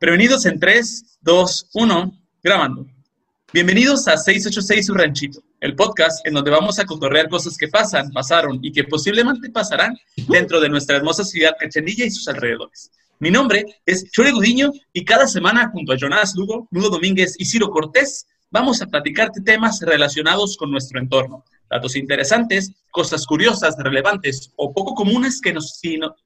[0.00, 2.86] Prevenidos en 3, 2, 1, grabando.
[3.52, 8.10] Bienvenidos a 686 Su Ranchito, el podcast en donde vamos a cotorrear cosas que pasan,
[8.10, 9.94] pasaron y que posiblemente pasarán
[10.26, 12.90] dentro de nuestra hermosa ciudad Cachanilla y sus alrededores.
[13.18, 17.44] Mi nombre es Chore Gudiño y cada semana junto a Jonás Lugo, Lugo Domínguez y
[17.44, 24.52] Ciro Cortés vamos a platicarte temas relacionados con nuestro entorno, datos interesantes, cosas curiosas, relevantes
[24.56, 25.80] o poco comunes que nos,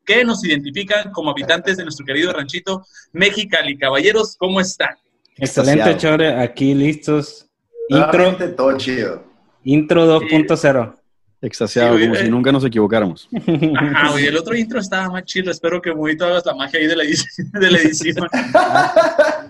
[0.04, 3.76] que nos identifican como habitantes de nuestro querido ranchito Mexicali.
[3.76, 4.96] Caballeros, ¿cómo están?
[5.36, 7.46] Excelente, Chore, aquí listos.
[7.88, 8.36] Intro.
[8.56, 9.24] todo chido.
[9.64, 10.94] Intro 2.0.
[11.42, 13.28] Extasiado, como si nunca nos equivocáramos.
[13.76, 15.50] Ajá, güey, el otro intro estaba más chido.
[15.50, 17.50] Espero que muy hagas la magia ahí de la edición.
[17.52, 18.28] De la edición.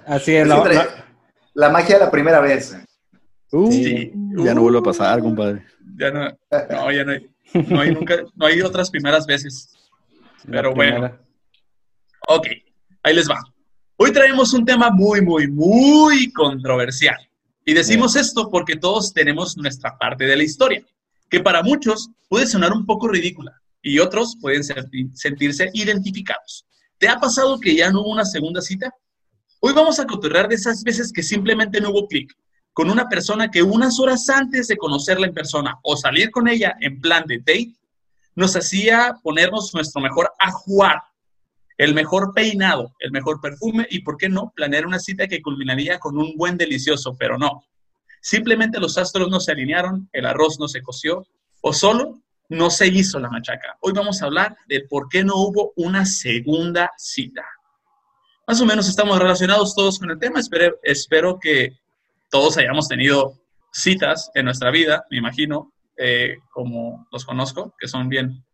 [0.05, 0.49] Así es.
[0.49, 0.89] La,
[1.55, 2.77] la, magia de la primera vez.
[3.53, 4.13] Uh, sí.
[4.39, 5.63] Ya no vuelve a pasar, compadre.
[5.97, 7.31] Ya no, no, ya no hay,
[7.69, 9.73] no hay nunca, no hay otras primeras veces.
[10.51, 11.19] Pero bueno.
[12.29, 12.49] Ok,
[13.03, 13.41] ahí les va.
[13.97, 17.17] Hoy traemos un tema muy, muy, muy controversial.
[17.65, 20.85] Y decimos esto porque todos tenemos nuestra parte de la historia,
[21.31, 26.67] que para muchos puede sonar un poco ridícula y otros pueden sentirse identificados.
[26.99, 28.93] ¿Te ha pasado que ya no hubo una segunda cita?
[29.61, 32.35] Hoy vamos a cotorrear de esas veces que simplemente no hubo clic
[32.75, 36.77] con una persona que unas horas antes de conocerla en persona o salir con ella
[36.81, 37.77] en plan de date,
[38.35, 41.01] nos hacía ponernos nuestro mejor ajuar,
[41.79, 46.01] el mejor peinado, el mejor perfume y, ¿por qué no?, planear una cita que culminaría
[46.01, 47.65] con un buen delicioso, pero no.
[48.21, 51.25] Simplemente los astros no se alinearon, el arroz no se coció
[51.61, 53.77] o solo no se hizo la machaca.
[53.81, 57.45] Hoy vamos a hablar de por qué no hubo una segunda cita.
[58.49, 60.41] Más o menos estamos relacionados todos con el tema.
[60.41, 61.79] Espero, espero que
[62.35, 63.39] todos hayamos tenido
[63.73, 68.45] citas en nuestra vida, me imagino, eh, como los conozco, que son bien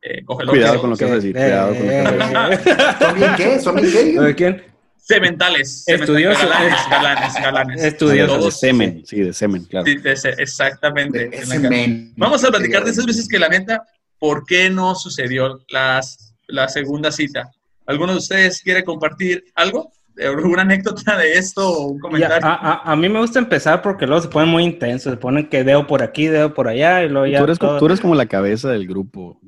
[0.00, 1.34] eh, Cuidado con lo que vas a decir.
[1.34, 2.74] Cuidado con lo que vas a decir.
[2.98, 3.60] ¿Son bien qué?
[3.60, 4.20] ¿Son bien qué?
[4.20, 4.64] ¿De quién?
[4.96, 5.84] Cementales.
[5.86, 6.48] Estudiosos.
[6.48, 7.84] Galanes, galanes, galanes.
[7.84, 8.44] Estudiosos.
[8.46, 9.84] De semen, sí, de semen, claro.
[9.84, 11.28] Sí, de exactamente.
[11.28, 12.14] De semen.
[12.16, 13.84] Vamos a platicar de esas veces que la neta,
[14.18, 17.50] ¿por qué no sucedió las, la segunda cita?
[17.84, 19.92] ¿Alguno de ustedes quiere compartir algo?
[20.22, 22.38] ¿Alguna anécdota de esto o un comentario?
[22.40, 25.48] Ya, a, a, mí me gusta empezar porque luego se ponen muy intensos, se ponen
[25.48, 27.38] que dedo por aquí, dedo por allá y luego ya...
[27.38, 27.78] Tú eres, todo...
[27.78, 29.40] tú eres como la cabeza del grupo.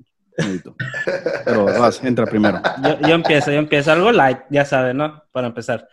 [1.44, 2.60] Pero vas, entra primero.
[2.82, 3.92] Yo, yo, empiezo, yo empiezo.
[3.92, 5.22] Algo light, ya sabes, ¿no?
[5.32, 5.88] Para empezar.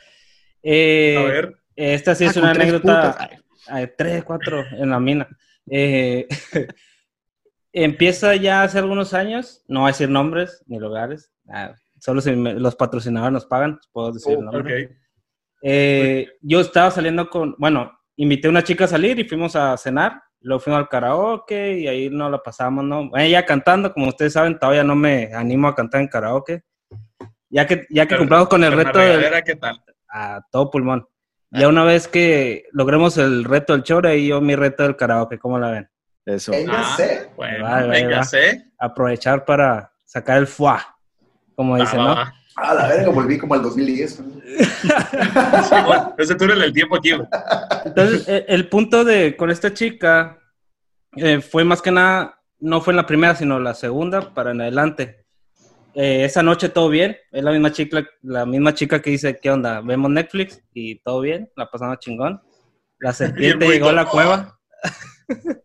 [0.62, 1.56] Eh, a ver.
[1.76, 3.30] Esta sí es ah, una anécdota.
[3.68, 5.28] Hay tres, cuatro en la mina.
[5.70, 6.28] Eh,
[7.74, 11.32] empieza ya hace algunos años, no voy a decir nombres ni lugares,
[12.06, 14.60] solo si me, los patrocinadores nos pagan, puedo decir oh.
[14.60, 14.90] Okay.
[15.64, 19.76] Eh, yo estaba saliendo con, bueno, invité a una chica a salir y fuimos a
[19.76, 20.22] cenar.
[20.42, 23.10] Luego fuimos al karaoke y ahí nos la pasamos, ¿no?
[23.16, 26.62] Ella cantando, como ustedes saben, todavía no me animo a cantar en karaoke.
[27.50, 29.42] Ya que, ya que compramos con el reto de...
[29.44, 29.82] ¿qué tal?
[30.08, 31.08] A todo pulmón.
[31.50, 35.40] Ya una vez que logremos el reto del chore y yo mi reto del karaoke,
[35.40, 35.90] ¿cómo la ven?
[36.24, 36.52] Eso.
[36.70, 36.98] Ah,
[37.36, 38.72] bueno, va, venga, sé.
[38.78, 40.95] Aprovechar para sacar el fuá
[41.56, 42.16] como dicen, ¿no?
[42.58, 44.24] Ah, la verga, volví como al 2010.
[46.18, 47.12] ese túnel del tiempo aquí.
[47.84, 50.40] Entonces, el, el, punto de con esta chica
[51.18, 54.62] eh, fue más que nada, no fue en la primera, sino la segunda para en
[54.62, 55.26] adelante.
[55.94, 59.50] Eh, esa noche todo bien, es la misma chica, la misma chica que dice, ¿qué
[59.50, 59.80] onda?
[59.80, 62.42] Vemos Netflix y todo bien, la pasamos chingón.
[63.00, 64.60] La serpiente llegó a la cueva.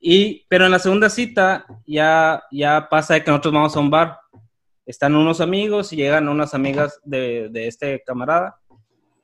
[0.00, 3.90] y, pero en la segunda cita ya, ya pasa de que nosotros vamos a un
[3.90, 4.18] bar
[4.90, 8.58] están unos amigos y llegan unas amigas de, de este camarada.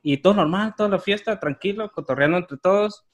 [0.01, 3.05] Y todo normal, toda la fiesta, tranquilo, cotorreando entre todos.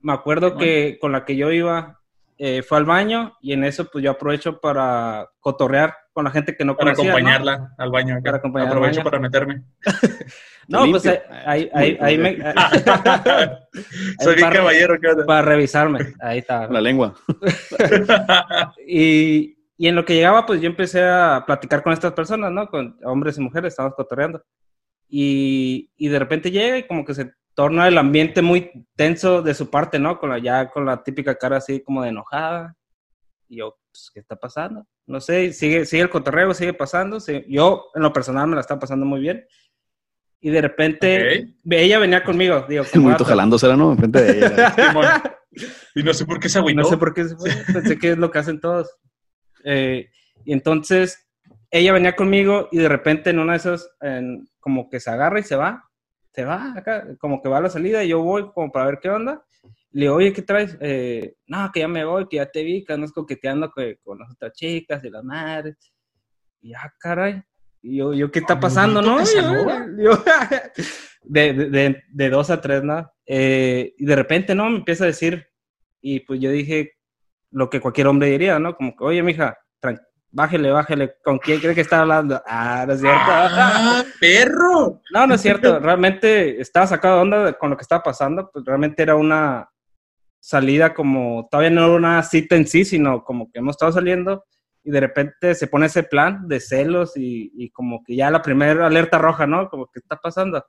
[0.00, 2.02] Me acuerdo que con la que yo iba
[2.44, 6.56] eh, fue al baño y en eso pues yo aprovecho para cotorrear con la gente
[6.56, 7.12] que no para conocía.
[7.12, 7.68] Acompañarla ¿no?
[7.78, 8.20] al baño.
[8.22, 9.10] Para acompañarla Aprovecho al baño.
[9.10, 9.62] para meterme.
[10.68, 11.06] no, pues
[11.46, 12.38] ahí, ahí, ahí me...
[14.20, 14.98] Soy bien caballero.
[15.00, 15.24] ¿qué onda?
[15.24, 16.66] Para revisarme, ahí está.
[16.66, 17.14] La lengua.
[18.88, 22.68] y, y en lo que llegaba, pues yo empecé a platicar con estas personas, ¿no?
[22.68, 24.40] Con hombres y mujeres, estábamos cotorreando.
[25.08, 29.54] Y, y de repente llega y como que se torna el ambiente muy tenso de
[29.54, 30.20] su parte, ¿no?
[30.20, 32.76] Con la, ya con la típica cara así como de enojada.
[33.48, 34.86] Y yo, pues, ¿qué está pasando?
[35.04, 37.18] No sé, sigue, sigue el cotorreo, sigue pasando.
[37.18, 37.44] Sí.
[37.48, 39.44] Yo, en lo personal, me la estaba pasando muy bien.
[40.40, 41.16] Y de repente,
[41.66, 41.82] Okay.
[41.84, 43.24] ella venía conmigo, digo, El muito dato.
[43.24, 43.90] jalándosela, ¿no?
[43.90, 44.74] Enfrente de ella.
[45.96, 46.80] Y no sé por qué se agüitó.
[46.82, 48.88] No sé por qué se fue, pensé que es lo que hacen todos.
[49.64, 50.08] Eh,
[50.44, 51.28] y entonces
[51.70, 55.40] ella venía conmigo y de repente en una de esas, en- como que se agarra
[55.40, 55.88] y se va,
[56.32, 58.98] se va acá, como que va a la salida y yo voy como para ver
[59.00, 59.44] qué onda.
[59.90, 60.76] Le digo, oye, ¿qué traes?
[60.80, 64.18] Eh, no, que ya me voy, que ya te vi, que andas coqueteando que- con
[64.18, 65.76] las otras chicas y las madres.
[66.62, 67.42] Y ah, caray.
[67.82, 69.18] Y yo, yo ¿qué está pasando, no?
[69.98, 70.12] Yo,
[71.24, 73.10] de, de, de, dos a tres, ¿no?
[73.26, 74.70] Eh, y de repente, ¿no?
[74.70, 75.46] Me empieza a decir,
[76.00, 76.92] y pues yo dije
[77.52, 78.74] lo que cualquier hombre diría, ¿no?
[78.74, 79.56] Como que, oye, mija,
[80.30, 82.42] bájele, bájele, ¿con quién cree que está hablando?
[82.46, 83.20] Ah, no es cierto.
[83.24, 85.00] ¡Ah, perro!
[85.12, 88.64] No, no es cierto, realmente estaba sacado de onda con lo que estaba pasando, pues
[88.64, 89.68] realmente era una
[90.40, 94.44] salida como, todavía no era una cita en sí, sino como que hemos estado saliendo
[94.82, 98.42] y de repente se pone ese plan de celos y, y como que ya la
[98.42, 99.68] primera alerta roja, ¿no?
[99.68, 100.64] Como que está pasando.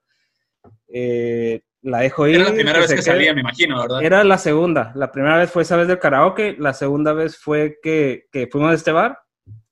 [0.87, 2.35] Eh, la dejo ir.
[2.35, 4.03] Era la primera vez que salía, me imagino, ¿verdad?
[4.03, 4.91] Era la segunda.
[4.95, 8.71] La primera vez fue esa vez del karaoke, la segunda vez fue que, que fuimos
[8.71, 9.19] a este bar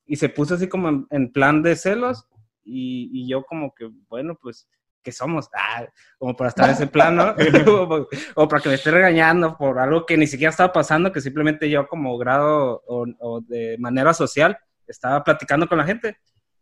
[0.05, 2.27] y se puso así como en, plan de celos
[2.63, 4.67] y, y, yo como que, bueno, pues,
[5.01, 5.49] ¿qué somos?
[5.55, 5.85] Ah,
[6.17, 7.33] como para estar en ese plan, ¿no?
[8.35, 11.69] o, para que me esté regañando por algo que ni siquiera estaba pasando, que simplemente
[11.69, 16.17] yo como grado o, o de manera social estaba platicando con la gente.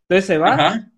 [0.08, 0.92] Entonces se va Ajá.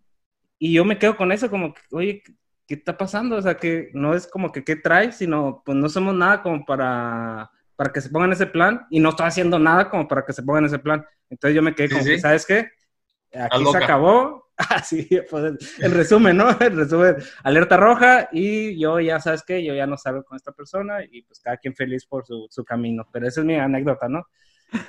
[0.60, 2.24] y yo me quedo con eso como, que, oye,
[2.72, 3.36] ¿qué está pasando?
[3.36, 6.64] O sea, que no es como que qué trae, sino pues no somos nada como
[6.66, 10.32] para, para que se pongan ese plan y no estoy haciendo nada como para que
[10.32, 11.06] se pongan ese plan.
[11.30, 12.70] Entonces yo me quedé como, sí, ¿sabes qué?
[13.34, 14.50] Aquí se acabó.
[14.56, 16.50] Así, pues el resumen, ¿no?
[16.62, 19.62] El resumen, alerta roja y yo ya, ¿sabes qué?
[19.66, 22.64] Yo ya no salgo con esta persona y pues cada quien feliz por su, su
[22.64, 23.06] camino.
[23.12, 24.26] Pero esa es mi anécdota, ¿no?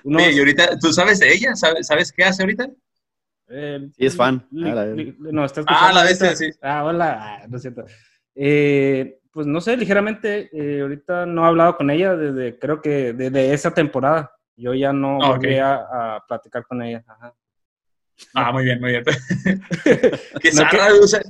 [0.04, 1.56] Y ahorita, ¿tú sabes de ella?
[1.56, 2.68] ¿Sabes, ¿sabes qué hace ahorita?
[3.54, 4.46] Eh, sí, es fan.
[4.50, 6.48] Li, ah, li, no, está ah, la bestia, sí.
[6.62, 7.84] Ah, hola, ah, no es cierto.
[8.34, 13.12] Eh, pues no sé, ligeramente, eh, ahorita no he hablado con ella desde, creo que
[13.12, 14.32] desde esa temporada.
[14.56, 15.74] Yo ya no Ah, volví a,
[16.16, 17.02] a platicar con ella.
[17.06, 17.34] Ajá.
[18.34, 19.04] Ah, muy bien, muy bien.
[20.40, 21.20] qué No, zarra, que- o sea,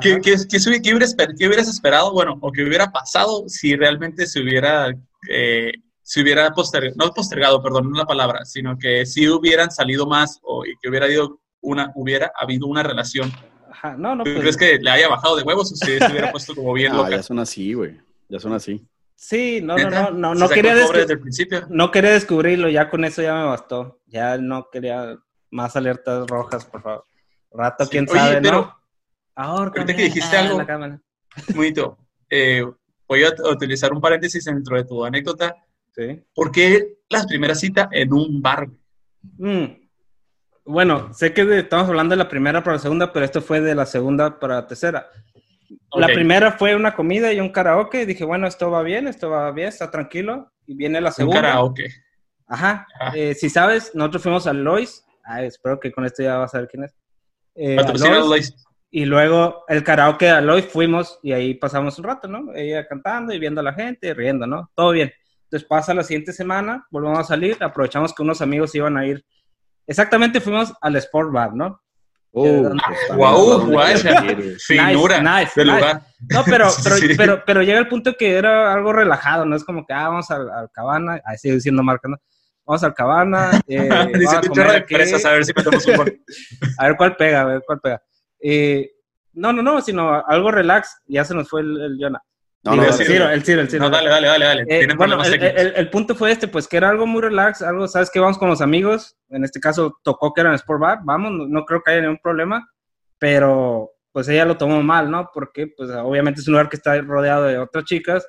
[0.00, 4.40] ¿qué, qué, qué hubieras, qué hubieras esperado, bueno, o qué hubiera pasado si realmente se
[4.42, 4.88] hubiera,
[5.30, 5.72] eh,
[6.02, 10.06] se hubiera postergado, no postergado, perdón, no es la palabra, sino que si hubieran salido
[10.06, 13.30] más o y que hubiera habido una, hubiera habido una relación.
[13.70, 16.10] Ajá, no, no, ¿Tú pues, crees que le haya bajado de huevos o si se
[16.10, 17.10] hubiera puesto como bien Ah, loca?
[17.10, 18.00] ya son así, güey.
[18.28, 18.86] Ya son así.
[19.14, 21.66] sí, no, no, no, no, no quería, desde el principio.
[21.70, 24.00] no quería descubrirlo, ya con eso ya me bastó.
[24.06, 25.16] Ya no quería
[25.50, 27.04] más alertas rojas, por favor.
[27.52, 27.90] Rato, Sí.
[27.90, 28.76] quién Oye, sabe, pero- ¿no?
[29.34, 30.64] Ahorita ahorita que dijiste algo-
[31.54, 31.98] Bonito.
[32.30, 32.64] Eh,
[33.06, 35.54] voy a a utilizar un paréntesis dentro de tu anécdota.
[35.94, 36.22] Sí.
[36.34, 38.68] ¿Por qué las primeras citas en un bar?
[39.38, 39.64] Mm.
[40.66, 43.60] Bueno, sé que de- estamos hablando de la primera para la segunda, pero esto fue
[43.60, 45.08] de la segunda para la tercera.
[45.94, 46.12] La Ok.
[46.14, 48.04] primera fue una comida y un karaoke.
[48.06, 50.52] dije, bueno, esto va bien, esto va bien, está tranquilo.
[50.66, 51.42] Y viene la Un segunda.
[51.42, 51.88] karaoke.
[52.48, 52.86] Ajá.
[53.00, 53.16] Ajá.
[53.16, 55.04] Eh, si sabes, nosotros fuimos a Lois.
[55.24, 56.94] Ay, espero que con esto ya vas a saber quién es.
[57.54, 58.00] Eh, a Lois.
[58.26, 58.54] Lois.
[58.90, 62.54] Y luego el karaoke de Aloy fuimos y ahí pasamos un rato, ¿no?
[62.54, 64.70] Ella cantando y viendo a la gente, y riendo, ¿no?
[64.74, 65.12] Todo bien.
[65.44, 69.24] Entonces pasa la siguiente semana, volvemos a salir, aprovechamos que unos amigos iban a ir.
[69.86, 71.80] Exactamente fuimos al Sport Bar, ¿no?
[72.32, 73.96] Oh, Eh, pues, guay.
[74.58, 75.78] Finura Nice, nice, del nice.
[75.80, 76.02] lugar.
[76.28, 77.08] No, pero, pero, sí.
[77.16, 79.56] pero, pero llega el punto que era algo relajado, ¿no?
[79.56, 82.16] Es como que, ah, vamos al, al Cabana, ahí sigue diciendo marca, ¿no?
[82.66, 84.94] Vamos al Cabana, eh, vamos Dice a un comer chorro de aquí.
[84.94, 86.20] empresas, a ver si metemos un gol.
[86.78, 88.02] A ver cuál pega, a ver cuál pega.
[88.40, 88.90] Eh,
[89.32, 91.00] no, no, no, sino algo relax.
[91.06, 92.20] Ya se nos fue el, el Jonah.
[92.66, 93.32] No, Digo, no, el sí, Ciro, sí.
[93.34, 93.82] el Ciro, el Ciro.
[93.84, 94.62] No, dale, dale, dale, dale.
[94.62, 95.60] Eh, Tienen bueno, problemas el, técnicos.
[95.62, 98.38] el- el punto fue este, pues que era algo muy relax, algo, ¿sabes que Vamos
[98.38, 101.64] con los amigos, en este caso tocó que era en Sport Bar, vamos, no, no
[101.64, 102.68] creo que haya ningún problema,
[103.18, 105.30] pero pues ella lo tomó mal, ¿no?
[105.32, 108.26] Porque pues obviamente es un lugar que está rodeado de otras chicas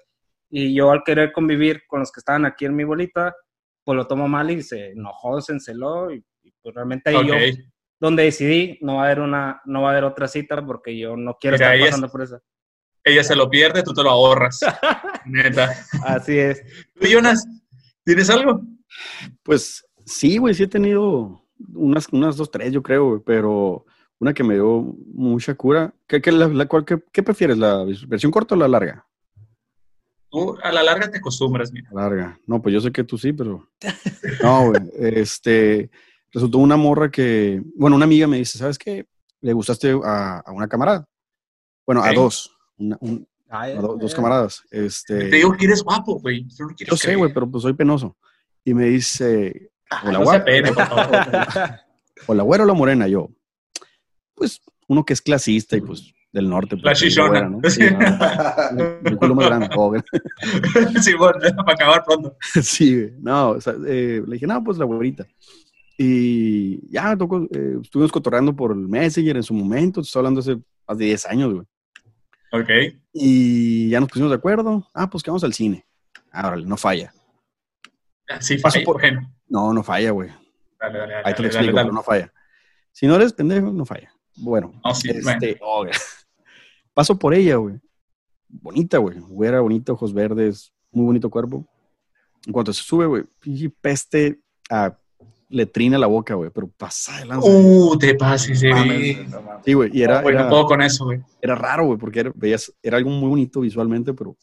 [0.49, 3.35] y yo al querer convivir con los que estaban aquí en mi bolita,
[3.83, 7.35] pues lo tomó mal y se enojó, se enceló y, y, pues realmente ahí yo
[7.99, 11.15] donde decidí no va a haber una no va a haber otra cita porque yo
[11.17, 12.39] no quiero Mira, estar ahí es- pasando por eso.
[13.07, 14.59] Ella se lo pierde, tú te lo ahorras.
[15.25, 15.73] Neta.
[16.03, 16.61] Así es.
[16.99, 17.47] ¿Tú, Jonas,
[18.03, 18.61] tienes algo?
[19.43, 23.85] Pues sí, güey, sí he tenido unas, unas dos, tres, yo creo, güey, pero
[24.19, 25.93] una que me dio mucha cura.
[26.07, 29.05] ¿Qué, qué, la, la- cuál- qué- qué prefieres, la versión corta o la larga?
[30.29, 31.89] Tú a la larga te acostumbras, mira.
[31.93, 32.37] Larga.
[32.45, 33.69] No, pues yo sé que tú sí, pero.
[34.43, 34.81] No, güey.
[34.99, 35.89] Este.
[36.33, 37.61] Resultó una morra que.
[37.75, 39.05] Bueno, una amiga me dice, ¿sabes qué?
[39.39, 41.07] Le gustaste a, a una camarada.
[41.85, 42.51] Bueno, a dos.
[42.77, 44.15] Una- un- Ay, dos ay.
[44.15, 44.63] camaradas.
[44.71, 45.29] Este.
[45.29, 46.45] Te digo que eres guapo, güey.
[46.49, 48.17] Yo no quiero yo sé, güey, pero pues soy penoso.
[48.65, 50.45] Y me dice, Ah, Hola, guapo.
[50.75, 51.15] por favor.
[52.27, 53.07] o la güera o la morena.
[53.07, 53.29] Yo,
[54.35, 56.75] pues, uno que es clasista y pues del norte.
[56.75, 57.41] Pues, La chichona.
[57.49, 57.61] ¿no?
[57.69, 59.69] Sí, no, el culo más grande.
[59.73, 60.01] Güey.
[61.01, 62.35] sí, bueno, para acabar pronto.
[62.61, 63.13] Sí, güey.
[63.19, 65.25] No, o sea, eh, le dije, no, pues la güerita.
[65.97, 70.41] Y ya me tocó, eh, estuvimos cotorreando por el Messenger en su momento, estoy hablando
[70.41, 70.57] hace
[70.87, 71.65] más de 10 años, güey.
[72.51, 72.69] Ok.
[73.13, 74.89] Y ya nos pusimos de acuerdo.
[74.93, 75.85] Ah, pues que vamos al cine.
[76.31, 77.13] Ah, órale, no falla.
[78.27, 78.83] Paso fue.
[78.83, 80.29] por- Bueno, No, no falla, güey.
[80.79, 81.23] dale, dale, dale.
[81.27, 82.33] Ahí te lo explico, pero no falla.
[82.91, 84.11] Si no eres pendejo, no falla.
[84.35, 85.57] Bueno, Oh, sí, este, bueno.
[85.61, 85.85] oh,
[86.93, 87.79] paso por ella, güey.
[88.49, 89.19] Bonita, güey.
[89.19, 91.65] Güera, bonita, ojos verdes, muy bonito cuerpo.
[92.45, 93.23] En cuanto se sube, güey,
[93.81, 94.39] peste
[94.69, 94.97] a
[95.49, 97.47] letrina la boca, güey, pero pasa de lanza.
[97.49, 98.67] Uh, te pases, sí.
[98.67, 99.17] Mames.
[99.65, 101.21] Sí, güey, y era, Güey, no era, puedo con eso, güey.
[101.41, 104.35] era raro, güey, porque era, veías, era algo muy bonito visualmente, pero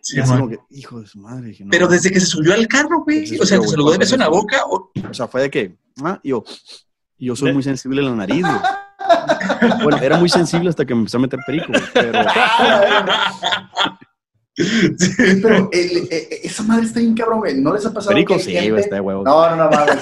[0.00, 1.48] Sí, como que, hijo de su madre.
[1.48, 3.24] dije, no, Pero desde que se subió al carro, güey.
[3.40, 4.58] O sea, te güey, saludó de beso en la boca.
[4.66, 6.44] o- O sea, fue de que, ah, yo,
[7.18, 9.80] yo soy muy sensible en la nariz, güey.
[9.82, 12.12] Bueno, era muy sensible hasta que me empecé a meter perico, güey, pero
[14.56, 15.40] Sí.
[15.42, 17.60] Pero el- eh, eh, esa madre está bien cabrón, güey.
[17.60, 19.24] ¿No les ha pasado perico que hay sí, gente- güey, está de huevo.
[19.24, 19.96] No, no, no mames.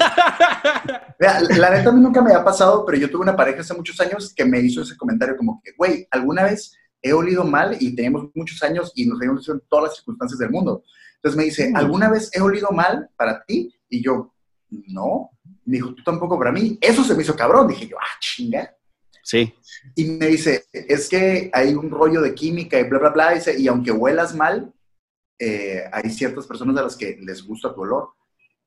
[1.59, 4.01] La neta a mí nunca me ha pasado, pero yo tuve una pareja hace muchos
[4.01, 7.95] años que me hizo ese comentario como que, güey, alguna vez he olido mal y
[7.95, 10.83] teníamos muchos años y nos habíamos visto en todas las circunstancias del mundo.
[11.17, 13.73] Entonces me dice, ¿alguna vez he olido mal para ti?
[13.89, 14.35] Y yo,
[14.89, 15.31] no.
[15.65, 16.77] Me dijo, tú tampoco para mí.
[16.81, 17.69] Eso se me hizo cabrón.
[17.69, 18.75] Dije yo, ah, chinga.
[19.23, 19.55] Sí,
[19.95, 23.31] Y me dice, es que hay un rollo de química y bla, bla, bla.
[23.33, 24.73] Dice, y aunque huelas mal,
[25.39, 28.11] eh, hay ciertas personas a las que les gusta tu olor.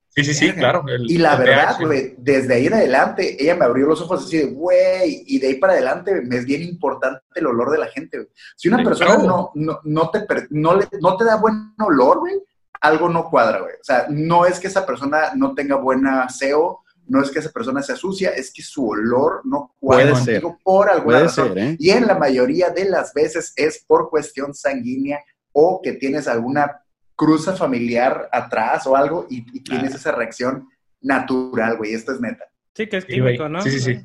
[0.10, 0.86] Sí, sí, sí, claro.
[0.88, 4.38] el- Y la verdad, güey, desde ahí en adelante, ella me abrió los ojos así
[4.38, 7.88] de, güey, y de ahí para adelante me es bien importante el olor de la
[7.88, 8.30] gente.
[8.56, 9.28] Si una Sí, persona claro.
[9.28, 12.36] no, no, no, te, no, le- no te da buen olor, güey,
[12.80, 13.74] algo no cuadra, güey.
[13.74, 17.52] O sea, no es que esa persona no tenga buena aseo, no es que esa
[17.52, 20.44] persona sea sucia, es que su olor no cuadra Puede ser.
[20.64, 21.48] por alguna puede razón.
[21.54, 21.76] ser, ¿eh?
[21.80, 25.20] Y en la mayoría de las veces es por cuestión sanguínea
[25.52, 26.82] o que tienes alguna
[27.16, 29.98] cruza familiar atrás o algo y, y tienes Ah.
[29.98, 30.68] esa reacción
[31.02, 31.94] natural, güey.
[31.94, 32.44] Esto es neta.
[32.74, 33.62] Sí, que es Sí, químico, ¿no?
[33.62, 34.00] Sí, sí, sí.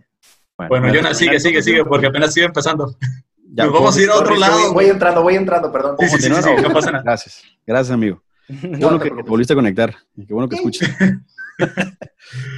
[0.68, 2.94] Bueno, Jonah, sigue, sigue, sigue, porque apenas sigue empezando.
[3.52, 4.60] Ya, Nos vamos a ir a otro lado.
[4.66, 5.96] Voy, voy entrando, voy entrando, perdón.
[5.98, 7.02] Sí, sí, sí, sí, sí, no pasa nada.
[7.02, 8.22] Gracias, gracias, amigo.
[8.46, 9.92] Qué No bueno que te volviste a conectar.
[10.14, 10.88] Qué bueno que escuchas.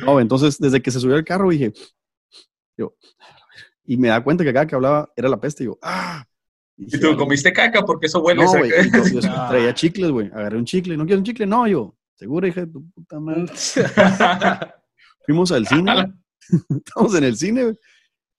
[0.05, 1.73] no, entonces, desde que se subió al carro, dije,
[2.77, 2.95] yo,
[3.85, 5.65] y me da cuenta que cada que hablaba era la peste.
[5.65, 6.25] Y yo, ah.
[6.77, 8.45] Y dije, tú comiste caca porque eso huele.
[8.45, 8.71] No, güey.
[8.71, 9.49] yo- yo Ah.
[9.51, 10.29] traía chicles, güey.
[10.29, 10.97] Agarré un chicle.
[10.97, 11.47] ¿No quieres un chicle?
[11.47, 11.97] No, yo.
[12.15, 13.47] Seguro, hija de tu puta madre.
[15.27, 16.13] Fuimos al cine.
[16.71, 17.77] Estamos en el cine, güey.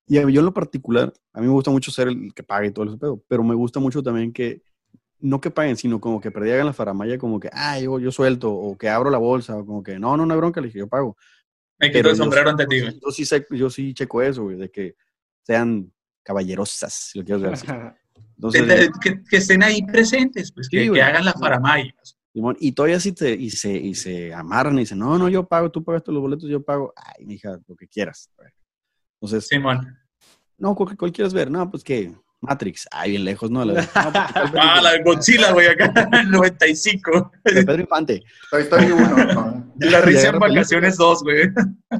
[0.08, 2.72] Y yo en lo particular, a mí me gusta mucho ser el que pague y
[2.72, 4.62] todo ese pedo, pero me gusta mucho también que,
[5.24, 8.52] no que paguen, sino como que perdieran la faramaya, como que, ah, yo, yo suelto,
[8.54, 10.80] o que abro la bolsa, o como que, no, no, no hay bronca, le dije,
[10.80, 11.16] yo pago.
[11.80, 14.22] Me quito Pero el yo- sombrero ante ti, yo, sí- yo sí yo sí checo
[14.22, 14.96] eso, güey, de que
[15.42, 15.92] sean
[16.24, 17.66] caballerosas, si lo quieres ver así.
[18.38, 21.00] Entonces, Que, que- que estén ahí presentes, pues, Sí, que, güey.
[21.00, 21.94] que hagan la faramaya.
[22.34, 25.48] Simón, y todavía sí te, y se, y se amarran y dicen, no, no, yo
[25.48, 26.92] pago, tú pagaste los boletos, yo pago.
[26.96, 28.30] Ay, mija, lo que quieras.
[29.22, 29.96] Entonces, Simón.
[30.58, 31.50] no, ¿cuál, cuál quieres ver?
[31.52, 32.12] No, pues que
[32.44, 32.88] Matrix.
[32.92, 33.64] Ay, bien lejos, ¿no?
[33.66, 37.32] La de, no, ¿cuál Ah, la de Godzilla, güey, acá en el 95.
[37.44, 38.24] De Pedro Infante.
[38.44, 39.16] Estoy, estoy uno.
[39.34, 39.74] ¿no?
[39.80, 41.50] La risa en vacaciones 2, güey.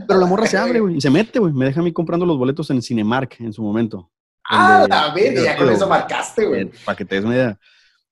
[0.08, 1.54] Pero la morra se abre, güey, y se mete, güey.
[1.54, 4.12] Me deja a mí comprando los boletos en Cinemark en su momento.
[4.50, 6.70] Ah, la verga, ya con eso marcaste, güey.
[6.86, 7.60] Para que te des una idea.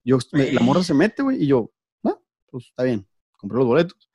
[0.04, 1.72] Yo, me- la morra se mete, güey, y yo,
[2.06, 2.18] ah,
[2.50, 3.06] pues está bien,
[3.38, 4.10] compré los boletos.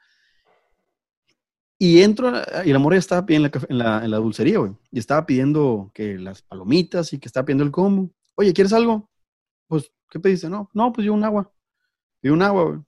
[1.79, 2.33] Y entro,
[2.65, 4.73] y la morra estaba pidiendo en la, en dulcería, güey.
[4.91, 8.11] Y estaba pidiendo que las palomitas y que estaba pidiendo el combo.
[8.35, 9.11] Oye, ¿quieres algo?
[9.67, 10.49] Pues, ¿qué pediste?
[10.49, 11.53] No, no, pues yo un agua.
[12.21, 12.79] Pido un agua, güey.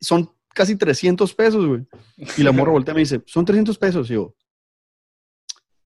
[0.00, 1.86] Son casi 300 pesos, güey.
[2.38, 4.10] Y la morra voltea y me dice, son 300 pesos.
[4.10, 4.34] Y yo,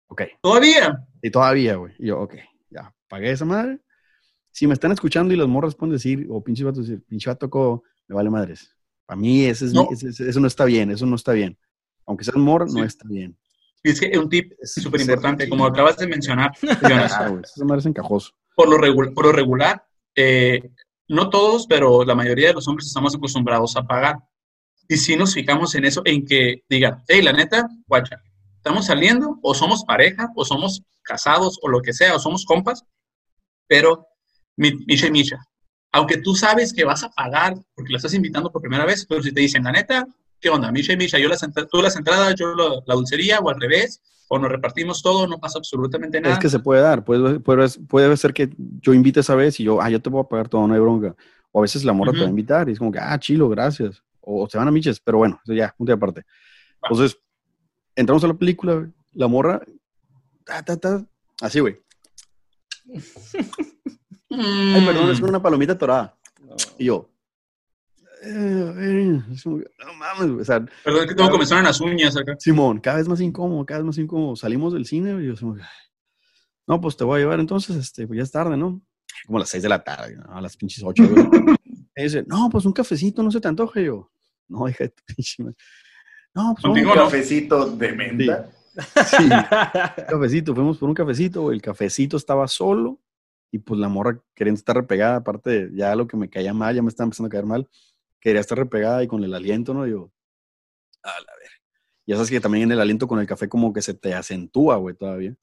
[0.06, 0.22] ok.
[0.40, 1.06] Todavía.
[1.20, 1.92] Y todavía, güey.
[1.98, 2.34] Y yo, ok,
[2.70, 3.80] ya, pagué esa madre.
[4.52, 7.82] Si me están escuchando y las morras pueden decir, o pinche vato decir, pinche vato
[8.06, 8.74] me vale madres.
[9.08, 9.88] Para mí ese es No.
[9.90, 11.58] ese- ese- eso no está bien, eso no está bien.
[12.06, 12.80] Aunque morra, no Sí.
[12.82, 13.38] está bien.
[13.82, 16.50] Y es que un tip súper importante, como acabas de mencionar,
[17.08, 18.32] Claro, güey, esa madre es encajoso.
[18.54, 19.82] por, lo regu- por lo regular,
[20.14, 20.60] eh,
[21.08, 24.16] no todos, pero la mayoría de los hombres estamos acostumbrados a pagar.
[24.88, 28.20] Y si nos fijamos en eso, en que digan, hey, la neta, guacha,
[28.56, 32.84] estamos saliendo, o somos pareja, o somos casados, o lo que sea, o somos compas,
[33.66, 34.06] pero
[34.56, 35.38] mi- Misha y Misha,
[35.92, 39.22] aunque tú sabes que vas a pagar porque la estás invitando por primera vez, pero
[39.22, 40.06] si te dicen, la neta,
[40.40, 40.70] ¿qué onda?
[40.72, 44.00] Misha y Misha, yo las tú las entradas, yo lo- la dulcería, o al revés,
[44.28, 46.34] o nos repartimos todo, no pasa absolutamente nada.
[46.34, 49.64] Es que se puede dar, puede, puede, puede ser que yo invite esa vez y
[49.64, 51.16] yo, ah, yo te voy a pagar todo, no hay bronca.
[51.50, 53.48] O a veces la morra te va a invitar y es como que, ah, chilo,
[53.48, 54.02] gracias.
[54.20, 56.20] O, o se van a miches, pero bueno, eso ya, un día aparte.
[56.84, 56.88] Va.
[56.90, 57.18] Entonces,
[57.96, 59.62] entramos a la película, la morra,
[60.44, 61.06] ta, ta, ta,
[61.40, 61.80] así, güey.
[64.30, 65.24] Ay, perdón, es Mm.
[65.24, 66.16] una palomita torada.
[66.78, 67.08] Y yo,
[68.22, 69.60] eh, es no
[69.98, 70.40] mames, güey.
[70.40, 72.36] O sea, Perdón, que tengo que comenzaron las uñas acá.
[72.38, 74.36] Simón, cada vez más incómodo, cada vez más incómodo.
[74.36, 75.34] Salimos del cine y yo,
[76.66, 78.80] no, pues te voy a llevar entonces, este, pues ya es tarde, ¿no?
[79.26, 80.36] Como a las seis de la tarde, ¿no?
[80.36, 81.04] a las pinches ocho.
[81.08, 81.26] güey.
[81.96, 83.82] Y dice, no, pues un cafecito, no se te antoje.
[83.82, 84.08] Y yo,
[84.46, 85.56] no, hija de tu pinche madre.
[86.32, 86.94] No, pues Un no.
[86.94, 88.50] cafecito de menta.
[89.04, 89.28] Sí,
[90.08, 91.56] cafecito, fuimos por un cafecito, güey.
[91.56, 93.00] El cafecito estaba solo
[93.50, 96.74] y pues la morra queriendo estar repegada, aparte de ya lo que me caía mal,
[96.74, 97.68] ya me estaba empezando a caer mal,
[98.20, 99.86] quería estar repegada y con el aliento, ¿no?
[99.86, 100.10] Yo,
[101.02, 101.50] a la ver.
[102.06, 104.76] Ya sabes que también en el aliento con el café como que se te acentúa,
[104.76, 105.36] güey, todavía.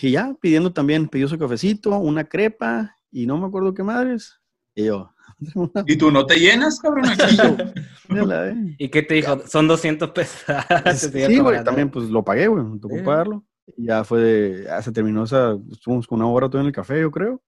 [0.00, 4.40] Y ya, pidiendo también, pidió su cafecito, una crepa y no me acuerdo qué madres.
[4.74, 5.14] Y yo,
[5.86, 7.04] ¿Y tú no te llenas, cabrón?
[8.78, 9.46] ¿Y qué te dijo?
[9.46, 10.44] Son 200 pesos.
[10.96, 13.44] sí, güey, también pues lo pagué, güey, me tocó pagarlo.
[13.76, 17.00] Ya fue, de, ya se terminó esa, estuvimos con una hora todo en el café,
[17.00, 17.42] yo creo.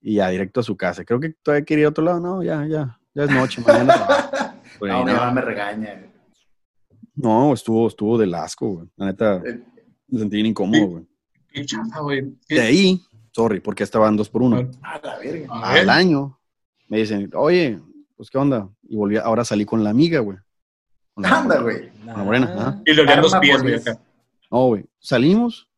[0.00, 1.04] Y ya directo a su casa.
[1.04, 2.20] Creo que todavía quería ir a otro lado.
[2.20, 3.94] No, ya, ya, ya es noche, mañana.
[4.80, 6.04] no, no, me regaña.
[7.14, 8.88] No, estuvo, estuvo del asco, güey.
[8.96, 9.42] La neta,
[10.06, 11.06] me sentí incómodo, güey.
[12.00, 12.36] güey.
[12.48, 14.70] De ahí, sorry, porque estaban dos por uno.
[14.82, 15.48] A la verga.
[15.50, 16.38] Al año,
[16.86, 17.80] me dicen, oye,
[18.16, 18.68] pues qué onda.
[18.82, 20.38] Y volví, ahora salí con la amiga, güey.
[21.16, 21.88] Anda, güey.
[21.90, 22.82] Con la morena, ¿ah?
[22.86, 24.00] Y le olían los pies, güey, acá.
[24.50, 24.84] No, güey.
[24.98, 25.68] Salimos.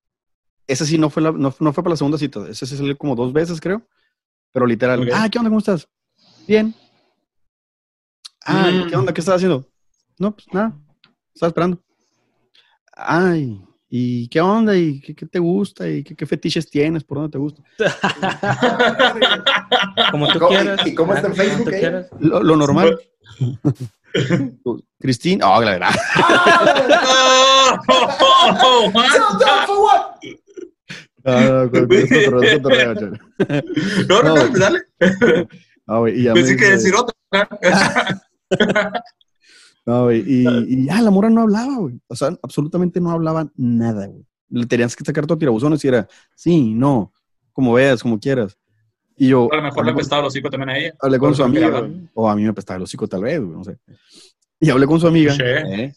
[0.66, 2.48] Esa sí no fue, la, no, fue para la segunda cita.
[2.48, 3.82] Ese sí salió como dos veces, creo.
[4.52, 5.08] Pero literal.
[5.12, 5.50] Ah, ¿qué onda?
[5.50, 5.88] ¿Cómo estás?
[6.46, 6.74] Bien.
[8.44, 9.12] Ah, ¿qué onda?
[9.12, 9.66] ¿Qué estás haciendo?
[10.18, 10.76] No, pues nada.
[11.34, 11.82] Estaba esperando.
[12.92, 14.76] Ay, ¿y qué onda?
[14.76, 15.88] ¿Y qué, te gusta?
[15.88, 17.02] ¿Y qué, fetiches tienes?
[17.02, 17.62] ¿Por dónde te gusta?
[20.10, 20.86] Como tú quieras.
[20.86, 21.70] ¿Y cómo está en Facebook?
[22.20, 23.00] Lo, lo, normal.
[24.98, 25.90] Cristina, oh, la verdad.
[34.08, 34.80] No, no, no, dale.
[35.86, 37.14] No, y ya Pensé que decir otra.
[39.86, 42.00] No, y, y, ya la mora no hablaba, güey.
[42.06, 44.24] O sea, absolutamente no hablaba nada, güey.
[44.48, 47.12] Le tenías que sacar todo tirabuzones y era, sí, no,
[47.52, 48.56] como veas, como quieras.
[49.20, 49.52] Y yo.
[49.52, 50.94] A lo mejor le apestaba el hocico también a ella.
[50.98, 53.62] Hablé con su amiga, o a mí me apestaba el hocico tal vez, güey, no
[53.62, 53.76] sé.
[54.58, 55.36] Y hablé con su amiga.
[55.38, 55.92] ¿eh?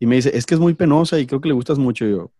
[0.00, 2.04] Y me dice, es que es muy penosa y creo que le gustas mucho.
[2.04, 2.32] Y yo,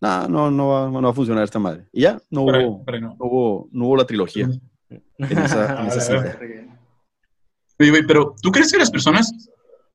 [0.00, 1.84] no, no, no va, no va a funcionar esta madre.
[1.92, 3.16] Y ya, no, hubo, no.
[3.18, 4.48] hubo, no hubo la trilogía.
[4.88, 6.38] en esa, en esa cita.
[8.08, 9.50] pero ¿tú crees que las personas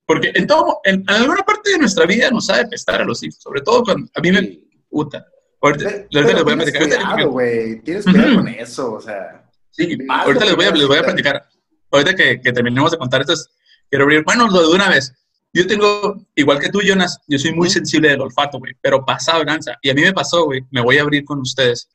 [0.05, 3.41] porque en, todo, en, alguna parte de nuestra vida nos sabe pestar a los hijos,
[3.41, 5.25] sobre todo cuando a mí me puta.
[5.61, 6.81] Ahorita, les voy a platicar.
[6.83, 7.81] Cuidado, güey.
[7.81, 9.38] Tienes que ver con eso, o sea.
[9.85, 11.45] Sí, ahorita les voy, a, les voy a platicar.
[11.91, 13.33] Ahorita que, que terminemos de contar esto,
[13.89, 15.13] quiero abrir, bueno, lo de una vez.
[15.53, 19.43] Yo tengo, igual que tú, Jonas, yo soy muy sensible del olfato, güey, pero pasado
[19.43, 19.77] lanza.
[19.81, 21.89] Y a mí me pasó, güey, me voy a abrir con ustedes.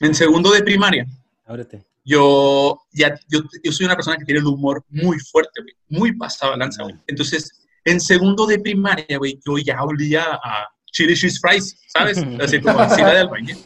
[0.00, 1.06] En segundo de primaria.
[1.44, 5.74] Ábrete yo ya yo, yo, soy una persona que tiene el humor muy fuerte, güey,
[5.88, 6.94] muy pasado lanza, güey.
[7.06, 12.18] Entonces, en segundo de primaria, güey, yo ya olía a chili cheese fries, ¿sabes?
[12.40, 13.58] Así como así de albañil.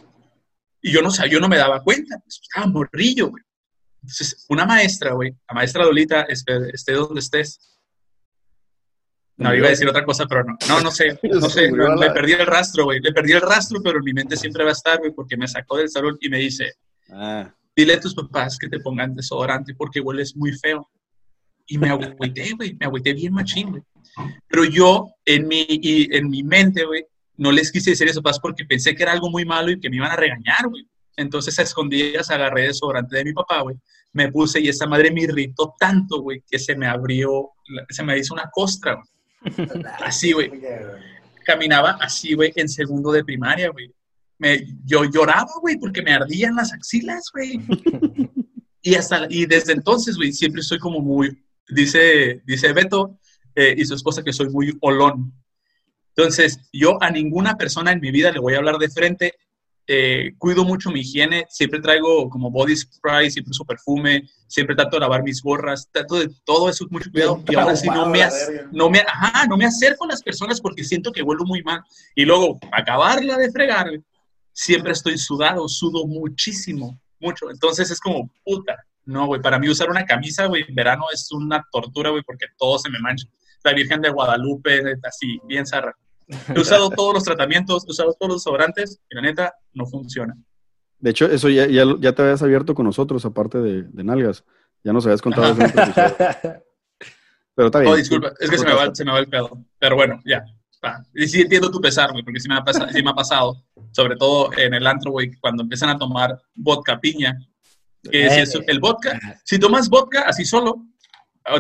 [0.81, 3.43] Y yo no sabía, yo no me daba cuenta, pues, estaba morrillo, güey.
[4.09, 7.79] Entonces, una maestra, güey, la maestra Dolita, esté, esté donde estés.
[9.37, 10.57] No, iba a decir otra cosa, pero no.
[10.69, 13.01] No, no sé, no sé, le perdí el rastro, güey.
[13.01, 15.47] Le perdí el rastro, pero en mi mente siempre va a estar, güey, porque me
[15.47, 16.73] sacó del salón y me dice,
[17.11, 20.91] ah dile a tus papás que te pongan desodorante porque hueles muy feo.
[21.65, 23.83] Y me agüité, güey, me agüité bien machín, güey.
[24.49, 27.05] Pero yo, en mi, y en mi mente, güey,
[27.37, 29.89] no les quise decir eso, papás, porque pensé que era algo muy malo y que
[29.89, 30.89] me iban a regañar, güey.
[31.17, 33.77] Entonces, a escondidas, agarré desodorante de mi papá, güey.
[34.13, 37.51] Me puse y esa madre me irritó tanto, güey, que se me abrió,
[37.89, 39.57] se me hizo una costra, güey.
[40.01, 40.51] Así, güey.
[41.45, 43.91] Caminaba así, güey, en segundo de primaria, güey
[44.39, 47.61] me, yo lloraba, güey, porque me ardían las axilas, güey.
[48.83, 53.19] y, hasta, y desde entonces, güey, siempre soy como muy, dice, dice Beto
[53.55, 55.35] eh, y su esposa que soy muy olón.
[56.17, 59.35] Entonces, yo a ninguna persona en mi vida le voy a hablar de frente.
[59.91, 64.97] Eh, cuido mucho mi higiene, siempre traigo como body spray, siempre su perfume, siempre trato
[64.97, 68.21] de lavar mis gorras, trato de todo eso mucho cuidado y ahora sí no me,
[68.71, 71.81] no me, ajá, no me acerco a las personas porque siento que vuelvo muy mal.
[72.15, 73.89] Y luego, acabarla de fregar,
[74.53, 77.51] siempre estoy sudado, sudo muchísimo, mucho.
[77.51, 81.33] Entonces es como, puta, no, güey, para mí usar una camisa, güey, en verano es
[81.33, 83.27] una tortura, güey, porque todo se me mancha.
[83.65, 85.97] La Virgen de Guadalupe, así, bien zarra.
[86.55, 90.37] He usado todos los tratamientos, he usado todos los sobrantes y la neta, no funciona.
[90.99, 94.45] De hecho, eso ya, ya, te habías abierto con nosotros, aparte de, nalgas.
[94.85, 95.57] Ya nos habías contado.
[97.55, 97.93] Pero está bien.
[97.93, 99.65] Oh, disculpa, es que se me, va, se me va el pedo.
[99.79, 100.45] Pero bueno, ya.
[101.15, 103.65] Y sí entiendo tu pesar, güey, porque sí me, ha pasado, sí me ha pasado,
[103.91, 107.37] sobre todo en el antro, güey, cuando empiezan a tomar vodka piña.
[108.11, 110.85] Que si el vodka, si tomas vodka así solo,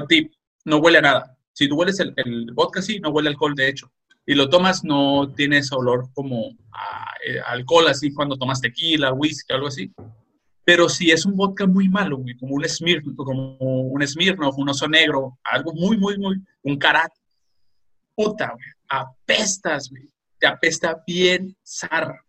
[0.09, 0.33] tip,
[0.65, 1.39] no huele a nada.
[1.53, 3.91] Si tú hueles el, el vodka así, no huele a alcohol, de hecho.
[4.29, 9.55] Y lo tomas, no tienes olor como a, eh, alcohol, así cuando tomas tequila, whisky,
[9.55, 9.91] algo así.
[10.65, 14.69] Pero si es un vodka muy malo, güey, como un Smirnoff, como un Smirnoff, un
[14.69, 17.11] oso negro, algo muy, muy, muy, un karat,
[18.15, 20.13] puta, güey, apestas, güey.
[20.39, 22.23] te apesta bien zarra.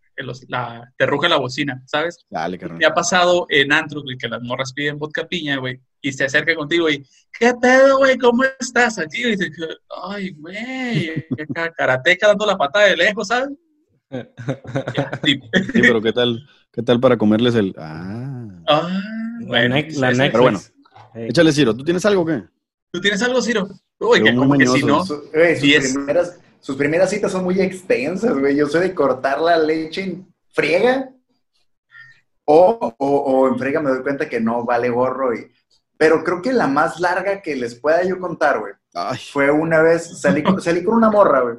[0.48, 2.18] La, te ruge la bocina, ¿sabes?
[2.28, 2.78] Dale, carnal.
[2.78, 6.24] Te ha pasado en antro, güey, que las morras piden vodka piña, güey, y se
[6.24, 7.04] acerca contigo y,
[7.38, 8.18] ¿qué pedo, güey?
[8.18, 8.98] ¿Cómo estás?
[8.98, 9.50] Aquí, y dice,
[10.04, 11.26] ay, güey,
[11.76, 13.50] karateca dando la patada de lejos, ¿sabes?
[15.24, 15.40] sí.
[15.72, 17.74] pero ¿qué tal, qué tal para comerles el...
[17.78, 19.00] Ah, ah
[19.42, 20.60] bueno, la, la Pero bueno,
[21.14, 21.74] échale, Ciro.
[21.74, 22.42] ¿Tú tienes algo o qué?
[22.92, 23.68] ¿Tú tienes algo, Ciro?
[24.00, 25.04] Uy, que como que si no...
[25.04, 28.56] sus, primeras, sus primeras citas son muy extensas, güey.
[28.56, 31.10] Yo soy de cortar la leche en friega
[32.44, 35.50] o, o, o en friega me doy cuenta que no vale gorro y...
[35.96, 38.72] Pero creo que la más larga que les pueda yo contar, güey,
[39.30, 41.56] fue una vez, salí con, salí con una morra, güey.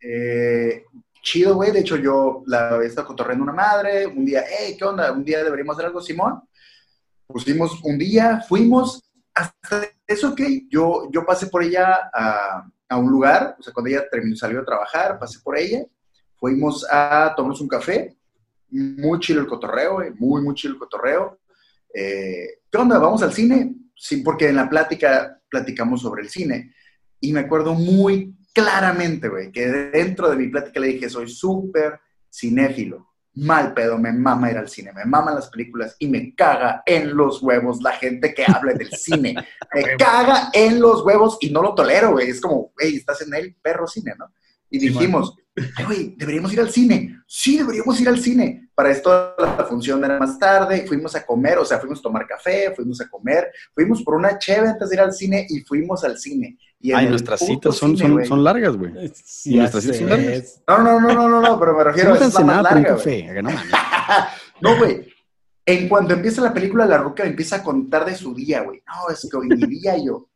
[0.00, 0.84] Eh,
[1.22, 1.70] chido, güey.
[1.70, 4.06] De hecho, yo la había estado cotorreando una madre.
[4.06, 5.12] Un día, hey, ¿qué onda?
[5.12, 6.42] Un día deberíamos hacer algo, Simón.
[7.26, 9.10] Pusimos un día, fuimos.
[9.32, 10.40] Hasta eso, ok.
[10.68, 13.56] Yo, yo pasé por ella a, a un lugar.
[13.58, 15.82] O sea, cuando ella terminó, salió a trabajar, pasé por ella.
[16.36, 18.16] Fuimos a tomarnos un café.
[18.68, 20.10] Muy chido el cotorreo, güey.
[20.18, 21.38] Muy, muy chido el cotorreo.
[21.94, 22.98] Eh, ¿qué onda?
[22.98, 23.74] ¿Vamos al cine?
[23.96, 26.74] Sí, porque en la plática platicamos sobre el cine.
[27.20, 32.00] Y me acuerdo muy claramente, güey, que dentro de mi plática le dije, soy súper
[32.32, 33.09] cinéfilo.
[33.34, 37.16] Mal pedo, me mama ir al cine, me maman las películas y me caga en
[37.16, 39.34] los huevos la gente que habla del cine.
[39.72, 42.28] Me caga en los huevos y no lo tolero, güey.
[42.28, 44.32] Es como, güey, estás en el perro cine, ¿no?
[44.70, 45.34] Y dijimos,
[45.76, 47.22] ay, güey, deberíamos ir al cine.
[47.26, 48.70] Sí, deberíamos ir al cine.
[48.74, 52.26] Para esto la función era más tarde, fuimos a comer, o sea, fuimos a tomar
[52.26, 56.02] café, fuimos a comer, fuimos por una cheve antes de ir al cine y fuimos
[56.04, 56.56] al cine.
[56.78, 59.12] Y ay, nuestras citas son, son, son, largas, güey.
[59.22, 60.62] Sí, nuestras citas son largas.
[60.66, 63.50] No, no, no, no, no, no, pero me refiero a es más larga, café, no,
[64.62, 65.06] no, güey.
[65.66, 68.82] En cuanto empieza la película, la ruca empieza a contar de su día, güey.
[68.86, 70.29] No, es que hoy mi día yo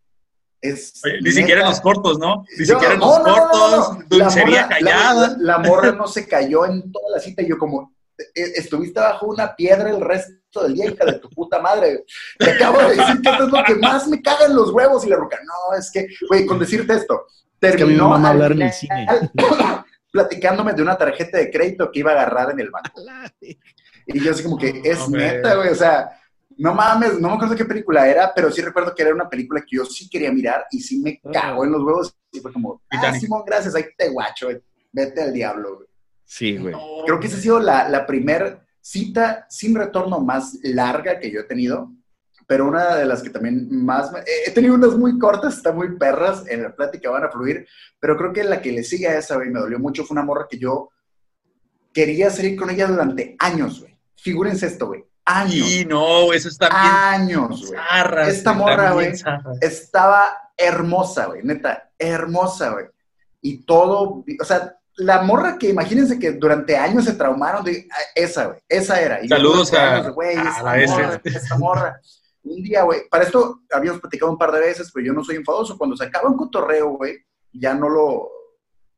[1.22, 2.44] ni siquiera en los cortos, ¿no?
[2.58, 5.36] Ni siquiera en los cortos, dulcería callada.
[5.38, 9.26] La, morra no se cayó en toda la cita y yo como, e, estuviste bajo
[9.26, 12.04] una piedra el resto del día, hija de tu puta madre.
[12.38, 15.04] Te acabo de decir que esto es lo que más me caga en los huevos
[15.04, 15.38] y la roca.
[15.44, 17.26] No, es que, güey, con decirte esto,
[17.58, 19.06] terminó es hablar en el cine.
[20.10, 23.02] platicándome de una tarjeta de crédito que iba a agarrar en el banco.
[24.06, 26.10] Y yo así como que, es neta, güey, o sea
[26.58, 29.60] no mames, no me acuerdo qué película era, pero sí recuerdo que era una película
[29.60, 32.16] que yo sí quería mirar y sí me cago en los huevos.
[32.32, 34.48] Y fue como, ah, Simón, gracias, ahí te guacho,
[34.92, 35.88] vete al diablo, güey.
[36.24, 36.74] Sí, güey.
[37.06, 41.40] Creo que esa ha sido la, la primera cita sin retorno más larga que yo
[41.40, 41.92] he tenido,
[42.46, 44.10] pero una de las que también más...
[44.46, 47.66] He tenido unas muy cortas, están muy perras, en la plática van a fluir,
[47.98, 50.24] pero creo que la que le sigue a esa, güey, me dolió mucho, fue una
[50.24, 50.90] morra que yo
[51.92, 53.98] quería salir con ella durante años, güey.
[54.16, 55.68] Figúrense esto, güey años.
[55.68, 56.80] Sí, no, eso está bien.
[56.80, 57.80] Años, güey.
[58.28, 59.12] Esta morra, güey,
[59.60, 62.86] estaba hermosa, güey, neta, hermosa, güey.
[63.40, 67.96] Y todo, o sea, la morra que imagínense que durante años se traumaron de ah,
[68.14, 69.26] esa, güey, esa era.
[69.26, 69.98] Saludos a,
[70.78, 72.00] esta, esta morra.
[72.44, 75.36] Un día, güey, para esto habíamos platicado un par de veces, pero yo no soy
[75.36, 75.78] enfadoso.
[75.78, 77.16] Cuando se acaba un cotorreo, güey,
[77.52, 78.28] ya no lo,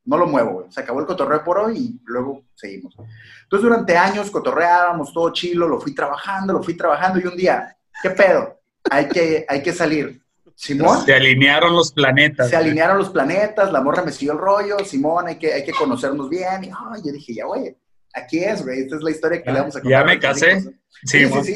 [0.06, 0.66] no lo muevo, güey.
[0.70, 2.94] Se acabó el cotorreo por hoy y luego seguimos.
[3.42, 7.76] Entonces, durante años cotorreábamos, todo chilo, lo fui trabajando, lo fui trabajando y un día,
[8.02, 8.60] ¿qué pedo?
[8.90, 10.22] Hay que, hay que salir.
[10.54, 11.04] Simón.
[11.04, 12.48] Se alinearon los planetas.
[12.48, 15.72] Se alinearon los planetas, la morra me siguió el rollo, Simón, hay que, hay que
[15.72, 16.64] conocernos bien.
[16.64, 17.76] Y oh, yo dije, ya, güey,
[18.14, 20.00] aquí es, güey, esta es la historia que le vamos a contar.
[20.00, 20.60] Ya me casé.
[21.04, 21.54] Sí, sí, sí.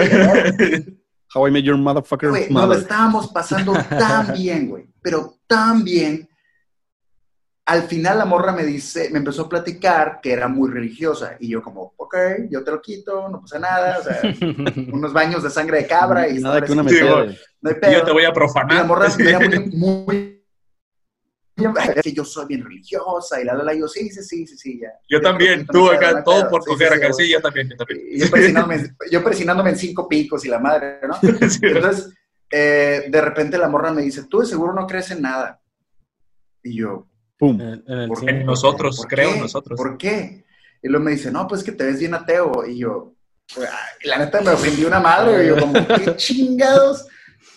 [1.33, 5.85] How I Met Your Motherfucker güey, Nos lo estábamos pasando tan bien, güey, pero tan
[5.85, 6.29] bien
[7.71, 11.51] al final la morra me dice, me empezó a platicar que era muy religiosa y
[11.51, 12.17] yo como, ok,
[12.51, 14.21] yo te lo quito, no pasa nada, o sea,
[14.93, 17.93] unos baños de sangre de cabra y nada que una me no hay pedo.
[17.93, 18.73] Yo te voy a profanar.
[18.73, 20.43] Y la morra me muy,
[21.55, 24.81] muy que yo soy bien religiosa y la la yo sí, sí, sí, sí, sí,
[24.81, 24.89] ya.
[25.09, 28.01] Yo también, tú acá, todo por coger acá, sí, yo también, yo también.
[28.19, 31.17] Yo presionándome, yo presionándome en cinco picos y la madre, ¿no?
[31.23, 32.13] Entonces,
[32.51, 35.61] eh, de repente la morra me dice, tú de seguro no crees en nada.
[36.65, 37.10] Y yo,
[37.41, 37.59] Pum.
[37.59, 39.75] En, nosotros, creo, nosotros.
[39.79, 40.45] ¿Por qué?
[40.83, 42.67] Y luego me dice, no, pues que te ves bien ateo.
[42.67, 43.15] Y yo,
[44.05, 45.45] la neta me ofendí una madre.
[45.45, 47.07] Y yo, como, ¿qué chingados?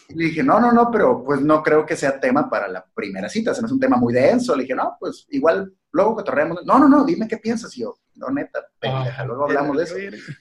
[0.07, 2.85] Y le dije, no, no, no, pero pues no creo que sea tema para la
[2.95, 3.53] primera cita.
[3.53, 4.55] Se me es un tema muy denso.
[4.55, 6.65] Le dije, no, pues igual luego cotorreamos.
[6.65, 7.75] No, no, no, dime qué piensas.
[7.75, 9.95] Y yo, no, neta, pendeja, luego hablamos de eso.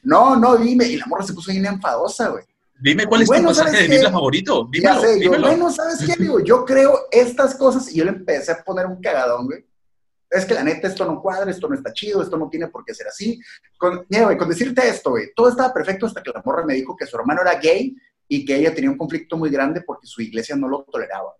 [0.04, 0.86] No, no, dime.
[0.86, 2.44] Y la morra se puso bien enfadosa, güey.
[2.82, 4.68] Dime cuál es tu pasaje de Biblia favorito.
[4.70, 5.46] Dímelo, sé, dímelo.
[5.46, 6.20] bueno, ¿sabes qué?
[6.20, 9.64] Digo, yo creo estas cosas y yo le empecé a poner un cagadón, güey.
[10.28, 12.84] Es que la neta, esto no cuadra, esto no está chido, esto no tiene por
[12.84, 13.38] qué ser así.
[13.78, 16.74] Con, mira, güey, con decirte esto, güey, todo estaba perfecto hasta que la morra me
[16.74, 17.94] dijo que su hermano era gay
[18.26, 21.34] y que ella tenía un conflicto muy grande porque su iglesia no lo toleraba.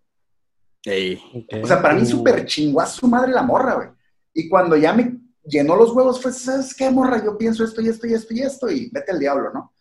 [1.62, 3.88] O sea, para mí súper chingó a su madre la morra, güey.
[4.35, 7.24] Y cuando ya me llenó los huevos, fue, ¿sabes qué, morra?
[7.24, 9.72] Yo pienso esto y esto y esto y esto, y vete al diablo, ¿no?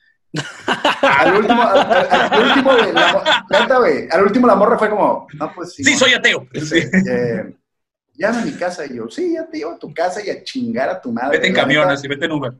[1.01, 5.83] Al último, al, al, último, la, al último la morra fue como, no, pues sí.
[5.83, 6.47] Sí, soy ateo.
[6.53, 6.79] Sí.
[6.79, 7.53] Eh,
[8.13, 10.43] llama a mi casa y yo, sí, ya te llevo a tu casa y a
[10.43, 11.37] chingar a tu madre.
[11.37, 12.53] Vete en camiones y vete en Uber.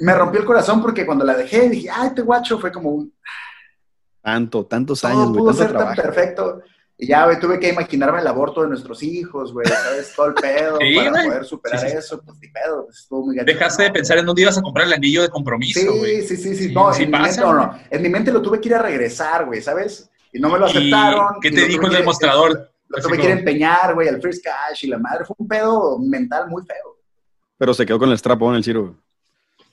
[0.00, 3.14] Me rompió el corazón porque cuando la dejé dije, ay, te guacho, fue como un...
[4.22, 5.36] Tanto, tantos años, güey.
[5.36, 6.62] No pudo ser tan perfecto.
[6.96, 10.12] Y ya, güey, tuve que imaginarme el aborto de nuestros hijos, güey, ¿sabes?
[10.14, 13.90] Todo el pedo para poder superar eso, pues ni pedo, pues, estuvo muy Dejaste de
[13.90, 16.22] pensar en dónde ibas a comprar el anillo de compromiso, güey.
[16.22, 18.60] Sí, sí, sí, sí, no, en, mi mente, no, no, en mi mente lo tuve
[18.60, 20.08] que ir a regresar, güey, ¿sabes?
[20.32, 21.40] Y no me lo aceptaron.
[21.40, 22.70] ¿Qué te dijo el demostrador?
[22.88, 25.24] Lo tuve que ir a empeñar, güey, al First Cash y la madre.
[25.24, 26.98] Fue un pedo mental muy feo.
[27.56, 28.96] Pero se quedó con el strapo en el Ciro,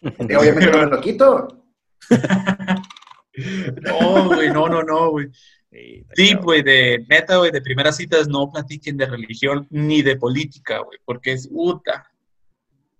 [0.01, 0.35] güey.
[0.35, 1.65] obviamente no me lo quito.
[3.81, 5.29] no, güey, no, no, no, güey.
[5.71, 10.79] Sí, güey, de neta, güey, de primeras citas no platiquen de religión ni de política,
[10.79, 12.11] güey, porque es puta.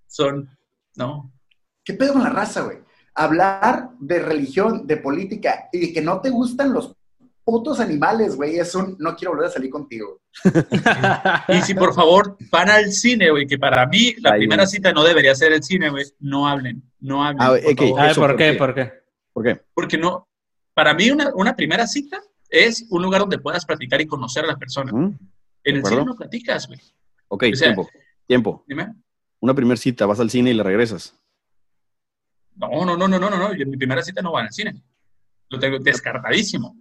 [0.07, 0.49] Son,
[0.95, 1.31] ¿no?
[1.83, 2.77] ¿Qué pedo con la raza, güey?
[3.13, 6.95] Hablar de religión, de política y que no te gustan los
[7.43, 10.21] putos animales, güey, es un no quiero volver a salir contigo.
[11.49, 15.03] y si por favor van al cine, güey, que para mí la primera cita no
[15.03, 17.41] debería ser el cine, güey, no hablen, no hablen.
[17.41, 17.49] Ah,
[18.15, 18.53] por, qué?
[18.53, 18.93] ¿Por qué?
[19.33, 19.61] ¿Por qué?
[19.73, 20.29] Porque no,
[20.73, 24.47] para mí una, una primera cita es un lugar donde puedas platicar y conocer a
[24.47, 24.91] la persona.
[24.91, 26.79] en el cine no platicas, güey.
[27.29, 27.89] Ok, tiempo.
[28.27, 28.63] Tiempo.
[28.67, 28.93] Dime.
[29.39, 31.17] Una primera cita, vas al cine y le regresas.
[32.55, 33.53] No, no, no, no, no, no, no.
[33.53, 34.83] En mi primera cita no voy al cine.
[35.49, 36.77] Lo tengo descartadísimo.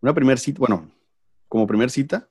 [0.00, 0.90] Una primera cita, bueno,
[1.48, 2.28] como primera cita,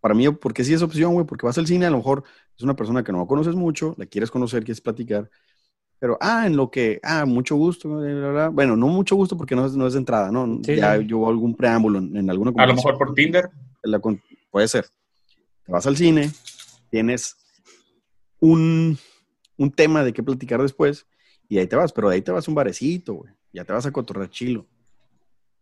[0.00, 2.24] para mí, porque sí es opción, güey, porque vas al cine, a lo mejor
[2.56, 5.30] es una persona que no conoces mucho, la quieres conocer, quieres platicar,
[6.02, 9.76] pero, ah, en lo que, ah, mucho gusto, bueno, no mucho gusto porque no es,
[9.76, 10.60] no es de entrada, ¿no?
[10.62, 13.48] ya yo algún preámbulo en, alguna A lo mejor por Tinder.
[14.50, 14.86] puede ser.
[15.64, 16.28] Te vas al cine,
[16.90, 17.36] tienes
[18.40, 18.98] un,
[19.56, 21.06] un, tema de qué platicar después
[21.48, 23.32] y ahí te vas, pero de ahí te vas a un barecito, güey.
[23.52, 24.66] Ya te vas a cotorrear chilo.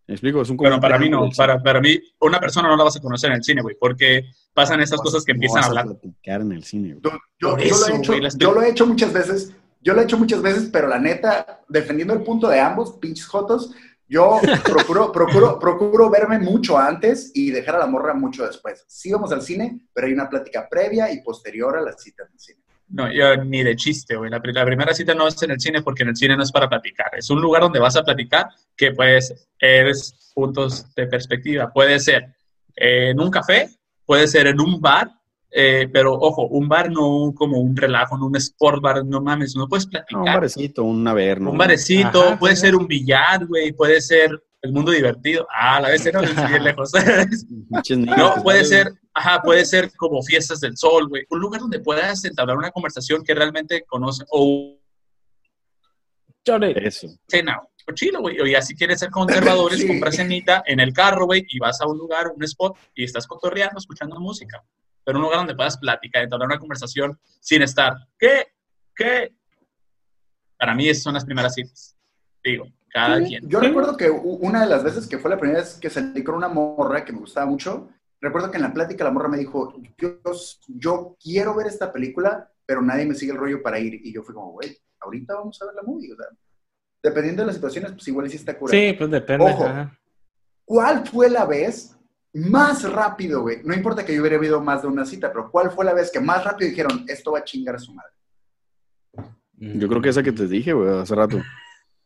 [0.06, 0.40] ¿Me explico?
[0.40, 3.00] Es un Pero para mí no, para, para mí, una persona no la vas a
[3.00, 4.24] conocer en el cine, güey, porque
[4.54, 5.84] pasan estas cosas que empiezan a hablar.
[5.84, 9.12] A platicar en el cine, Yo, yo, lo he hecho, yo lo he hecho muchas
[9.12, 12.98] veces yo lo he hecho muchas veces, pero la neta, defendiendo el punto de ambos,
[12.98, 13.72] pinches jotos,
[14.06, 18.84] yo procuro, procuro, procuro verme mucho antes y dejar a la morra mucho después.
[18.88, 22.38] Sí vamos al cine, pero hay una plática previa y posterior a la cita del
[22.38, 22.60] cine.
[22.88, 24.30] No, yo ni de chiste, güey.
[24.30, 26.68] La, primera cita no es en el cine porque en el cine no es para
[26.68, 27.10] platicar.
[27.16, 31.72] Es un lugar donde vas a platicar que, pues, eres puntos de perspectiva.
[31.72, 32.34] Puede ser
[32.74, 33.68] en un café,
[34.04, 35.08] puede ser en un bar,
[35.50, 39.56] eh, pero ojo, un bar no como un relajo, no un sport bar, no mames,
[39.56, 40.20] no puedes platicar.
[40.20, 41.50] un barecito, un averno.
[41.50, 44.30] Un barecito, puede ser un billar, güey, puede ser
[44.62, 45.46] el mundo divertido.
[45.50, 46.92] Ah, la vez no, bien lejos.
[48.16, 51.24] no, puede ser, ajá, puede ser como fiestas del sol, güey.
[51.30, 54.76] Un lugar donde puedas entablar una conversación que realmente conoce o
[56.76, 57.08] eso.
[57.28, 57.60] Cena,
[57.90, 58.40] o chilo, güey.
[58.40, 61.86] O ya si quieres ser conservadores, compras cenita en el carro, güey, y vas a
[61.86, 64.64] un lugar, un spot, y estás cotorreando, escuchando música
[65.04, 68.48] pero un lugar donde puedas platicar, entablar una conversación sin estar, ¿qué?
[68.94, 69.34] ¿Qué?
[70.58, 71.96] Para mí esas son las primeras citas.
[72.44, 73.48] Digo, cada quien.
[73.48, 76.34] Yo recuerdo que una de las veces que fue la primera vez que salí con
[76.34, 77.88] una morra que me gustaba mucho,
[78.20, 80.20] recuerdo que en la plática la morra me dijo, yo,
[80.68, 84.00] yo quiero ver esta película, pero nadie me sigue el rollo para ir.
[84.04, 86.12] Y yo fui como, güey, ahorita vamos a ver la movie.
[86.12, 86.26] O sea,
[87.02, 88.78] dependiendo de las situaciones, pues igual sí está curado.
[88.78, 89.44] Sí, pues depende.
[89.44, 89.68] Ojo,
[90.64, 91.96] ¿cuál fue la vez
[92.32, 93.58] más rápido, güey.
[93.64, 96.10] No importa que yo hubiera habido más de una cita, pero ¿cuál fue la vez
[96.10, 98.12] que más rápido dijeron, esto va a chingar a su madre?
[99.56, 101.38] Yo creo que esa que te dije, güey, hace rato.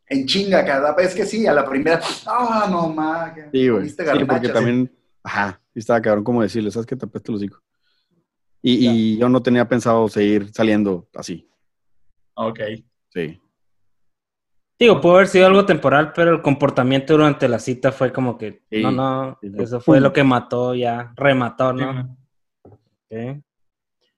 [0.06, 3.34] En chinga, cada vez que sí, a la primera, ah, no, ma.
[3.52, 3.88] Sí, güey.
[3.88, 6.96] Sí, porque también, ajá, y estaba cabrón como decirle, ¿sabes qué?
[6.96, 7.62] Te apeste los hijos.
[8.60, 11.48] Y, y, yo no tenía pensado seguir saliendo así.
[12.34, 12.60] Ok.
[13.10, 13.40] Sí.
[14.78, 18.62] Digo, pudo haber sido algo temporal, pero el comportamiento durante la cita fue como que,
[18.72, 22.16] no, no, eso fue lo que mató ya, remató, ¿no?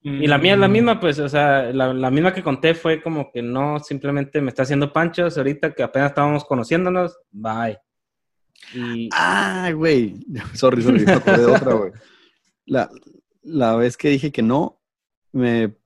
[0.03, 0.73] Y la mía es la mm.
[0.73, 4.63] misma, pues, o sea, la, misma que conté fue como que no, simplemente me está
[4.63, 7.79] haciendo panchos ahorita que apenas estábamos conociéndonos, bye.
[9.13, 10.15] Ah, güey,
[10.55, 11.93] sorry, sorry, me acordé de otra, güey.
[12.65, 12.89] La,
[13.43, 14.81] la vez que dije que no,
[15.33, 15.77] me,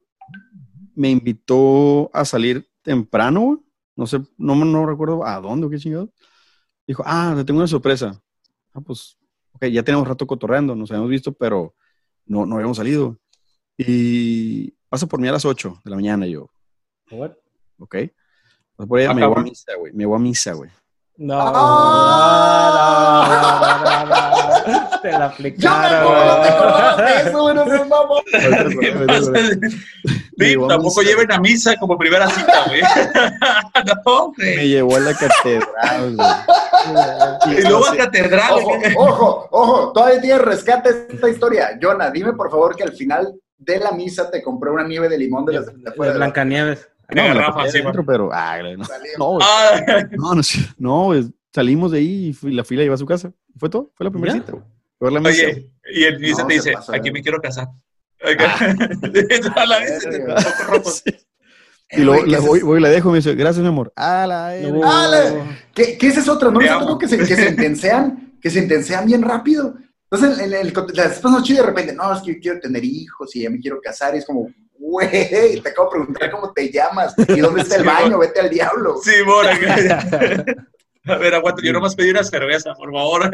[0.95, 5.79] me invitó a salir temprano, güey no sé, no, no recuerdo a dónde o qué
[5.79, 6.11] chingado.
[6.87, 8.21] Dijo, ah, te tengo una sorpresa.
[8.75, 9.17] Ah, pues,
[9.53, 11.75] ok, ya tenemos rato cotorreando, nos habíamos visto, pero
[12.27, 13.19] no, no habíamos salido.
[13.77, 16.51] Y pasa por mí a las 8 de la mañana y yo.
[17.11, 17.33] What?
[17.79, 17.97] Ok.
[18.77, 19.93] Por ella me llevó a misa, güey.
[19.93, 20.71] Me llevó a misa, güey.
[21.17, 21.53] No, no,
[23.13, 23.27] no,
[24.07, 26.03] no, Te la aplicaron.
[26.03, 28.23] Yo me acuerdo, te acuerdas de eso, güey, no ¿Cómo?
[30.69, 32.81] tampoco lleven a misa como primera cita, güey.
[34.07, 34.57] no, güey.
[34.57, 37.59] Me llevó a la catedral, güey.
[37.59, 38.53] Y luego a catedral.
[38.55, 41.79] Ojo, ojo, ojo, todavía tienes rescate esta historia.
[41.81, 45.19] Jonah, dime por favor que al final de la misa te compré una nieve de
[45.19, 46.15] limón de las de afuera.
[46.15, 46.89] Blancanieves.
[47.15, 48.59] No, Rafa, sí, pero, ah,
[49.19, 49.39] no, no,
[50.17, 50.43] no, no,
[50.79, 53.33] no, salimos de ahí y la fila iba a su casa.
[53.57, 54.53] Fue todo, fue la primera cita.
[54.99, 57.69] Fue la Oye, y el misa te dice, aquí me quiero casar.
[58.23, 58.75] Ah.
[61.93, 63.93] Y luego le voy, voy, y le dejo y me dice, gracias, mi amor.
[63.97, 64.51] ¡Ala!
[64.51, 65.43] ¡Ale!
[65.75, 66.49] ¿Qué, ¿Qué es esa otra?
[66.49, 68.39] ¿No es que se, que se intensean?
[68.41, 69.75] Que se intensean bien rápido.
[70.09, 73.35] Entonces, en, el, la esposa chido de repente, no, es que yo quiero tener hijos
[73.35, 74.15] y ya me quiero casar.
[74.15, 77.85] Y es como, güey, te acabo de preguntar cómo te llamas y dónde está el
[77.85, 79.01] baño, vete al diablo.
[79.03, 79.51] Sí, mora.
[81.07, 83.31] A ver, aguanta, yo nomás pedí una cerveza, por favor.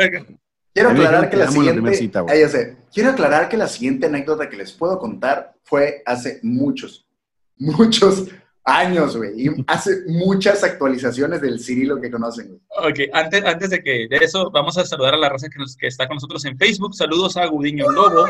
[0.77, 2.11] Quiero aclarar que la siguiente.
[2.39, 2.77] ya sé.
[2.93, 7.07] Quiero aclarar que la siguiente anécdota que les puedo contar fue hace muchos,
[7.57, 8.27] muchos
[8.63, 9.47] años, güey.
[9.47, 12.61] Y hace muchas actualizaciones del Cirilo que conocen, güey.
[12.91, 15.79] Ok, antes, antes de que de eso, vamos a saludar a la raza que, nos,
[15.79, 16.95] que está con nosotros en Facebook.
[16.95, 18.27] Saludos a Gudiño Lobo.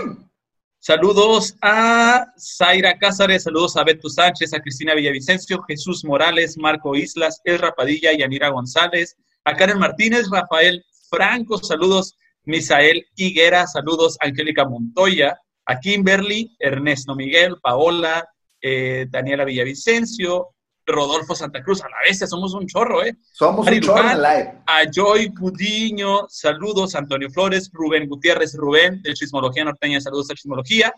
[0.78, 7.40] Saludos a Zaira Cázares, saludos a Beto Sánchez, a Cristina Villavicencio, Jesús Morales, Marco Islas,
[7.42, 15.38] El Rapadilla, Yanira González, a Karen Martínez, Rafael Franco, saludos, Misael Higuera, saludos, Angélica Montoya,
[15.66, 18.26] a Kimberly, Ernesto Miguel, Paola,
[18.60, 20.48] eh, Daniela Villavicencio,
[20.86, 23.16] Rodolfo Santa Cruz, a la vez somos un chorro, ¿eh?
[23.32, 24.62] Somos un chorro live.
[24.66, 30.94] A Joy Gudiño, saludos, Antonio Flores, Rubén Gutiérrez, Rubén, de Chismología Norteña, saludos a Chismología.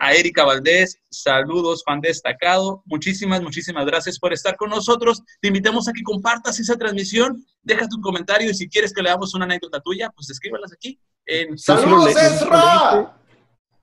[0.00, 2.82] A Erika Valdés, saludos, fan destacado.
[2.86, 5.22] Muchísimas, muchísimas gracias por estar con nosotros.
[5.40, 9.10] Te invitamos a que compartas esa transmisión, deja tu comentario y si quieres que le
[9.10, 10.98] damos una anécdota tuya, pues escríbalas aquí.
[11.26, 11.56] En...
[11.56, 13.14] ¡Saludos, Ezra!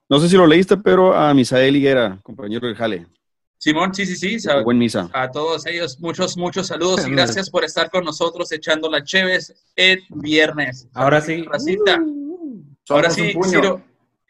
[0.10, 3.08] No sé si lo leíste, pero a Misael Higuera, compañero del Jale.
[3.58, 4.48] Simón, sí, sí, sí.
[4.64, 5.10] Buen misa.
[5.14, 9.54] A todos ellos, muchos, muchos saludos y gracias por estar con nosotros echando la Cheves
[9.76, 10.88] el viernes.
[10.94, 11.46] Ahora sí.
[12.88, 13.82] Ahora sí, Ciro,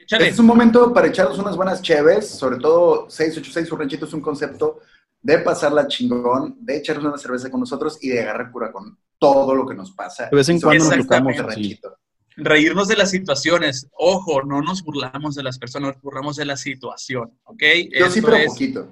[0.07, 4.13] este es un momento para echarnos unas buenas Cheves, sobre todo 686 su ranchito es
[4.13, 4.79] un concepto
[5.21, 9.55] de pasarla chingón, de echarnos una cerveza con nosotros y de agarrar cura con todo
[9.55, 10.29] lo que nos pasa.
[10.29, 11.97] De vez en cuando nos tocamos ranchito
[12.37, 13.87] reírnos de las situaciones.
[13.93, 17.63] Ojo, no nos burlamos de las personas, nos burlamos de la situación, ¿ok?
[17.97, 18.87] Yo sí, pero poquito.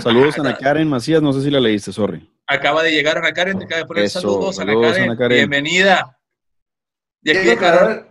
[0.00, 2.30] Saludos a Ana Karen Macías, no sé si la leíste, sorry.
[2.46, 4.74] Acaba de llegar Ana Karen, te acaba de poner saludos, Ana,
[5.16, 5.36] Karen.
[5.36, 6.18] Bienvenida.
[7.22, 8.06] Y aquí dejaron...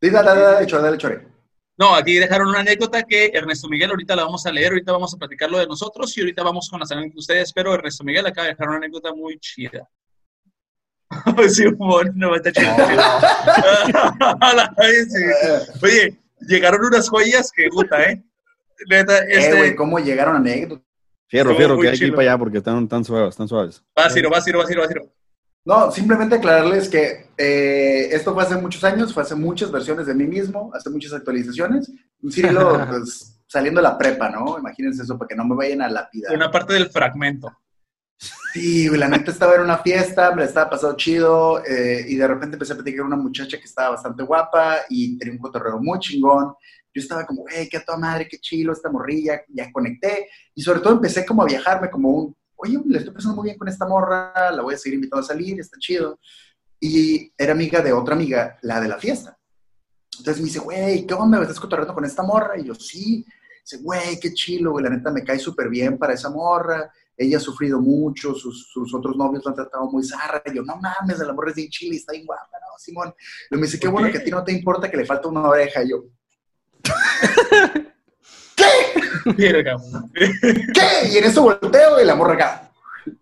[0.00, 1.31] Dale, dale, chore.
[1.78, 5.14] No, aquí dejaron una anécdota que Ernesto Miguel ahorita la vamos a leer, ahorita vamos
[5.14, 8.26] a platicarlo de nosotros y ahorita vamos con las anécdotas de ustedes, pero Ernesto Miguel
[8.26, 9.88] acaba de dejar una anécdota muy chida.
[11.48, 11.64] sí,
[12.14, 12.52] no me está
[15.82, 18.22] Oye, llegaron unas joyas que gusta, ¿eh?
[18.88, 19.56] Neta, eh, este...
[19.56, 20.84] güey, ¿cómo llegaron anécdotas?
[21.28, 23.82] Fierro, fierro, que hay que ir para allá porque están tan suaves, están suaves.
[23.98, 24.62] Va, Ciro, va, Ciro,
[25.64, 30.14] No, simplemente aclararles que eh, esto fue hace muchos años, fue hace muchas versiones de
[30.14, 31.90] mí mismo, hace muchas actualizaciones.
[32.20, 34.58] Un Cirilo, pues, saliendo de la prepa, ¿no?
[34.58, 36.34] Imagínense eso, para que no me vayan a lapidar.
[36.34, 37.56] Una parte del fragmento.
[38.52, 42.28] Sí, la neta estaba en una fiesta, me la estaba pasando chido eh, y de
[42.28, 45.80] repente empecé a platicar con una muchacha que estaba bastante guapa y tenía un cotorreo
[45.80, 46.54] muy chingón.
[46.94, 50.62] Yo estaba como, hey, qué a toda madre, qué chilo esta morrilla, ya conecté y
[50.62, 53.68] sobre todo empecé como a viajarme como un, oye, le estoy pasando muy bien con
[53.68, 56.18] esta morra, la voy a seguir invitando a salir, está chido.
[56.80, 59.38] Y era amiga de otra amiga, la de la fiesta.
[60.18, 61.38] Entonces me dice, güey, ¿qué onda?
[61.38, 62.58] ¿Me estás cotorreando con esta morra?
[62.58, 63.24] Y yo, sí.
[63.64, 67.36] Dice, güey, qué chilo, güey, la neta me cae súper bien para esa morra ella
[67.36, 70.42] ha sufrido mucho, sus, otros novios la han tratado muy zarra.
[70.46, 73.14] Y yo, no mames, el amor es de Chile, está bien guapa, ¿no, Simón?
[73.50, 75.48] Y me dice, qué bueno que a ti no te importa que le falta una
[75.48, 75.82] oreja.
[75.82, 76.04] Y yo,
[78.56, 79.64] ¿qué?
[80.74, 81.08] ¿Qué?
[81.10, 82.70] Y en eso volteo y la morra acá.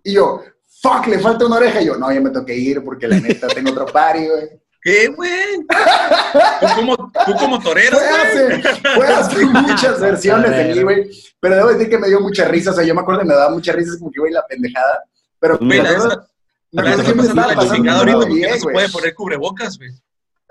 [0.02, 0.42] Y yo,
[0.80, 1.80] fuck, le falta una oreja.
[1.80, 4.60] Y yo, no, ya me tengo que ir porque la neta tengo otro party, güey.
[4.82, 5.58] ¿Qué, güey?
[6.60, 7.98] ¿Tú como, tú como torero,
[8.96, 11.10] Puede hacer muchas versiones de mí, güey.
[11.38, 12.70] Pero debo decir que me dio mucha risa.
[12.70, 15.04] O sea, yo me acuerdo que me daba mucha risa, como que, güey, la pendejada.
[15.38, 16.26] Pero, güey, la esa,
[16.72, 19.90] me acuerdo que me estaba pasando ahorita porque no se puede poner cubrebocas, güey.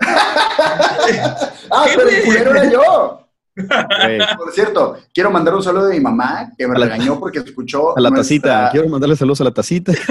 [0.00, 3.19] ah, pero el culero era yo.
[4.36, 7.96] Por cierto, quiero mandar un saludo de mi mamá que me regañó porque escuchó.
[7.96, 9.92] A la tacita, quiero mandarle saludos a la tacita.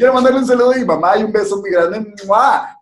[0.00, 2.14] Quiero mandarle un saludo a mi mamá y un beso muy grande,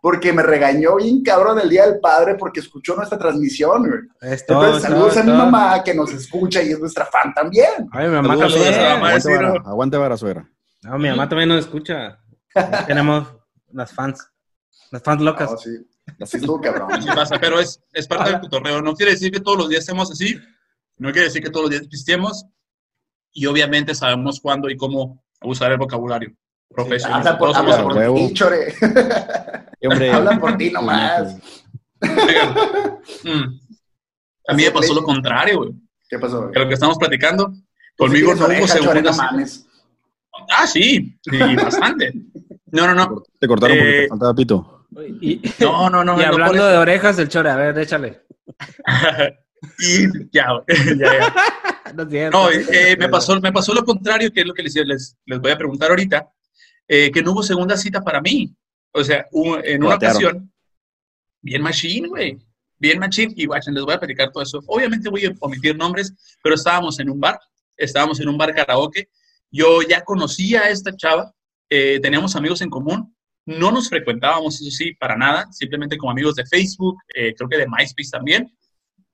[0.00, 4.08] porque me regañó bien cabrón el Día del Padre porque escuchó nuestra transmisión.
[4.20, 7.88] Entonces, saludos a mi mamá que nos escucha y es nuestra fan también.
[7.90, 8.72] Ay, mi mamá también.
[8.72, 10.48] Aguante, vara, aguante vara, suegra.
[10.84, 12.20] No, mi mamá también nos escucha.
[12.86, 13.26] Tenemos
[13.72, 14.30] las fans.
[14.90, 15.62] Las fans locas.
[15.62, 15.70] sí.
[16.20, 16.90] Así estuvo cabrón.
[16.90, 18.80] Así pasa, pero es, es parte del cotorreo.
[18.80, 20.38] No quiere decir que todos los días estemos así,
[20.96, 22.46] no quiere decir que todos los días pistemos,
[23.32, 26.32] y obviamente sabemos cuándo y cómo usar el vocabulario
[26.70, 27.18] profesional.
[27.20, 28.74] Habla por, habla por ti, chore.
[29.84, 31.36] Hombre, Habla por ti nomás.
[33.24, 33.60] Mm.
[34.48, 35.72] A mí me pasó lo contrario, güey.
[36.08, 36.40] ¿Qué pasó?
[36.40, 36.52] güey?
[36.52, 37.52] Que lo que estamos platicando,
[37.96, 39.24] conmigo sí no hubo oreja, Chore, segunda no cita.
[39.24, 39.66] mames.
[40.56, 42.12] Ah, sí, sí, bastante.
[42.72, 43.22] No, no, no.
[43.38, 44.86] Te cortaron porque Eh, te faltaba pito.
[45.20, 46.20] Y, No, no, no.
[46.20, 48.22] y hablando de orejas, el chore, a ver, échale.
[49.78, 51.34] y ya, ya, ya.
[51.94, 52.38] No, cierto.
[52.38, 55.40] No, eh, me, pasó, me pasó lo contrario, que es lo que les, les, les
[55.40, 56.28] voy a preguntar ahorita,
[56.86, 58.54] eh, que no hubo segunda cita para mí.
[58.92, 60.16] O sea, hubo- en una Batearon.
[60.16, 60.52] ocasión,
[61.40, 62.38] bien machine, güey,
[62.78, 64.60] bien machine, y guachen, les voy a platicar todo eso.
[64.66, 66.12] Obviamente voy a omitir nombres,
[66.42, 67.38] pero estábamos en un bar,
[67.76, 69.08] estábamos en un bar karaoke,
[69.50, 71.32] yo ya conocía a esta chava,
[71.70, 73.14] eh, teníamos amigos en común,
[73.46, 77.56] no nos frecuentábamos, eso sí, para nada, simplemente como amigos de Facebook, eh, creo que
[77.56, 78.54] de MySpace también.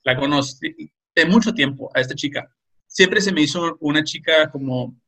[0.02, 0.74] La conocí
[1.14, 2.48] de mucho tiempo a esta chica.
[2.86, 5.00] Siempre se me hizo una chica como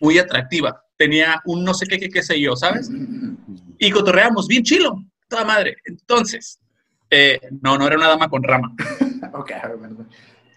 [0.00, 0.82] muy atractiva.
[0.96, 2.90] Tenía un no sé qué, qué, qué sé yo, ¿sabes?
[3.78, 5.76] Y cotorreamos bien chilo, toda madre.
[5.84, 6.60] Entonces,
[7.10, 8.74] eh, no, no era una dama con rama.
[9.32, 9.52] Ok,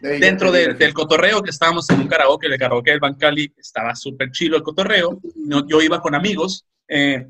[0.04, 3.96] ya Dentro de- del cotorreo que estábamos en un karaoke, el karaoke del Bancali, estaba
[3.96, 5.20] súper chilo el cotorreo.
[5.36, 6.66] No, yo iba con amigos.
[6.90, 7.28] eh,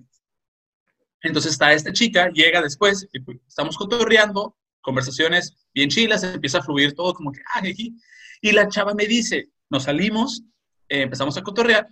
[1.22, 6.64] entonces está esta chica, llega después, y, pues, estamos cotorreando, conversaciones bien chilas, empieza a
[6.64, 7.96] fluir todo como que, ah, jeji.
[8.42, 10.44] y la chava me dice, nos salimos,
[10.90, 11.88] eh, empezamos a cotorrear,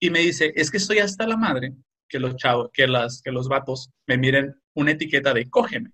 [0.00, 1.74] y me dice, es que estoy hasta la madre
[2.08, 5.90] que los chavos, que, las, que los vatos me miren una etiqueta de cógeme.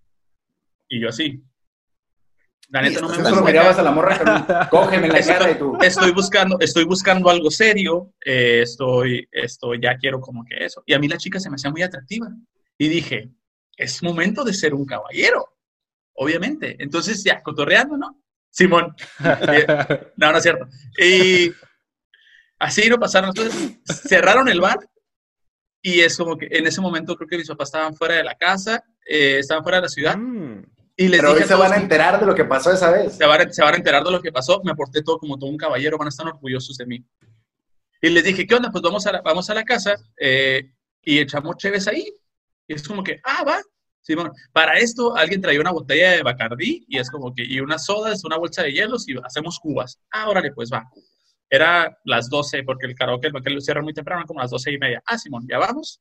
[0.88, 1.42] Y yo así.
[2.72, 3.42] La neta no me gusta.
[3.42, 5.76] mirabas a la morra cógeme la cara y tú.
[5.82, 10.82] Estoy buscando, estoy buscando algo serio, eh, estoy, esto, ya quiero como que eso.
[10.86, 12.28] Y a mí la chica se me hacía muy atractiva.
[12.78, 13.30] Y dije,
[13.76, 15.54] es momento de ser un caballero,
[16.14, 16.76] obviamente.
[16.78, 18.22] Entonces ya, cotorreando, ¿no?
[18.48, 18.94] Simón.
[19.22, 19.66] Eh,
[20.16, 20.66] no, no es cierto.
[20.98, 21.52] Y
[22.58, 23.32] así no pasaron.
[23.36, 24.78] Entonces cerraron el bar
[25.82, 28.34] y es como que en ese momento creo que mis papás estaban fuera de la
[28.34, 30.16] casa, eh, estaban fuera de la ciudad.
[30.16, 30.62] Mm.
[31.02, 33.16] Y les Pero dije hoy se van a enterar de lo que pasó esa vez.
[33.16, 34.62] se van, a, se van a enterar de lo que pasó.
[34.62, 37.04] Me porté todo como todo un caballero, van a estar orgullosos de mí.
[38.00, 38.70] Y les dije, ¿qué onda?
[38.70, 40.70] Pues vamos a la, vamos a la casa eh,
[41.02, 42.06] y echamos cheves ahí.
[42.68, 43.60] Y es como que, ah, va.
[44.00, 47.58] Sí, bueno, para esto alguien traía una botella de Bacardí y es como que, y
[47.58, 49.98] unas sodas, una bolsa de hielos y hacemos cubas.
[50.12, 50.88] Ah, órale, pues va.
[51.50, 54.78] Era las 12, porque el karaoke, el lo cierra muy temprano, como las 12 y
[54.78, 55.02] media.
[55.04, 56.00] Ah, Simón, ya vamos.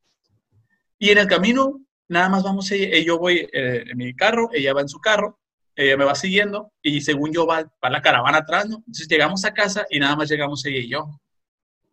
[0.99, 1.79] Y en el camino,
[2.11, 4.99] nada más vamos, ella- eh, yo voy eh, en mi carro, ella va en su
[4.99, 5.39] carro,
[5.75, 8.77] ella me va siguiendo y según yo va, va la caravana atrás, ¿no?
[8.77, 11.09] Entonces llegamos a casa y nada más llegamos ella y yo.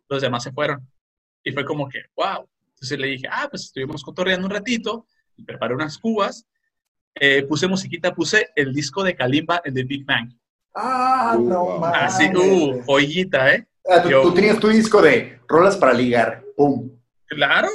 [0.09, 0.85] Los demás se fueron.
[1.43, 2.47] Y fue como que, wow.
[2.73, 5.05] Entonces le dije, ah, pues estuvimos cotorreando un ratito,
[5.45, 6.45] preparé unas cubas,
[7.15, 10.33] eh, puse musiquita, puse el disco de Kalimba, el de Big Bang.
[10.75, 11.97] Ah, no mames.
[12.01, 13.67] Así, uh, joyita, ¿eh?
[13.89, 16.43] Ah, tú, yo- tú tenías tu disco de rolas para ligar.
[16.55, 16.89] Pum.
[17.29, 17.69] Claro,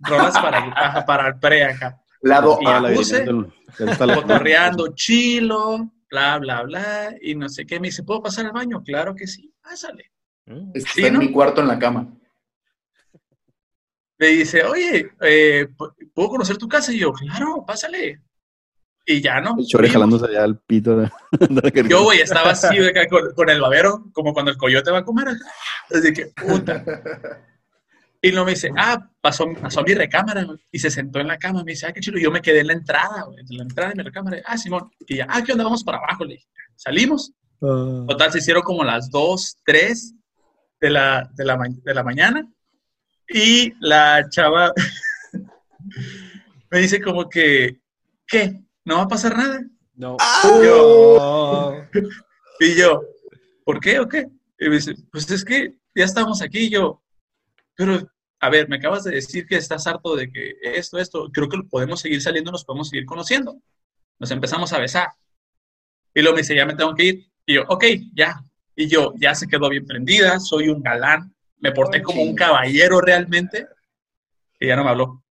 [0.00, 2.00] rolas para, para el pre acá.
[2.22, 2.76] Lado Y A.
[2.76, 7.78] a la- puse, Del- del tala- Cotorreando, chilo, bla, bla, bla, y no sé qué.
[7.78, 8.82] Me dice, ¿puedo pasar al baño?
[8.82, 10.10] Claro que sí, pásale.
[10.46, 10.70] Mm.
[10.74, 11.20] Está Sí, en ¿no?
[11.20, 12.08] mi cuarto en la cama.
[14.18, 15.68] me dice, oye, eh,
[16.14, 16.92] ¿puedo conocer tu casa?
[16.92, 18.22] Y yo, claro, pásale.
[19.06, 19.56] Y ya, ¿no?
[19.58, 20.96] El chore jalándose allá al pito.
[20.96, 24.90] de- de- Yo, güey, estaba así acá con, con el babero, como cuando el coyote
[24.90, 25.28] va a comer.
[25.90, 26.82] Así que, puta.
[28.24, 31.26] Y luego me dice, ah, pasó, pasó a mi recámara güey, y se sentó en
[31.26, 31.62] la cama.
[31.62, 32.16] Me dice, ah, qué chido.
[32.16, 34.40] Y yo me quedé en la entrada, güey, en la entrada de mi recámara.
[34.46, 34.90] Ah, Simón.
[35.06, 35.64] Y ya, ah, ¿qué onda?
[35.64, 36.24] Vamos para abajo.
[36.24, 37.34] Le dije, salimos.
[37.60, 40.14] Total, se hicieron como las 2, 3
[40.80, 42.50] de la, de la, de la mañana.
[43.28, 44.72] Y la chava
[46.70, 47.78] me dice como que,
[48.26, 48.58] ¿qué?
[48.86, 49.60] ¿No va a pasar nada?
[49.96, 50.16] No.
[50.64, 51.74] Yo,
[52.60, 53.02] y yo,
[53.66, 54.30] ¿por qué o qué?
[54.58, 56.60] Y me dice, pues es que ya estamos aquí.
[56.60, 57.02] Y yo,
[57.76, 58.00] pero,
[58.44, 61.62] a ver, me acabas de decir que estás harto de que esto, esto, creo que
[61.70, 63.56] podemos seguir saliendo, nos podemos seguir conociendo.
[64.18, 65.08] Nos empezamos a besar.
[66.12, 67.26] Y luego me dice, ya me tengo que ir.
[67.46, 68.44] Y yo, ok, ya.
[68.76, 73.00] Y yo, ya se quedó bien prendida, soy un galán, me porté como un caballero
[73.00, 73.66] realmente.
[74.60, 75.24] Y ya no me habló.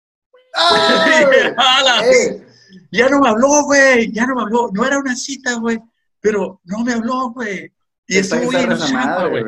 [0.56, 1.06] ¡Ah!
[1.06, 2.48] Dije, "Ala, ¡Eh!
[2.92, 4.72] ya no me habló, güey, ya no me habló.
[4.74, 5.80] No era una cita, güey,
[6.20, 7.72] pero no me habló, güey.
[8.08, 9.44] Y Está estuvo bien chapa, güey.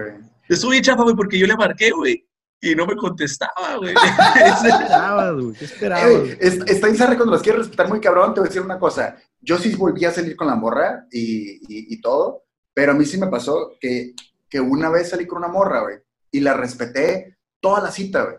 [0.47, 2.28] Estuvo bien chapa, güey, porque yo le marqué, güey,
[2.62, 3.93] y no me contestaba, güey.
[4.34, 5.53] ¿Qué esperabas, güey?
[5.53, 6.06] ¿Qué esperabas?
[6.12, 8.34] Eh, es- está en zarra cuando las quieres respetar muy cabrón.
[8.34, 9.16] Te voy a decir una cosa.
[9.41, 12.43] Yo sí volví a salir con la morra y, y- y todo,
[12.74, 14.14] pero a mí sí me pasó que,
[14.49, 15.97] que una vez salí con una morra, güey,
[16.32, 18.36] y la respeté toda la cita, güey.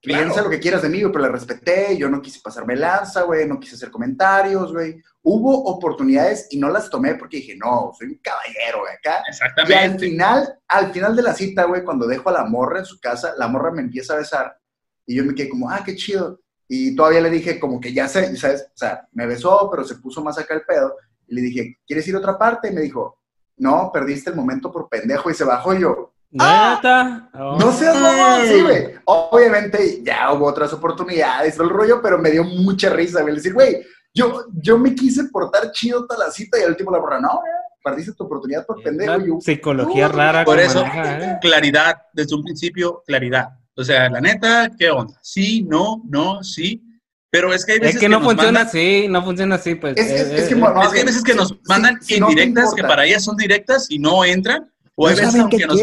[0.00, 3.46] Piensa lo que quieras de mí, pero la respeté, yo no quise pasarme lanza, güey,
[3.46, 5.02] no quise hacer comentarios, güey.
[5.28, 9.24] Hubo oportunidades y no las tomé porque dije, no, soy un caballero, güey, acá.
[9.28, 9.74] Exactamente.
[9.74, 12.84] Y al final, al final de la cita, güey, cuando dejo a la morra en
[12.84, 14.56] su casa, la morra me empieza a besar
[15.04, 16.38] y yo me quedé como, ah, qué chido.
[16.68, 18.68] Y todavía le dije como que ya sé, ¿sabes?
[18.72, 20.94] O sea, me besó, pero se puso más acá el pedo.
[21.26, 22.68] Y le dije, ¿quieres ir a otra parte?
[22.68, 23.18] Y me dijo,
[23.56, 26.12] no, perdiste el momento por pendejo y se bajó y yo.
[26.30, 27.30] ¿Neta?
[27.32, 27.56] ¡Ah!
[27.58, 28.94] No seas mamón, sí, güey.
[29.06, 33.34] Obviamente ya hubo otras oportunidades, todo el rollo, pero me dio mucha risa, güey.
[33.34, 33.82] Decir, güey,
[34.16, 37.40] yo, yo me quise portar chido toda la cita y al último la borra, no,
[37.84, 39.20] perdiste tu oportunidad por pendejo.
[39.20, 40.44] Y yo, Psicología rara.
[40.44, 41.38] Por eso, maneja, ¿eh?
[41.40, 43.50] claridad, desde un principio, claridad.
[43.76, 45.18] O sea, la neta, ¿qué onda?
[45.22, 46.82] Sí, no, no, sí.
[47.30, 49.74] Pero es que hay veces Es que no nos funciona mandan- así, no funciona así,
[49.74, 49.96] pues.
[49.98, 52.14] Es- es- eh, es que, eh, bueno, es que hay veces que nos mandan si
[52.16, 54.72] indirectas que para ellas son directas y no entran.
[54.98, 55.78] O hay No veces aunque nos...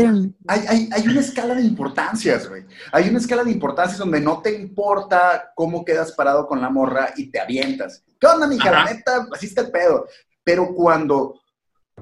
[0.47, 2.65] Hay, hay, hay una escala de importancias, güey.
[2.91, 7.13] Hay una escala de importancias donde no te importa cómo quedas parado con la morra
[7.15, 8.03] y te avientas.
[8.23, 8.71] ¿Qué onda, mija?
[8.71, 8.93] La Ajá.
[8.93, 10.07] neta, así está el pedo.
[10.45, 11.41] Pero cuando,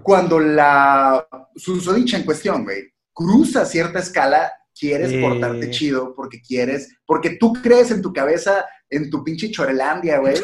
[0.04, 7.38] cuando la susodicha en cuestión, güey, cruza cierta escala, quieres portarte chido porque quieres, porque
[7.40, 10.36] tú crees en tu cabeza, en tu pinche chorelandia, güey.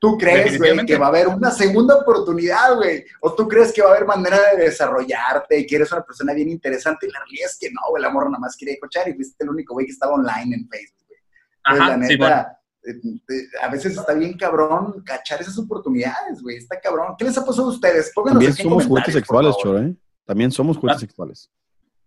[0.00, 3.04] Tú crees, güey, que va a haber una segunda oportunidad, güey.
[3.22, 6.34] O tú crees que va a haber manera de desarrollarte y que eres una persona
[6.34, 7.06] bien interesante.
[7.06, 8.02] Y la realidad es que no, güey.
[8.02, 10.68] La morra nada más quería cochar y fuiste el único güey que estaba online en
[10.68, 11.20] Facebook, güey.
[11.64, 12.57] Pues, la sí, bueno.
[12.90, 16.56] Eh, eh, a veces está bien cabrón cachar esas oportunidades, güey.
[16.56, 17.14] Está cabrón.
[17.18, 18.12] ¿Qué les ha pasado a ustedes?
[18.14, 19.54] Pónganos También somos juguetes sexuales.
[19.62, 19.94] Choro, ¿eh?
[20.24, 21.00] También somos juguetes Ah.
[21.06, 21.50] sexuales.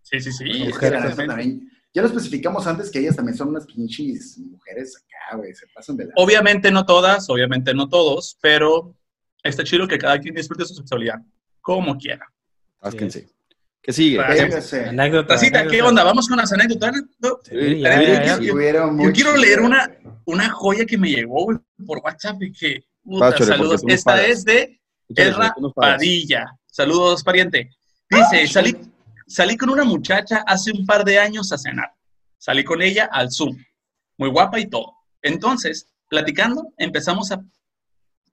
[0.01, 0.45] Sí, sí, sí.
[0.67, 1.25] Es que la neta exactamente.
[1.27, 5.53] también- Ya lo especificamos antes que ellas también son unas pinches mujeres acá, güey.
[5.53, 6.13] Se pasan de la...
[6.15, 8.95] Obviamente no todas, obviamente no todos, pero
[9.43, 11.19] está chido que cada quien disfrute su sexualidad
[11.59, 12.25] como quiera.
[12.79, 13.29] Ásquense.
[13.81, 14.17] ¿Qué sigue?
[14.17, 14.33] Claro.
[14.35, 14.85] ¿Qué- Véngase.
[14.89, 15.27] Anécdota.
[15.33, 16.03] Tacita, ¿qué onda?
[16.03, 16.91] Vamos con las anécdotas.
[17.19, 17.39] yo-
[19.13, 19.91] quiero leer una,
[20.25, 22.83] una joya que me llegó güey, por WhatsApp y que.
[23.03, 23.81] puta, saludos.
[23.87, 24.27] Esta pagas.
[24.29, 24.79] es de
[25.15, 25.55] Erra.
[25.75, 26.45] Padilla.
[26.67, 27.71] Saludos, pariente.
[28.09, 28.77] Dice: salí,
[29.27, 31.91] salí con una muchacha hace un par de años a cenar.
[32.37, 33.57] Salí con ella al Zoom.
[34.17, 34.93] Muy guapa y todo.
[35.21, 37.41] Entonces, platicando, empezamos a.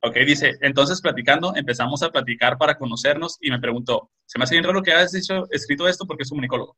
[0.00, 4.54] Ok, dice, entonces platicando, empezamos a platicar para conocernos y me preguntó, se me hace
[4.54, 6.76] bien raro que hayas dicho, escrito esto porque es un comunicólogo.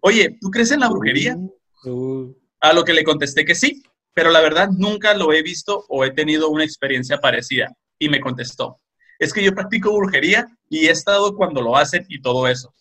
[0.00, 1.36] Oye, ¿tú crees en la brujería?
[1.84, 3.82] Uh, A lo que le contesté que sí,
[4.12, 7.74] pero la verdad nunca lo he visto o he tenido una experiencia parecida.
[7.98, 8.76] Y me contestó,
[9.18, 12.74] es que yo practico brujería y he estado cuando lo hacen y todo eso.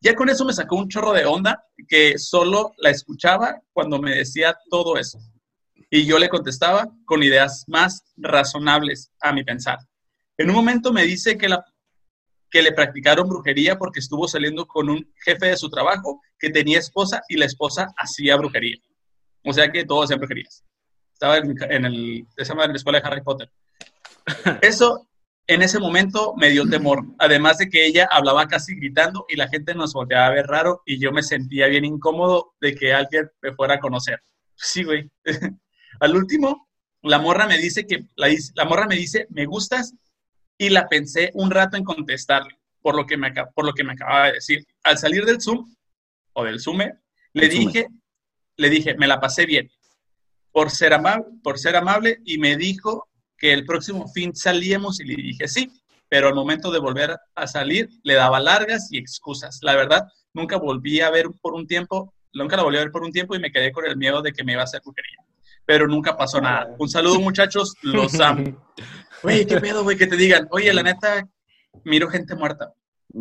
[0.00, 4.14] Ya con eso me sacó un chorro de onda que solo la escuchaba cuando me
[4.14, 5.18] decía todo eso.
[5.90, 9.78] Y yo le contestaba con ideas más razonables a mi pensar.
[10.36, 11.64] En un momento me dice que, la,
[12.50, 16.78] que le practicaron brujería porque estuvo saliendo con un jefe de su trabajo que tenía
[16.78, 18.76] esposa y la esposa hacía brujería.
[19.44, 20.64] O sea que todos hacían brujerías.
[21.12, 23.50] Estaba en, en el, en la escuela de Harry Potter.
[24.62, 25.08] Eso
[25.48, 27.04] en ese momento me dio temor.
[27.18, 30.82] Además de que ella hablaba casi gritando y la gente nos volteaba a ver raro
[30.84, 34.20] y yo me sentía bien incómodo de que alguien me fuera a conocer.
[34.54, 35.10] Sí, güey.
[36.00, 36.68] Al último,
[37.02, 39.94] la morra me dice que la, la morra me dice, "Me gustas"
[40.56, 43.92] y la pensé un rato en contestarle por lo que me por lo que me
[43.92, 44.66] acababa de decir.
[44.82, 45.74] Al salir del Zoom
[46.32, 47.66] o del Zoom, le Zoom.
[47.66, 47.86] dije,
[48.56, 49.70] le dije, "Me la pasé bien."
[50.52, 55.04] Por ser amable, por ser amable y me dijo que el próximo fin salíamos y
[55.04, 55.70] le dije sí,
[56.08, 59.58] pero al momento de volver a salir le daba largas y excusas.
[59.62, 63.02] La verdad, nunca volví a ver por un tiempo, nunca la volví a ver por
[63.02, 65.18] un tiempo y me quedé con el miedo de que me iba a hacer brujería.
[65.68, 66.74] Pero nunca pasó nada.
[66.78, 68.56] Un saludo, muchachos, los amo.
[69.22, 71.28] Güey, qué pedo, güey, que te digan, oye, la neta,
[71.84, 72.72] miro gente muerta.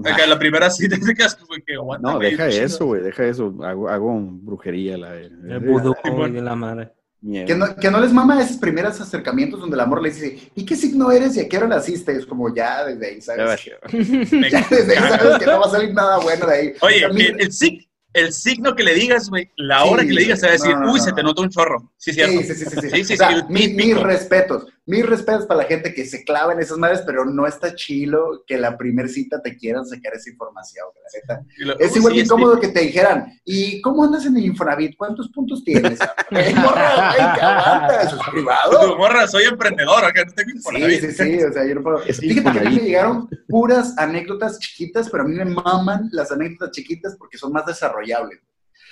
[0.06, 2.64] Acá, la primera sí te quedas, güey, que aguanta, No, deja chido.
[2.66, 3.54] eso, güey, deja eso.
[3.64, 4.96] Hago, hago brujería.
[4.98, 6.34] La, el vudú Simón.
[6.34, 6.94] de la madre.
[7.20, 10.64] Que no, que no les mama esos primeros acercamientos donde el amor le dice, ¿y
[10.64, 12.12] qué signo eres y a qué hora naciste?
[12.12, 13.66] Es como ya desde ahí, ¿sabes?
[13.66, 13.78] Ya
[14.70, 16.74] desde ahí sabes que no va a salir nada bueno de ahí.
[16.82, 17.87] Oye, el, el sig-
[18.20, 20.54] el signo que le digas, güey, la Sí, hora que le digas, se va a
[20.54, 21.92] decir, no, no, uy, no, se te nota un chorro.
[21.98, 22.42] Sí, cierto.
[22.42, 22.82] Sí, sí, sí, sí.
[22.82, 22.90] sí.
[22.90, 24.66] Sí, sí, O sea, sí, mi- mis respetos.
[24.88, 28.44] Mis respetos para la gente que se clava en esas madres, pero no está chilo
[28.48, 30.88] que la primer cita te quieran sacar esa información.
[30.96, 31.46] la neta.
[31.58, 34.46] Y lo- Es igual sí, de incómodo que te dijeran, ¿y cómo andas en el
[34.46, 34.96] Infonavit?
[34.98, 36.00] ¿Cuántos puntos tienes?
[36.56, 38.98] Morra, güey, que aguanta, eso es Tu privado.
[38.98, 41.02] morra, soy emprendedor, acá no tengo Sí, Infonavit.
[41.02, 42.02] sí, sí, o sea, yo no puedo.
[42.04, 46.08] Es Fíjate que a mí me llegaron puras anécdotas chiquitas, pero a mí me maman
[46.14, 48.40] las anécdotas chiquitas porque son más desarrollables.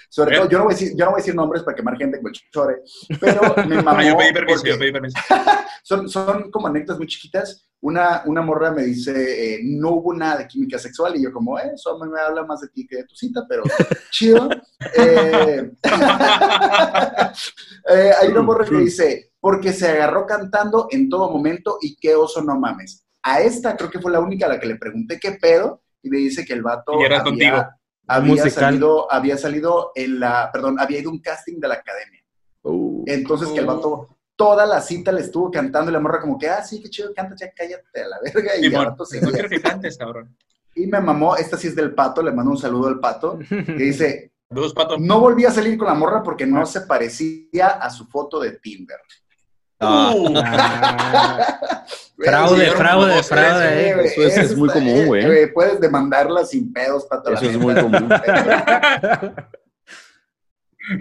[0.09, 1.97] Sobre todo, yo no, voy a decir, yo no voy a decir nombres para quemar
[1.97, 2.75] gente con el chore,
[3.19, 3.99] pero me mamó.
[3.99, 5.17] Ah, yo pedí permiso, yo pedí permiso.
[5.83, 7.69] son, son como anécdotas muy chiquitas.
[7.81, 11.59] una, una morra me dice, eh, no hubo nada de química sexual, y yo como,
[11.59, 13.63] eh, eso me habla más de ti que de tu cita, pero
[14.11, 14.49] chido.
[14.97, 15.71] Eh,
[17.89, 22.15] eh, hay una morra que dice, porque se agarró cantando en todo momento y qué
[22.15, 23.05] oso, no mames.
[23.23, 26.09] A esta creo que fue la única a la que le pregunté qué pedo, y
[26.09, 27.75] me dice que el vato había,
[28.07, 32.23] había salido, había salido en la, perdón, había ido un casting de la academia.
[32.63, 33.03] Uh.
[33.07, 36.49] Entonces que el vato toda la cita le estuvo cantando y la morra como que,
[36.49, 38.57] ah, sí, qué chido, canta, ya cállate a la verga.
[38.57, 40.35] Y, no quiero que cantes, cabrón.
[40.75, 43.73] Y me mamó, esta sí es del pato, le mando un saludo al pato, que
[43.73, 44.33] dice,
[44.99, 48.51] no volví a salir con la morra porque no se parecía a su foto de
[48.59, 48.99] Tinder.
[49.79, 50.13] Ah.
[52.17, 54.05] Fraude, fraude, fraude.
[54.05, 55.51] Eso, es, muy común, güey.
[55.53, 57.33] Puedes demandarla sin pedos, pato.
[57.33, 58.09] Eso es muy común.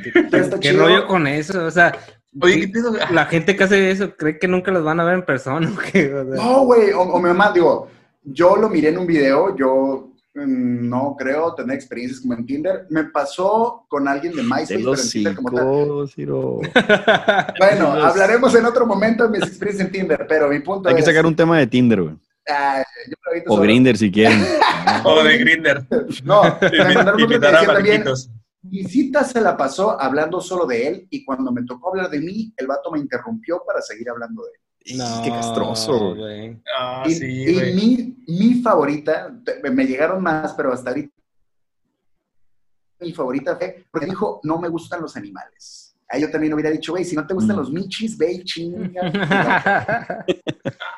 [0.02, 1.66] ¿Qué, ¿Qué rollo con eso?
[1.66, 1.92] O sea,
[2.40, 2.80] Oye, ¿qué
[3.12, 5.70] La gente que hace eso cree que nunca los van a ver en persona.
[6.26, 7.88] No, güey, o, mi mamá, digo,
[8.22, 12.86] yo lo miré en un video, yo no creo tener experiencias como en Tinder.
[12.90, 15.66] Me pasó con alguien de MySpace, pero en Tinder como tal.
[17.58, 21.02] bueno, hablaremos en otro momento de mis experiencias en Tinder, pero mi punto Hay que
[21.02, 22.16] sacar un tema de Tinder, güey.
[22.48, 22.84] Ah,
[23.46, 24.38] o Grinder si quieren.
[25.04, 25.86] o de Grinder.
[26.24, 28.04] No, me mandaron un también
[28.70, 32.20] mi cita se la pasó hablando solo de él y cuando me tocó hablar de
[32.20, 34.63] mí, el vato me interrumpió para seguir hablando de él.
[34.96, 36.60] No, qué castroso, güey.
[36.78, 37.14] Ah, y,
[37.74, 41.14] mi, mi, favorita, me llegaron más, pero hasta ahorita
[43.00, 45.96] mi favorita fue porque dijo, no me gustan los animales.
[46.08, 47.58] Ahí yo también hubiera dicho, güey, si no te gustan mm.
[47.58, 49.00] los michis, ve y chinga.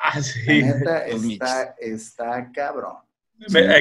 [0.03, 0.63] ah, sí.
[0.63, 2.97] neta, está, está cabrón.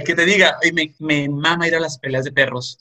[0.05, 2.79] que te diga, me, me mama ir a las peleas de perros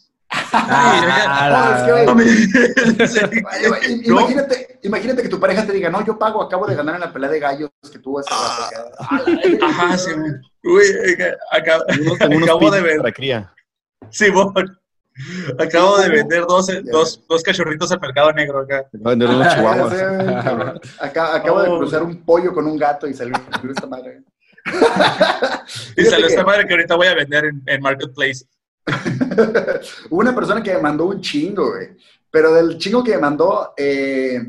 [4.83, 7.29] imagínate, que tu pareja te diga, no, yo pago, acabo de ganar en la pelea
[7.29, 8.69] de gallos que tuvo ese ah,
[9.63, 10.11] Ajá, sí,
[10.63, 10.83] Uy,
[11.51, 11.83] acabo,
[12.43, 13.13] acabo de ver.
[13.13, 13.53] cría.
[14.09, 14.27] Sí,
[15.57, 18.85] Acabo de vender dos, dos, dos, cachorritos al mercado negro acá.
[18.91, 19.93] Vender unos chihuahuas.
[20.99, 23.35] acabo de cruzar un pollo con un gato y salió
[23.69, 24.23] esta madre.
[25.95, 28.45] y salió esta madre que ahorita voy a vender en, en Marketplace.
[30.09, 31.95] Hubo una persona que me mandó un chingo, güey.
[32.29, 34.41] Pero del chingo que me mandó, eh,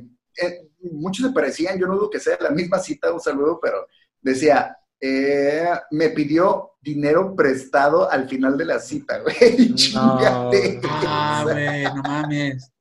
[0.43, 3.87] eh, muchos se parecían, yo no dudo que sea la misma cita, un saludo, pero
[4.20, 9.74] decía, eh, me pidió dinero prestado al final de la cita, güey.
[9.95, 12.72] No, ah, güey, no mames.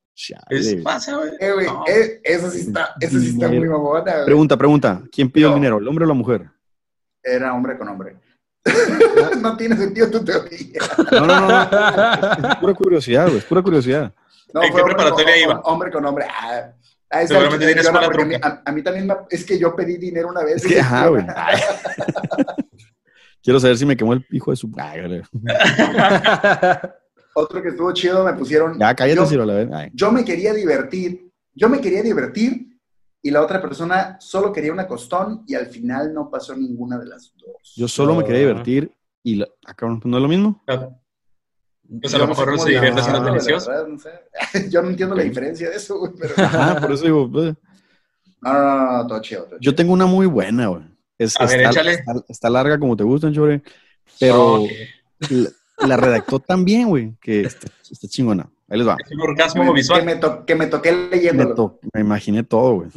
[0.48, 1.66] Es, pasa, güey.
[2.24, 5.02] eso sí está, eso sí está muy mamona, Pregunta, pregunta.
[5.12, 6.50] ¿Quién pidió el dinero, el hombre o la mujer?
[7.22, 8.16] Era hombre con hombre.
[9.40, 10.80] no tiene sentido tu teoría.
[11.12, 11.62] No, no, no.
[12.50, 13.38] Es pura curiosidad, güey.
[13.38, 14.12] Es pura curiosidad.
[14.52, 15.60] No, ¿En qué preparatoria iba?
[15.60, 16.26] Hombre con hombre.
[16.28, 16.72] Ah,
[17.10, 20.56] ah Seguramente tienes una a, a, mí también es que yo pedí dinero una vez.
[20.56, 21.24] Es que, ajá, güey.
[23.42, 24.68] Quiero saber si me quemó el hijo de su...
[27.34, 28.76] Otro que estuvo chido me pusieron...
[28.78, 29.68] Ya, cállate, yo, la vez.
[29.92, 31.30] Yo me quería divertir.
[31.54, 32.75] Yo me quería divertir
[33.26, 37.06] y la otra persona solo quería una costón y al final no pasó ninguna de
[37.06, 37.74] las dos.
[37.74, 38.92] Yo solo me quería divertir
[39.24, 40.62] y la, acá no es lo mismo.
[40.64, 43.72] Pues a lo mejor no se divierte siendo delicioso.
[44.70, 46.12] Yo no entiendo la diferencia de eso, güey.
[46.16, 46.34] Pero...
[46.36, 47.28] Ajá, por eso digo.
[47.28, 47.56] Pues.
[48.42, 50.84] No, no, no, todo chido, Yo tengo una muy buena, güey.
[51.18, 52.04] Es, a ver, échale.
[52.28, 53.60] Está, larga como te gustan, Chore.
[54.20, 54.66] Pero
[55.78, 58.48] la, redactó tan bien, güey, que está, está chingona.
[58.68, 58.96] Ahí les va.
[59.04, 60.00] Es un orgasmo visual.
[60.00, 61.78] Que me, que me toqué leyendo.
[61.92, 62.90] Me, imaginé todo, güey.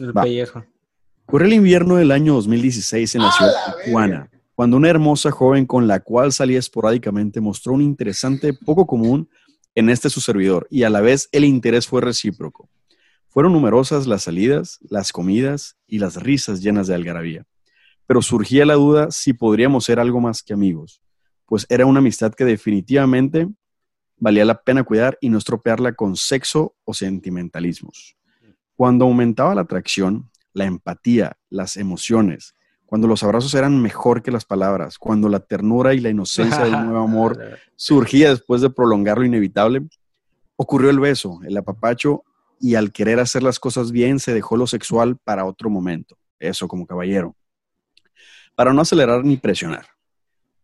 [1.25, 5.67] Ocurre el invierno del año 2016 en la ciudad de Tijuana, cuando una hermosa joven
[5.67, 9.29] con la cual salía esporádicamente mostró un interesante poco común
[9.75, 12.67] en este su servidor y a la vez el interés fue recíproco.
[13.27, 17.45] Fueron numerosas las salidas, las comidas y las risas llenas de algarabía.
[18.07, 20.99] Pero surgía la duda si podríamos ser algo más que amigos,
[21.45, 23.47] pues era una amistad que definitivamente
[24.19, 28.15] valía la pena cuidar y no estropearla con sexo o sentimentalismos.
[28.75, 32.55] Cuando aumentaba la atracción, la empatía, las emociones,
[32.85, 36.71] cuando los abrazos eran mejor que las palabras, cuando la ternura y la inocencia del
[36.71, 37.39] nuevo amor
[37.75, 39.87] surgía después de prolongar lo inevitable,
[40.55, 42.23] ocurrió el beso, el apapacho
[42.59, 46.17] y al querer hacer las cosas bien se dejó lo sexual para otro momento.
[46.39, 47.35] Eso como caballero.
[48.55, 49.85] Para no acelerar ni presionar.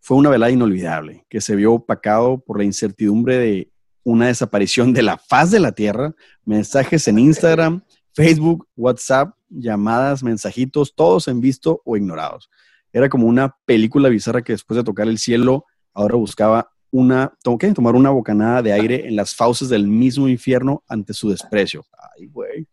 [0.05, 3.71] Fue una velada inolvidable que se vio opacado por la incertidumbre de
[4.03, 6.13] una desaparición de la faz de la Tierra,
[6.45, 7.81] mensajes en Instagram,
[8.13, 12.51] Facebook, WhatsApp, llamadas, mensajitos, todos en visto o ignorados.
[12.93, 17.95] Era como una película bizarra que después de tocar el cielo, ahora buscaba una, tomar
[17.95, 21.83] una bocanada de aire en las fauces del mismo infierno ante su desprecio.
[22.15, 22.67] Ay, güey.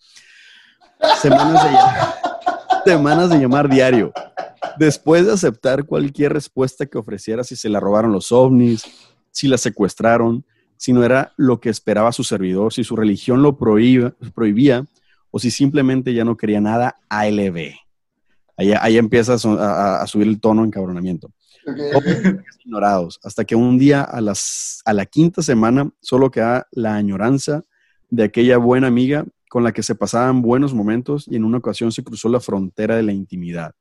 [1.20, 4.12] Semanas de, semanas de llamar diario
[4.78, 8.84] Después de aceptar cualquier respuesta que ofreciera, si se la robaron los ovnis,
[9.30, 10.44] si la secuestraron,
[10.76, 14.86] si no era lo que esperaba su servidor, si su religión lo prohibía
[15.30, 17.74] o si simplemente ya no quería nada, ALB.
[18.57, 21.30] Ahí, ahí empieza a, subir el tono encabronamiento.
[22.64, 27.64] ignorados, hasta que un día a, las, a la quinta semana solo queda la añoranza
[28.11, 31.92] de aquella buena amiga con la que se pasaban buenos momentos y en una ocasión
[31.92, 33.74] se cruzó la frontera de la intimidad.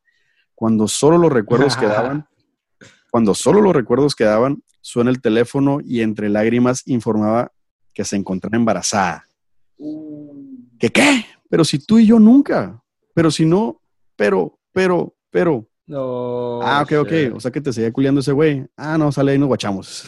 [0.53, 2.27] Cuando solo los recuerdos quedaban,
[3.09, 7.53] cuando solo los recuerdos quedaban, suena el teléfono y entre lágrimas informaba
[7.93, 9.25] que se encontraba embarazada.
[10.77, 11.25] ¿Qué qué?
[11.49, 12.83] Pero si tú y yo nunca.
[13.13, 13.81] Pero si no,
[14.17, 15.69] pero, pero, pero.
[15.87, 16.61] No.
[16.63, 17.33] Ah, ok, ok.
[17.33, 18.65] O sea que te seguía culiando ese güey.
[18.75, 20.03] Ah, no, sale ahí nos guachamos.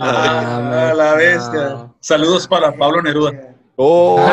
[0.00, 1.94] ah, la bestia.
[2.00, 3.59] Saludos para Pablo Neruda.
[3.82, 4.20] Oh.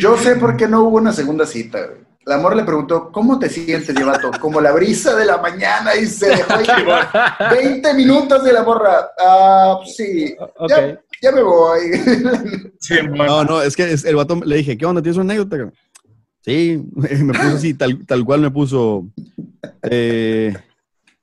[0.00, 2.00] yo sé por qué no hubo una segunda cita, güey.
[2.26, 4.32] La amor le preguntó, ¿cómo te sientes, llevato?
[4.40, 6.54] Como la brisa de la mañana y se dejó
[7.50, 9.10] 20 minutos de la morra.
[9.18, 10.34] Ah, sí.
[11.22, 11.80] Ya, me voy.
[13.16, 15.00] no, no, es que el vato le dije, ¿qué onda?
[15.00, 15.70] ¿Tienes una anécdota?
[16.40, 19.06] Sí, me puso así, tal, tal cual me puso.
[19.82, 20.52] Eh,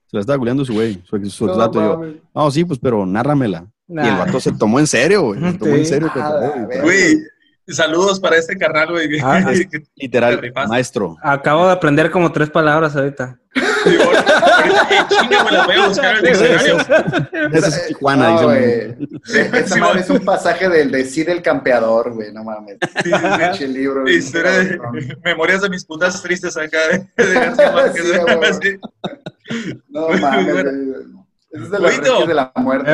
[0.05, 2.01] se la estaba culeando su güey, su, su no,
[2.34, 3.68] no, sí, pues, pero nárramela.
[3.89, 5.39] Y el vato se tomó en serio, güey.
[5.39, 6.11] Se tomó en serio.
[6.81, 7.17] Güey,
[7.67, 9.19] saludos para este carnal, güey.
[9.21, 9.51] Ah,
[9.95, 11.17] literal, maestro.
[11.21, 13.39] Acabo de aprender como tres palabras ahorita.
[15.07, 16.77] Chinga, me las voy a buscar en el diccionario.
[17.53, 18.97] Esa es Tijuana, no, dice.
[19.25, 22.77] Esa madre es un pasaje del decir el campeador, güey, no mames.
[23.03, 23.11] Sí,
[23.57, 24.03] sí, libro.
[25.23, 27.07] Memorias de mis putas tristes acá de,
[29.88, 30.65] no mames,
[31.51, 32.91] es de los de la muerte.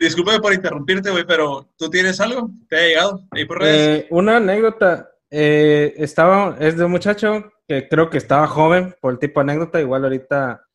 [0.00, 2.50] Disculpe por interrumpirte, güey, pero ¿tú tienes algo?
[2.70, 4.04] ¿Te ha llegado ahí por redes?
[4.04, 5.10] Eh, una anécdota.
[5.30, 9.52] Eh, estaba, es de un muchacho que creo que estaba joven, por el tipo de
[9.52, 9.78] anécdota.
[9.78, 10.66] Igual ahorita,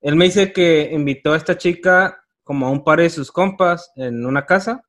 [0.00, 3.90] él me dice que invitó a esta chica como a un par de sus compas
[3.96, 4.84] en una casa.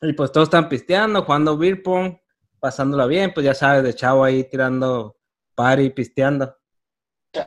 [0.00, 2.16] Y pues todos están pisteando, jugando beer pong,
[2.60, 5.18] pasándola bien, pues ya sabes, de chavo ahí tirando
[5.54, 6.56] party, pisteando.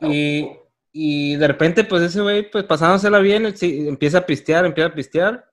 [0.02, 0.48] Y
[0.96, 5.50] y de repente, pues ese güey, pues pasándosela bien, empieza a pistear, empieza a pistear.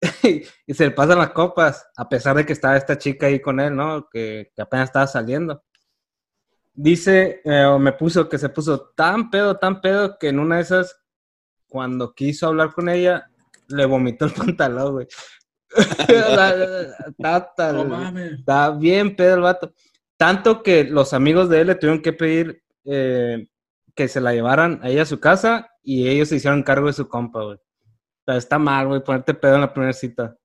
[0.66, 3.60] y se le pasan las copas, a pesar de que estaba esta chica ahí con
[3.60, 4.08] él, ¿no?
[4.10, 5.62] Que, apenas estaba saliendo.
[6.72, 10.56] Dice, eh, o me puso que se puso tan pedo, tan pedo, que en una
[10.56, 10.98] de esas,
[11.68, 13.30] cuando quiso hablar con ella,
[13.68, 15.08] le vomitó el pantalón, güey.
[18.38, 19.74] está, bien pedo el vato.
[20.16, 23.46] Tanto que los amigos de él le tuvieron que pedir eh,
[24.00, 26.94] que se la llevaran a ella a su casa y ellos se hicieron cargo de
[26.94, 27.56] su compa, güey.
[27.56, 30.24] O sea, está mal, güey, ponerte pedo en la primera cita.
[30.24, 30.38] en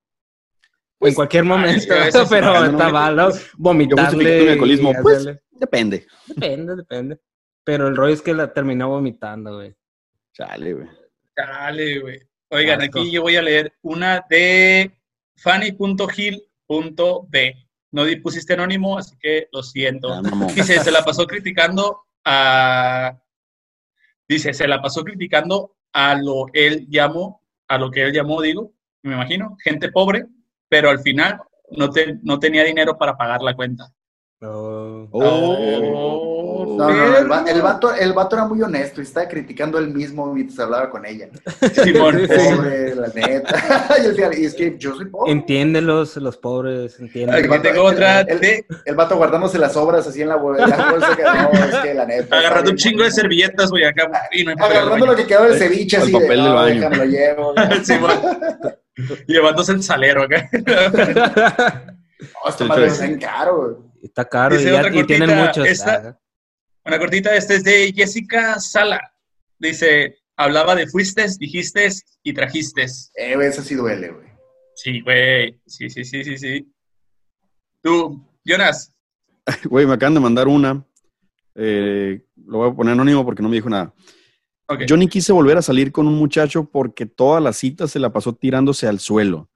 [0.98, 1.86] pues, cualquier momento,
[2.28, 3.28] pero está mal, ¿no?
[3.56, 4.58] Vomitarle.
[5.00, 6.06] Pues, depende.
[6.26, 7.18] Depende, depende.
[7.64, 9.74] Pero el rollo es que la terminó vomitando, güey.
[10.34, 10.88] Chale, güey.
[11.34, 12.20] Chale, güey.
[12.50, 14.94] Oigan, aquí yo voy a leer una de
[15.36, 16.44] fanny.gil.b.
[17.92, 20.12] No pusiste anónimo, así que lo siento.
[20.12, 20.20] Ah,
[20.54, 23.18] Dice, se la pasó criticando a
[24.28, 28.72] Dice, se la pasó criticando a lo él llamó, a lo que él llamó, digo,
[29.02, 30.26] me imagino, gente pobre,
[30.68, 31.90] pero al final no,
[32.22, 33.92] no tenía dinero para pagar la cuenta.
[34.42, 35.08] Oh.
[35.12, 36.25] Oh.
[36.74, 40.58] No, no, el, vato, el vato era muy honesto y estaba criticando él mismo mientras
[40.58, 41.28] hablaba con ella.
[41.84, 42.20] Simón.
[42.26, 43.86] Pobre, la neta.
[44.36, 45.32] y es que yo soy pobre.
[45.32, 47.52] Entiéndelos, los pobres, entiéndelos.
[47.52, 48.20] Aquí tengo otra.
[48.22, 50.66] El, el, vato guardándose las obras así en la, bolsa.
[50.66, 52.36] no, es que la neta.
[52.36, 54.10] Agarrando un chingo de servilletas, güey, acá.
[54.32, 56.14] Y no Agarrando lo que quedó del ceviche así.
[56.14, 56.90] El papel del baño.
[56.90, 57.54] Lo llevo.
[59.26, 60.48] Llevándose el salero acá.
[62.18, 63.86] No, esta está en caro, güey.
[64.02, 65.66] Está caro y, ya, tienen muchos.
[66.86, 69.00] Una cortita, esta es de Jessica Sala.
[69.58, 71.88] Dice, hablaba de fuiste, dijiste
[72.22, 72.86] y trajiste.
[73.14, 74.26] Eh, güey, eso sí duele, güey.
[74.74, 75.60] Sí, güey.
[75.66, 76.72] Sí, sí, sí, sí, sí.
[77.82, 78.92] Tú, Jonas.
[79.70, 80.84] Güey, me acaban de mandar una.
[81.54, 83.94] Eh, lo voy a poner anónimo porque no me dijo nada.
[84.88, 88.12] Yo ni quise volver a salir con un muchacho porque toda la cita se la
[88.12, 89.48] pasó tirándose al suelo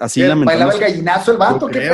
[0.00, 0.44] así lamentándose.
[0.44, 1.68] ¿Bailaba el gallinazo el vato?
[1.68, 1.88] ¿Qué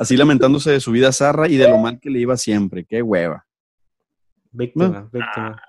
[0.00, 2.86] así, lamentándose, de su vida zarra y de lo mal que le iba siempre.
[2.86, 3.46] Qué hueva.
[4.50, 5.56] Víctima, víctima.
[5.56, 5.62] Ah,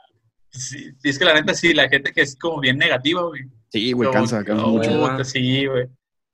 [0.49, 3.41] sí, es que la neta sí, la gente que es como bien negativa, güey.
[3.69, 5.23] Sí, güey, cansa, cansa mucho.
[5.25, 5.87] sí, güey.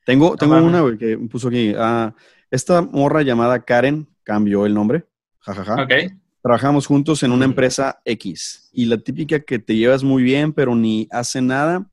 [0.05, 1.73] Tengo, tengo una, güey, que puso aquí.
[1.75, 2.13] Ah,
[2.51, 5.05] esta morra llamada Karen cambió el nombre.
[5.39, 5.75] Jajaja.
[5.75, 5.83] Ja, ja.
[5.83, 6.13] Ok.
[6.43, 10.75] Trabajamos juntos en una empresa X y la típica que te llevas muy bien, pero
[10.75, 11.89] ni hace nada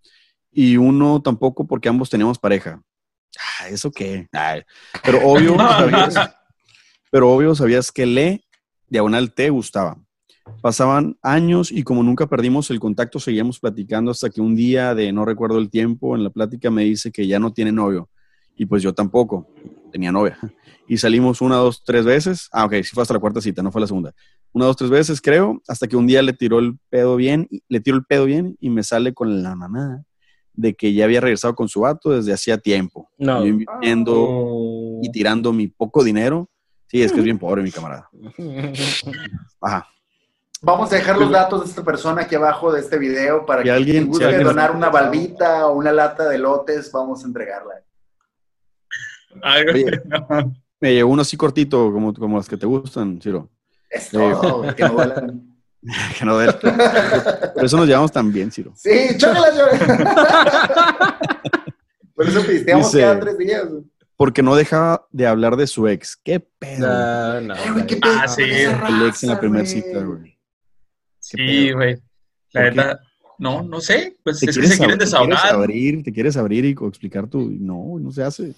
[0.53, 2.81] y uno tampoco porque ambos teníamos pareja.
[3.39, 4.29] Ah, ¿Eso qué?
[5.03, 5.57] pero obvio,
[7.11, 8.45] pero obvio sabías que le,
[8.89, 9.99] diagonal te gustaba.
[10.61, 15.11] Pasaban años y como nunca perdimos el contacto, seguíamos platicando hasta que un día de
[15.13, 18.11] no recuerdo el tiempo, en la plática me dice que ya no tiene novio.
[18.57, 19.49] Y pues yo tampoco,
[19.91, 20.39] tenía novia.
[20.87, 22.51] Y salimos una, dos, tres veces.
[22.53, 24.13] Ah, ok, sí fue hasta la cuarta cita, no fue la segunda.
[24.53, 27.81] Una, dos, tres veces, creo, hasta que un día le tiró el pedo bien, le
[27.81, 30.05] tiró el pedo bien y me sale con la mamá
[30.55, 33.11] de que ya había regresado con su vato desde hacía tiempo.
[33.19, 33.41] No.
[33.41, 35.01] Yo invirtiendo Oh.
[35.03, 36.49] y tirando mi poco dinero.
[36.87, 38.09] Sí, es que es bien pobre mi camarada.
[39.61, 39.87] Ajá.
[40.63, 43.71] Vamos a dejar los datos de esta persona aquí abajo de este video para que
[43.71, 47.27] alguien- si guste si alguien- donar una balbita o una lata de lotes, vamos a
[47.27, 47.75] entregarla.
[49.73, 50.03] Oye.
[50.81, 53.51] Me llegó uno así cortito, como, como las que te gustan, Ciro.
[53.91, 55.54] Es todo, güey, que no.
[56.19, 56.37] Que no
[57.55, 58.73] Por eso nos llevamos tan bien, Ciro.
[58.77, 59.65] Sí, chócalas, yo.
[62.15, 63.65] Por eso pisteamos Dice- cada tres días.
[64.17, 66.17] Porque no dejaba de hablar de su ex.
[66.17, 66.87] ¿Qué pedo?
[66.87, 70.39] No, no, güey, qué pedo Ah, sí, El ex en la primera cita, güey.
[71.19, 72.01] Sí, güey.
[72.53, 73.01] La verdad,
[73.39, 74.17] no, no sé.
[74.23, 75.11] Pues Te es que quieres, se quieren ab- te quieres
[75.41, 75.55] desahogar.
[75.55, 77.51] abrir, te quieres abrir y explicar tu...
[77.51, 78.55] No, no se hace.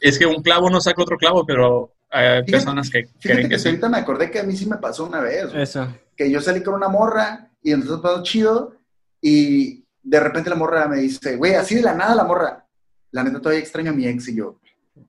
[0.00, 3.42] Es que un clavo no saca otro clavo, pero hay Fíjate- personas que Fíjate creen
[3.48, 3.68] que que sí.
[3.68, 5.50] ahorita me acordé que a mí sí me pasó una vez.
[5.50, 5.62] güey.
[5.62, 5.86] Eso.
[6.16, 8.76] que yo salí con una morra y entonces pasó chido
[9.20, 12.66] y de repente la morra me dice, güey, así de la nada la morra,
[13.10, 14.60] la neta todavía extraño a mi ex y yo,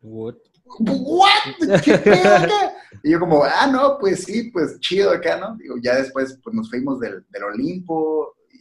[0.02, 0.36] What?
[0.66, 1.82] ¿what?
[1.84, 5.56] ¿Qué pedo acá?" Y yo como, ah, no, pues sí, pues chido acá, ¿no?
[5.58, 8.58] Digo, ya después pues nos fuimos del, del Olimpo y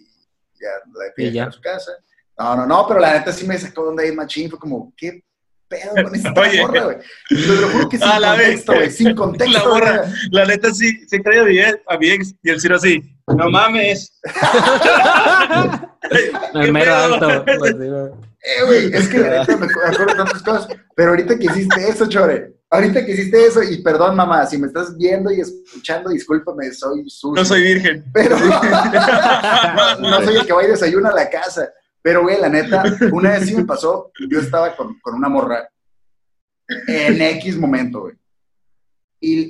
[0.60, 1.46] ya la Y ya.
[1.46, 1.92] a su casa.
[2.36, 5.24] No, no, no, pero la neta sí me sacó donde hay machín, fue como, ¿qué
[5.68, 6.60] pedo con esta Oye.
[6.62, 6.96] morra, güey?
[7.28, 8.46] Te lo juro que sin A la vez.
[8.64, 9.58] contexto, güey, sin contexto.
[9.58, 9.96] La morra.
[9.98, 10.12] güey.
[10.30, 13.02] La neta sí, se trae a mi ex, a mi ex y el Ciro así.
[13.28, 14.12] No mames.
[16.54, 17.44] El ¿Qué mero alto.
[17.58, 17.84] pues, sí.
[18.46, 21.88] Eh, güey, es que la neta me acuerdo de tantas cosas, pero ahorita que hiciste
[21.88, 26.10] eso, Chore, ahorita que hiciste eso, y perdón, mamá, si me estás viendo y escuchando,
[26.10, 27.40] discúlpame, soy sucio.
[27.40, 28.04] No soy virgen.
[28.12, 31.70] Pero no soy el que va y desayuna a la casa.
[32.04, 32.82] Pero, güey, la neta,
[33.12, 35.66] una vez sí me pasó, yo estaba con, con una morra
[36.86, 38.14] en X momento, güey.
[39.20, 39.48] Y,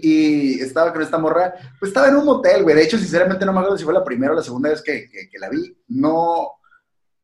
[0.57, 2.77] y estaba con esta morra, pues estaba en un motel, güey.
[2.77, 5.09] De hecho, sinceramente no me acuerdo si fue la primera o la segunda vez que,
[5.11, 5.77] que- que la vi.
[5.89, 6.53] No,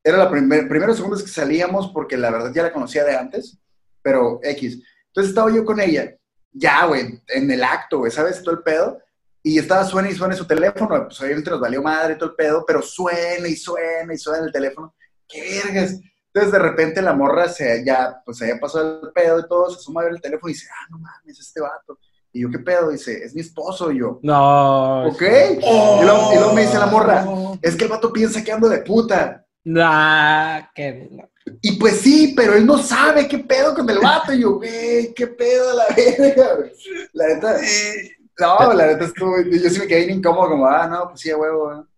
[0.02, 3.04] era la primer, primera o segunda vez que salíamos porque la verdad ya la conocía
[3.04, 3.56] de antes,
[4.02, 4.82] pero X.
[5.06, 6.12] Entonces estaba yo con ella,
[6.52, 8.42] ya, güey, en el acto, güey, ¿sabes?
[8.42, 8.98] Todo el pedo.
[9.44, 12.64] Y estaba suena y suena su teléfono, pues obviamente nos valió madre todo el pedo,
[12.66, 14.94] pero suena y suena y suena el teléfono.
[15.30, 16.00] ¡Qué vergas!
[16.32, 19.80] Entonces de repente la morra se ya, pues ya pasó el pedo y todo, se
[19.80, 21.98] suma a ver el teléfono y dice, ah, no mames, este vato.
[22.32, 22.90] Y yo, ¿qué pedo?
[22.90, 23.90] Dice, es mi esposo.
[23.90, 25.08] Y yo, No.
[25.08, 25.22] ¿ok?
[25.22, 27.26] Y, luego, y luego me dice la morra,
[27.60, 29.44] es que el vato piensa que ando de puta.
[29.64, 31.10] Nah, qué.
[31.60, 34.32] Y pues sí, pero él no sabe qué pedo con el vato.
[34.32, 36.54] Y yo, güey, qué pedo la verga.
[36.54, 36.72] güey".
[37.12, 37.56] La neta,
[38.38, 41.30] no, la neta estuvo, yo sí me quedé bien incómodo, como, ah, no, pues sí,
[41.30, 41.72] a huevo.
[41.74, 41.89] ¿no?".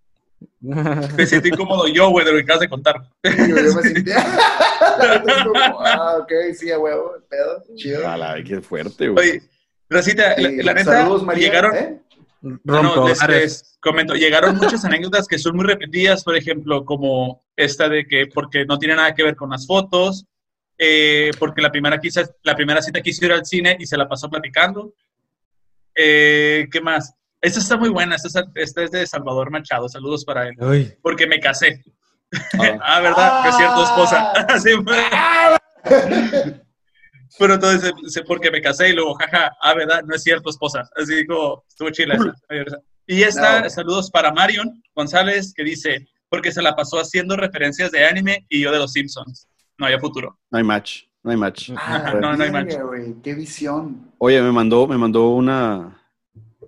[0.62, 3.02] Me siento incómodo yo, güey, de lo que acabas de contar.
[3.22, 5.24] Yo, yo me sentía, la
[5.84, 8.08] ah, ok, sí, a huevo, pedo, chido.
[8.08, 9.30] A la qué fuerte, güey.
[9.30, 9.42] Oye,
[9.90, 11.48] Rosita, la, Y la neta, saludos, María.
[11.48, 12.00] llegaron, ¿eh?
[12.40, 17.88] no, les, les comento, llegaron muchas anécdotas que son muy repetidas, por ejemplo, como esta
[17.88, 20.26] de que porque no tiene nada que ver con las fotos,
[20.78, 24.08] eh, porque la primera, quise, la primera cita quiso ir al cine y se la
[24.08, 24.94] pasó platicando.
[25.94, 27.14] Eh, ¿Qué más?
[27.42, 30.94] Esta está muy buena, esta, es- esta es de Salvador Machado, saludos para él, Uy.
[31.02, 31.82] porque me casé.
[31.84, 31.88] Ah.
[32.82, 33.42] Ah, ¿verdad?
[33.44, 34.30] No es cierto, esposa.
[34.48, 35.04] Así fue.
[37.38, 40.02] Pero entonces, sé porque me casé y luego, jaja, ah, ¿verdad?
[40.06, 40.82] No es cierto, esposa.
[40.96, 42.14] Así como, estuvo chila
[42.48, 42.78] esa.
[43.06, 43.70] Y esta, No.
[43.70, 48.60] saludos para Marion González, que dice, porque se la pasó haciendo referencias de anime y
[48.62, 49.48] yo de los Simpsons.
[49.78, 50.38] No había futuro.
[50.50, 51.70] No hay match, no hay match.
[51.76, 54.12] Ah, No, no hay güey, qué visión.
[54.18, 56.01] Oye, me mandó, me mandó una,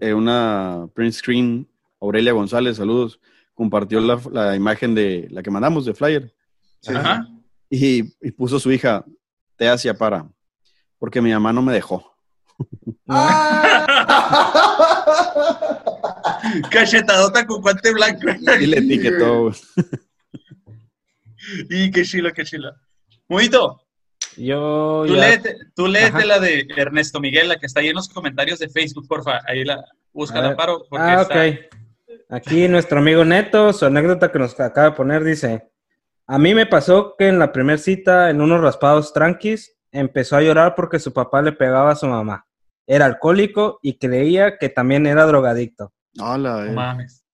[0.04, 1.68] eh, una print screen,
[2.00, 3.18] Aurelia González, saludos.
[3.54, 6.32] Compartió la, la imagen de la que mandamos de flyer
[6.80, 7.26] Sí, Ajá.
[7.70, 9.04] y, y puso su hija,
[9.56, 10.28] te hacía para,
[10.98, 12.14] porque mi mamá no me dejó.
[16.70, 18.26] Cachetadota con guante blanco.
[18.60, 19.50] Y le etiquetó.
[21.70, 22.72] y qué chilo, qué chilo.
[23.28, 23.80] Mujito,
[24.36, 26.24] Yo tú ya- léete, tú léete Ajá.
[26.26, 29.40] la de Ernesto Miguel, la que está ahí en los comentarios de Facebook, porfa.
[29.46, 30.56] Ahí la, A búscala, ver.
[30.56, 30.84] paro.
[30.88, 31.34] Porque Ah, está...
[31.34, 31.80] ok.
[32.30, 35.70] Aquí nuestro amigo Neto, su anécdota que nos acaba de poner dice,
[36.26, 40.42] a mí me pasó que en la primera cita, en unos raspados tranquis, empezó a
[40.42, 42.46] llorar porque su papá le pegaba a su mamá.
[42.86, 45.92] Era alcohólico y creía que también era drogadicto.
[46.20, 46.70] Hola, No eh.
[46.72, 47.24] mames.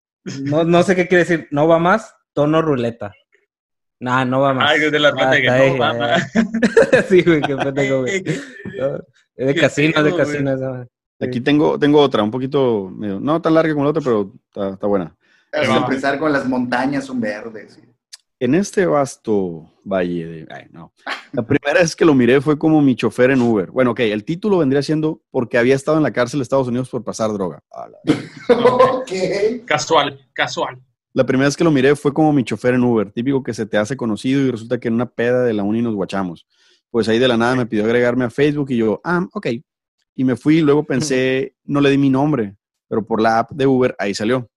[0.42, 3.12] No, no sé qué quiere decir, no va más, tono ruleta.
[4.00, 4.70] Nah, no va más.
[4.70, 7.02] Ay, de la ruleta Ah, que no, ya.
[7.08, 8.24] sí, güey, qué pendejo, güey.
[8.78, 8.98] No,
[9.36, 10.52] Es de casino, es de casino.
[10.54, 10.86] esa.
[11.20, 14.32] Aquí tengo, tengo otra, un poquito, no tan larga como la otra, pero
[14.72, 15.14] está, buena.
[15.52, 17.78] Vamos a empezar con las montañas son verdes.
[18.38, 20.46] En este vasto valle de...
[20.50, 20.94] Ay, no.
[21.32, 23.70] La primera vez que lo miré fue como mi chofer en Uber.
[23.70, 26.88] Bueno, ok, el título vendría siendo porque había estado en la cárcel de Estados Unidos
[26.88, 27.62] por pasar droga.
[28.48, 29.12] ok.
[29.66, 30.80] Casual, casual.
[31.12, 33.66] La primera vez que lo miré fue como mi chofer en Uber, típico que se
[33.66, 36.46] te hace conocido y resulta que en una peda de la uni nos guachamos.
[36.90, 39.48] Pues ahí de la nada me pidió agregarme a Facebook y yo, ah, ok.
[40.14, 42.56] Y me fui y luego pensé, no le di mi nombre,
[42.88, 44.48] pero por la app de Uber ahí salió.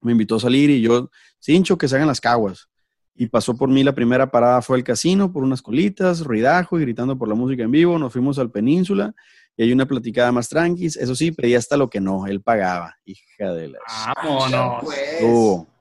[0.00, 1.10] Me invitó a salir y yo,
[1.40, 2.68] cincho, que se hagan las caguas.
[3.14, 6.82] Y pasó por mí la primera parada fue el casino por unas colitas, ruidajo y
[6.82, 7.98] gritando por la música en vivo.
[7.98, 9.14] Nos fuimos al Península
[9.56, 10.96] y hay una platicada más tranquis.
[10.96, 12.96] Eso sí, pedí hasta lo que no, él pagaba.
[13.04, 13.78] Hija de la...
[14.16, 14.84] Vámonos.
[14.84, 15.71] Pues.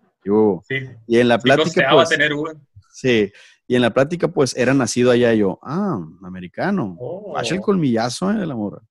[1.07, 1.89] Y en la plática.
[1.91, 2.31] pues, tener
[2.93, 3.31] Sí.
[3.67, 5.59] Y en la plática, pues, era nacido allá yo.
[5.63, 6.97] Ah, americano.
[6.99, 7.35] Oh.
[7.39, 8.81] el colmillazo eh, de la morra.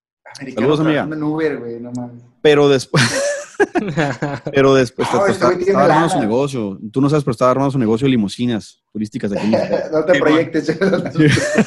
[0.55, 1.07] Saludos, amiga.
[2.41, 3.03] pero después.
[4.53, 5.55] pero después estaba
[5.85, 6.79] armando su negocio.
[6.93, 9.51] Tú no sabes, pero estaba armando su negocio de limusinas turísticas de aquí.
[9.93, 10.79] no te proyectes.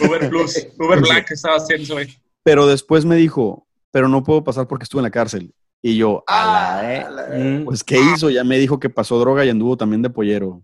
[0.01, 2.17] Uber Plus, Uber Black estaba haciendo eso.
[2.43, 5.53] Pero después me dijo, pero no puedo pasar porque estuve en la cárcel.
[5.85, 8.29] Y yo, ah, eh, pues, ¿qué hizo?
[8.29, 10.63] Ya me dijo que pasó droga y anduvo también de pollero.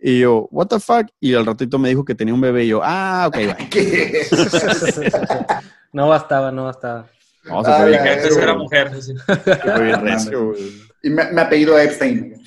[0.00, 1.08] Y yo, what the fuck?
[1.20, 3.36] Y al ratito me dijo que tenía un bebé y yo, ah, ok.
[3.70, 4.26] ¿Qué?
[5.92, 7.06] no bastaba, no bastaba.
[7.44, 8.90] No, se fue antes era mujer.
[11.02, 12.42] y me, me apellido Epstein.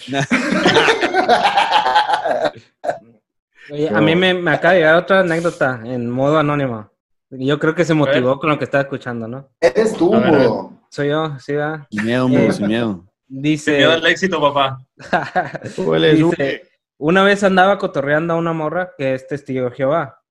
[3.72, 6.90] Oye, a mí me, me, acaba de llegar otra anécdota en modo anónimo.
[7.30, 9.52] Yo creo que se motivó con lo que estaba escuchando, ¿no?
[9.62, 10.83] Eres tú, bro.
[10.94, 11.88] Soy yo, sí, va.
[11.90, 13.04] Sin miedo, eh, sin miedo.
[13.28, 13.72] Dice.
[13.72, 14.78] Sin miedo al éxito, papá.
[15.66, 16.70] dice,
[17.00, 20.22] una vez andaba cotorreando a una morra que es testigo de Jehová.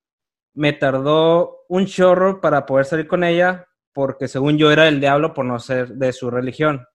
[0.55, 5.35] Me tardó un chorro para poder salir con ella porque según yo era el diablo
[5.35, 6.87] por no ser de su religión.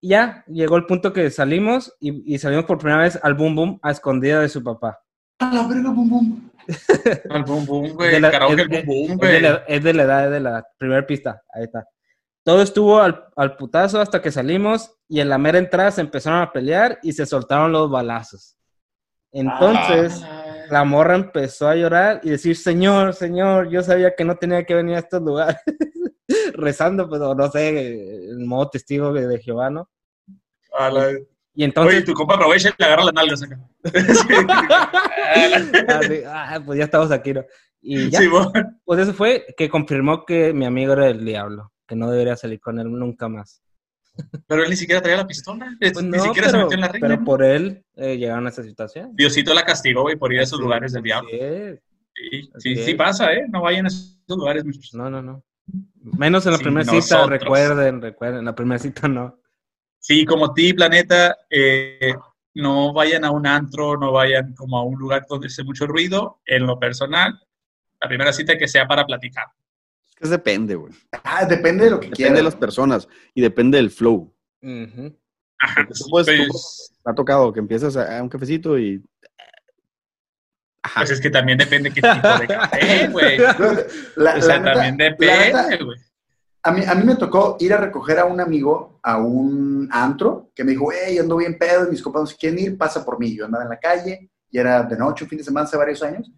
[0.00, 3.78] Y ya, llegó el punto que salimos y, salimos por primera vez al Boom Boom
[3.82, 4.98] a escondida de su papá.
[5.38, 6.50] A la verga, Boom Boom.
[7.28, 8.14] al Boom Boom, güey.
[9.68, 11.42] Es, de la edad de la primera pista.
[11.52, 11.86] Ahí está.
[12.42, 16.52] Todo estuvo al, putazo hasta que salimos y en la mera entrada se empezaron a
[16.52, 18.56] pelear y se soltaron los balazos.
[19.32, 20.44] Entonces, ah.
[20.70, 24.74] la morra empezó a llorar y decir, Señor, Señor, yo sabía que no tenía que
[24.74, 25.56] venir a estos lugares.
[26.54, 29.90] Rezando, pues, no sé, en modo testigo de, Jehová, ¿no?
[31.54, 31.96] Y entonces...
[31.96, 33.58] Oye, tu compa aprovecha y le agarra las nalgas acá.
[36.26, 37.44] Ah, ah, pues ya estamos aquí, ¿no?
[37.80, 38.20] Y ya,
[38.84, 42.60] pues eso fue que confirmó que mi amigo era el diablo que no debería salir
[42.60, 43.64] con él nunca más.
[44.46, 47.08] Pero él ni siquiera traía la pistola, pues ni siquiera se metió en la reina.
[47.08, 49.10] Pero por él eh, llegaron a esa situación.
[49.16, 51.28] Diosito la castigó, güey, por ir a esos lugares del diablo.
[52.14, 53.44] Sí, sí, sí, pasa, ¿eh?
[53.48, 54.94] No vayan a esos lugares, muchachos.
[54.94, 55.42] No, no, no.
[56.16, 59.40] Menos en la primera cita, recuerden, recuerden, en la primera cita no.
[59.98, 62.14] Sí, como ti, planeta, eh,
[62.54, 66.40] no vayan a un antro, no vayan como a un lugar donde hace mucho ruido.
[66.46, 67.36] En lo personal,
[68.00, 69.46] la primera cita que sea para platicar.
[70.20, 70.92] Es depende, güey.
[71.24, 74.30] Ah, depende de lo que Depende de las personas y depende del flow.
[75.58, 79.02] Ajá, pues, ha tocado que empiezas a, un cafecito y.
[80.82, 81.00] Ajá.
[81.00, 83.40] Pues es que también depende qué tipo de café, güey.
[84.36, 85.98] o sea, también depende, güey.
[86.62, 90.50] A mí, a mí me tocó ir a recoger a un amigo a un antro
[90.54, 93.34] que me dijo, hey, ando bien pedo y mis se quieren ir, pasa por mí.
[93.34, 96.02] Yo andaba en la calle y era de noche, un fin de semana hace varios
[96.02, 96.30] años.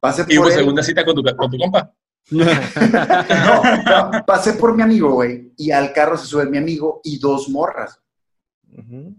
[0.00, 1.92] Pasé por ¿Y hubo segunda cita con tu, con tu compa?
[2.30, 7.48] No, pasé por mi amigo, güey, y al carro se sube mi amigo y dos
[7.48, 8.00] morras.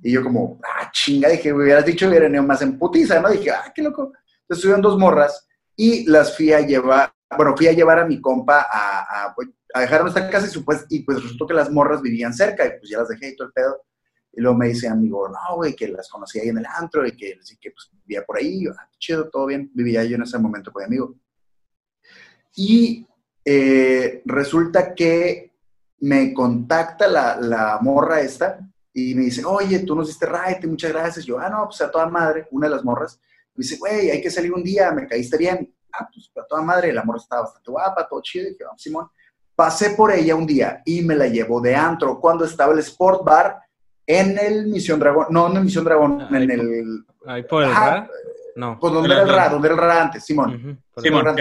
[0.03, 3.29] Y yo como, ah, chinga, dije, me hubieras dicho hubiera venido más en putiza, ¿no?
[3.29, 4.13] Dije, ah, qué loco.
[4.41, 8.21] Entonces subieron dos morras y las fui a llevar, bueno, fui a llevar a mi
[8.21, 9.33] compa a,
[9.73, 12.77] a, dejar nuestra casa y, pues, y pues resultó que las morras vivían cerca y
[12.77, 13.81] pues ya las dejé y todo el pedo.
[14.33, 17.11] Y luego me dice amigo, no, güey, que las conocí ahí en el antro y
[17.13, 18.67] que, que pues, vivía por ahí.
[18.67, 19.71] ah, chido, todo bien.
[19.73, 21.15] Vivía yo en ese momento con mi amigo.
[22.57, 23.05] Y
[23.45, 25.53] eh, resulta que
[25.99, 28.59] me contacta la, morra esta
[28.91, 31.23] y me dice, oye, tú nos diste right, muchas gracias.
[31.23, 33.19] Yo, ah, no, pues a toda madre, una de las morras.
[33.53, 35.71] Me dice, güey, hay que salir un día, me caíste bien.
[35.93, 38.47] Ah, pues a toda madre, la morra estaba bastante guapa, todo chido.
[38.47, 39.07] Y dije, vamos, Simón.
[39.55, 43.23] Pasé por ella un día y me la llevó de antro cuando estaba el Sport
[43.23, 43.59] Bar
[44.05, 47.05] en el Misión Dragón, no, en el Misión Dragón, en el...
[47.25, 47.69] Ahí por el
[48.57, 48.79] no.
[48.79, 50.81] Pues donde era el RA, donde era el RA antes, Simón.
[50.97, 51.35] Simón,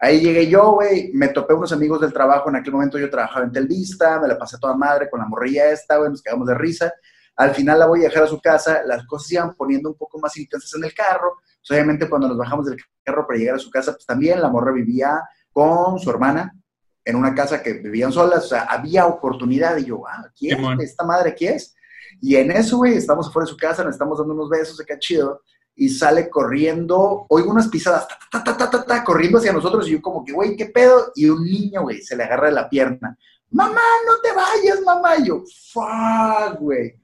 [0.00, 3.44] Ahí llegué yo, güey, me topé unos amigos del trabajo, en aquel momento yo trabajaba
[3.44, 6.54] en Telvista, me la pasé toda madre con la morrilla esta, güey, nos quedamos de
[6.54, 6.92] risa.
[7.36, 10.18] Al final la voy a dejar a su casa, las cosas iban poniendo un poco
[10.18, 11.34] más intensas en el carro.
[11.66, 14.48] Pues, obviamente cuando nos bajamos del carro para llegar a su casa, pues también la
[14.48, 15.20] morra vivía
[15.52, 16.52] con su hermana
[17.04, 20.90] en una casa que vivían solas, o sea, había oportunidad y yo, ah, ¿quién es?
[20.90, 21.74] ¿Esta madre quién es?
[22.20, 24.98] Y en eso, güey, estamos afuera de su casa, nos estamos dando unos besos, acá
[24.98, 25.42] chido,
[25.76, 29.92] y sale corriendo, oigo unas pisadas, ta, ta, ta, ta, ta, corriendo hacia nosotros, y
[29.92, 31.12] yo como que, güey, ¿qué pedo?
[31.14, 33.16] Y un niño, güey, se le agarra de la pierna.
[33.50, 35.16] Mamá, no te vayas, mamá.
[35.16, 36.94] Y yo, fuck, güey.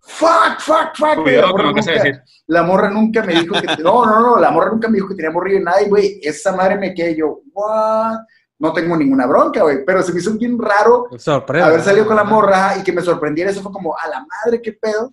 [0.00, 1.26] Fuck, fuck, fuck.
[1.26, 2.02] la, morra nunca,
[2.46, 3.82] la morra nunca me dijo que...
[3.82, 6.20] No, no, no, la morra nunca me dijo que tenía morrillo y nada, y güey,
[6.22, 8.18] esa madre me quedé yo, what?
[8.62, 11.08] no tengo ninguna bronca, güey, pero se me hizo bien raro
[11.64, 13.50] haber salido con la morra y que me sorprendiera.
[13.50, 15.12] Eso fue como, a la madre, qué pedo.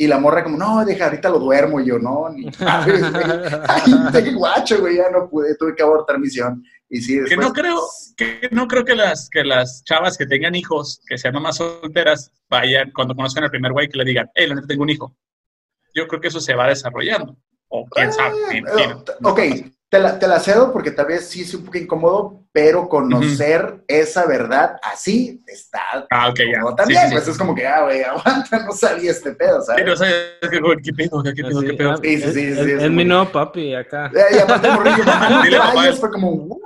[0.00, 1.80] Y la morra como, no, deja, ahorita lo duermo.
[1.80, 6.62] Y yo, no, ni Ay, qué guacho, güey, ya no pude, tuve que abortar misión.
[6.88, 7.80] Y sí, que no creo,
[8.16, 12.32] que no creo que las, que las chavas que tengan hijos, que sean más solteras,
[12.48, 15.16] vayan cuando conozcan al primer güey que le digan, hey, la neta tengo un hijo.
[15.94, 17.36] Yo creo que eso se va desarrollando.
[17.68, 18.36] O quién sabe.
[18.52, 19.40] Eh, ok,
[19.90, 23.82] te la, te la, cedo porque tal vez sí es un poco incómodo, pero conocer
[23.88, 26.60] esa verdad así está ah, okay, ya.
[26.76, 27.10] también.
[27.10, 29.82] pues es como que, ah, güey, aguanta, no sabía este pedo, ¿sabes?
[29.82, 30.14] Pero, ¿sabes?
[30.42, 30.48] ¿Qué
[30.92, 31.22] pedo?
[31.22, 31.62] ¿Qué pedo?
[31.62, 31.96] ¿Qué pedo?
[31.98, 32.54] Sí, sí, sí.
[32.54, 34.10] sí, es, mi nuevo papi acá.
[34.12, 36.58] Y, y aparte, morrillo, mamá, Dile, papá, fue como,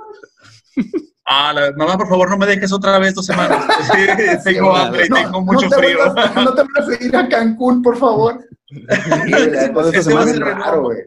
[1.25, 3.65] Ah, la, mamá, por favor, no me dejes otra vez dos semanas.
[4.43, 6.13] tengo hambre y tengo mucho frío.
[6.35, 8.45] no te vas a ir a Cancún, por favor.
[8.67, 11.03] Sí, esta semana raro, güey.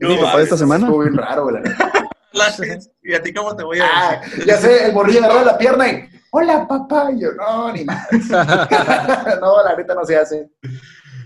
[0.00, 0.86] ¿Mi papá de esta semana?
[0.86, 1.62] Estuvo bien raro, güey.
[3.02, 4.44] ¿Y a ti cómo te voy a ah, decir?
[4.46, 7.10] Ya sé, el morrillo agarró la pierna y, hola, papá.
[7.12, 8.06] Y yo, no, ni más.
[9.40, 10.48] no, la neta no se hace.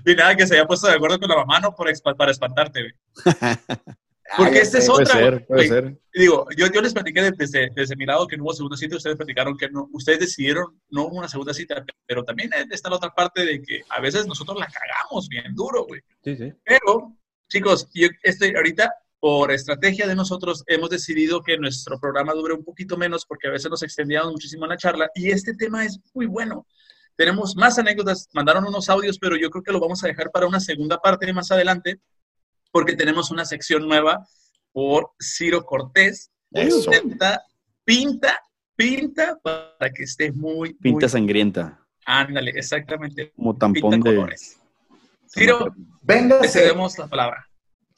[0.04, 2.80] Y nada, que se haya puesto de acuerdo con la mamá, no por, para espantarte,
[2.82, 2.94] güey.
[4.36, 5.04] Porque esta es otra.
[5.04, 5.96] Puede ser, puede ser.
[6.12, 9.16] Digo, yo, yo les platiqué desde, desde mi lado que no hubo segunda cita, ustedes
[9.16, 13.14] platicaron que no, ustedes decidieron no hubo una segunda cita, pero también está la otra
[13.14, 16.00] parte de que a veces nosotros la cagamos bien duro, güey.
[16.24, 16.52] Sí, sí.
[16.64, 17.16] Pero
[17.48, 22.64] Chicos, yo estoy ahorita por estrategia de nosotros hemos decidido que nuestro programa dure un
[22.64, 26.00] poquito menos porque a veces nos extendíamos muchísimo en la charla y este tema es
[26.12, 26.66] muy bueno.
[27.16, 30.46] Tenemos más anécdotas, mandaron unos audios, pero yo creo que lo vamos a dejar para
[30.46, 32.00] una segunda parte más adelante
[32.72, 34.26] porque tenemos una sección nueva
[34.72, 36.30] por Ciro Cortés.
[36.52, 36.90] Eso.
[36.90, 37.42] Pinta,
[37.84, 38.40] pinta,
[38.74, 40.74] pinta para que esté muy...
[40.74, 41.80] Pinta sangrienta.
[42.04, 43.32] Ándale, exactamente.
[43.34, 44.00] Como tampón de...
[44.00, 44.60] Colores.
[45.36, 47.46] Ciro, venga, cedemos la palabra.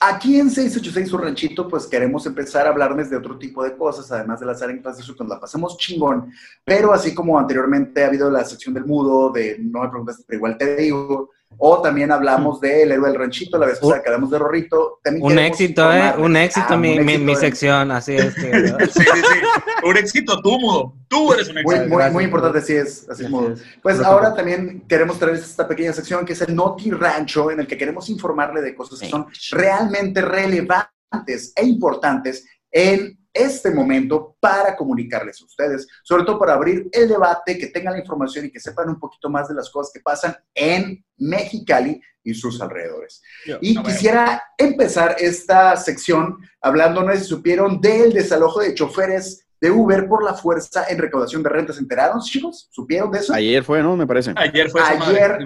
[0.01, 4.11] Aquí en 686 su ranchito, pues queremos empezar a hablarles de otro tipo de cosas,
[4.11, 6.33] además de las anécdotas de nos la pasamos chingón.
[6.65, 10.39] Pero así como anteriormente ha habido la sección del mudo, de no me preguntas, pero
[10.39, 14.39] igual te digo, o también hablamos del héroe del ranchito, la vez que hablamos de
[14.39, 15.01] Rorrito.
[15.21, 16.15] un éxito, ¿eh?
[16.19, 18.35] Un éxito, ah, mi, mi, sección, así es.
[18.35, 18.43] sí,
[18.91, 19.85] sí, sí.
[19.85, 20.95] Un éxito, tú, Mudo.
[21.09, 21.87] Tú eres un éxito.
[21.89, 23.09] Muy, muy, importante, sí es.
[23.09, 23.55] Así, es, Mudo.
[23.83, 27.67] Pues ahora también queremos traer esta pequeña sección que es el Noti Rancho, en el
[27.67, 34.77] que queremos informarle de cosas que son realmente relevantes e importantes en este momento para
[34.77, 38.61] comunicarles a ustedes, sobre todo para abrir el debate, que tengan la información y que
[38.61, 43.23] sepan un poquito más de las cosas que pasan en Mexicali y sus alrededores.
[43.61, 49.71] y quisiera empezar esta sección hablando, no sé si supieron, del desalojo de choferes de
[49.71, 51.79] Uber por la fuerza en recaudación de rentas.
[51.79, 52.69] ¿Enteraron, chicos?
[52.71, 53.35] ¿Supieron de eso?
[53.35, 53.97] Ayer fue, ¿no?
[53.97, 54.33] Me parece.
[54.37, 54.81] Ayer fue.
[54.83, 55.39] Ayer,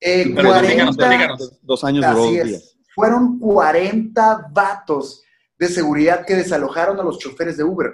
[0.00, 2.28] eh, 40, dos años duró.
[2.94, 5.22] Fueron 40 vatos
[5.62, 7.92] de seguridad que desalojaron a los choferes de Uber.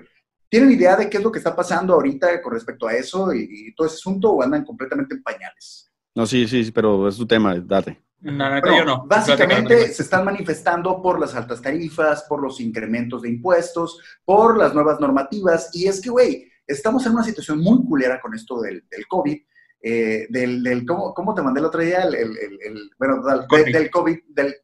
[0.49, 3.75] ¿Tienen idea de qué es lo que está pasando ahorita con respecto a eso y,
[3.75, 5.93] todo ese asunto o andan completamente en pañales?
[6.15, 8.03] No, sí, sí, pero es tu tema, date.
[8.21, 9.07] No, yo no.
[9.07, 14.73] Básicamente se están manifestando por las altas tarifas, por los incrementos de impuestos, por las
[14.73, 15.69] nuevas normativas.
[15.75, 19.39] Y es que, güey, estamos en una situación muy culera con esto del, del COVID
[19.81, 22.03] eh, del, del ¿cómo, ¿cómo, te mandé el otro día?
[22.03, 23.73] El, el, el bueno, del, COVID.
[23.73, 24.57] del COVID, del,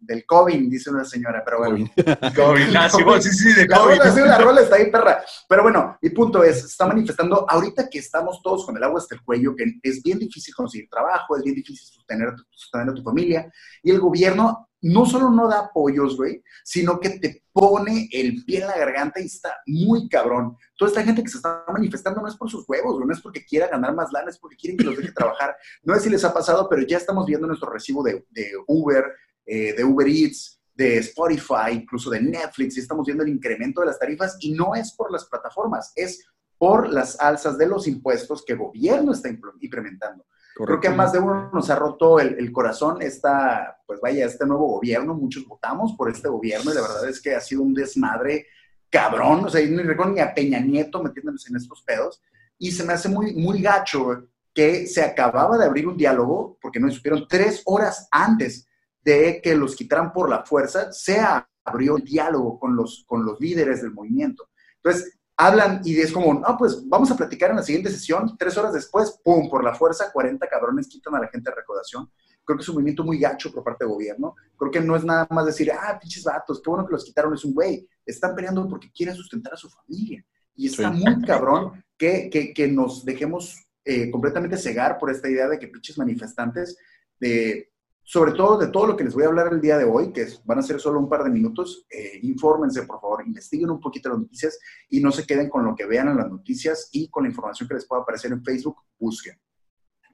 [0.00, 1.90] del, COVID, dice una señora, pero bueno.
[2.34, 3.98] COVID, ah, sí, sí, sí, de COVID.
[3.98, 5.22] La, la rola está ahí, perra.
[5.46, 8.98] Pero bueno, mi punto es, se está manifestando ahorita que estamos todos con el agua
[8.98, 12.94] hasta el cuello, que es bien difícil conseguir trabajo, es bien difícil sostener, sostener a
[12.94, 13.52] tu familia,
[13.82, 18.60] y el gobierno no solo no da apoyos, güey, sino que te pone el pie
[18.60, 20.56] en la garganta y está muy cabrón.
[20.76, 23.44] Toda esta gente que se está manifestando no es por sus huevos, no es porque
[23.44, 25.56] quiera ganar más lana, es porque quieren que los deje trabajar.
[25.82, 28.24] No sé si les ha pasado, pero ya estamos viendo nuestro recibo de,
[28.66, 29.04] Uber,
[29.44, 33.88] eh, de Uber Eats, de Spotify, incluso de Netflix, y estamos viendo el incremento de
[33.88, 36.24] las tarifas y no es por las plataformas, es
[36.56, 40.24] por las alzas de los impuestos que el gobierno está implementando.
[40.64, 44.44] Creo que a más de uno nos ha roto el, corazón esta, pues vaya, este
[44.44, 45.14] nuevo gobierno.
[45.14, 48.46] Muchos votamos por este gobierno y la verdad es que ha sido un desmadre
[48.90, 49.44] cabrón.
[49.44, 52.20] O sea, no recuerdo ni a Peña Nieto metiéndonos en estos pedos.
[52.58, 56.80] Y se me hace muy, muy gacho que se acababa de abrir un diálogo, porque
[56.80, 58.66] no supieron, tres horas antes
[59.02, 61.20] de que los quitaran por la fuerza, se
[61.64, 64.48] abrió el diálogo con los, con los líderes del movimiento.
[64.82, 68.58] Entonces, hablan y es como, no, pues vamos a platicar en la siguiente sesión, tres
[68.58, 72.10] horas después, pum, por la fuerza, 40 cabrones quitan a la gente de recaudación.
[72.44, 74.34] Creo que es un movimiento muy gacho por parte del gobierno.
[74.56, 77.34] Creo que no es nada más decir, ah, pinches vatos, qué bueno que los quitaron.
[77.34, 80.24] Es un güey, están peleando porque quieren sustentar a su familia.
[80.56, 85.46] Y está muy cabrón que, que, que nos dejemos eh, completamente cegar por esta idea
[85.46, 86.76] de que pinches manifestantes,
[87.20, 87.70] de,
[88.10, 90.26] sobre todo de todo lo que les voy a hablar el día de hoy, que
[90.46, 94.08] van a ser solo un par de minutos, eh, infórmense, por favor, investiguen un poquito
[94.08, 94.58] las noticias
[94.88, 97.68] y no se queden con lo que vean en las noticias y con la información
[97.68, 99.38] que les pueda aparecer en Facebook, busquen.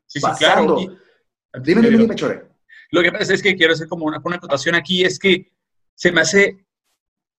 [0.07, 0.77] Sí, sí, claro.
[1.63, 2.49] Dime, dime, dime, Chore.
[2.91, 5.53] Lo que pasa es que quiero hacer como una, una acotación aquí, es que
[5.95, 6.67] se me hace,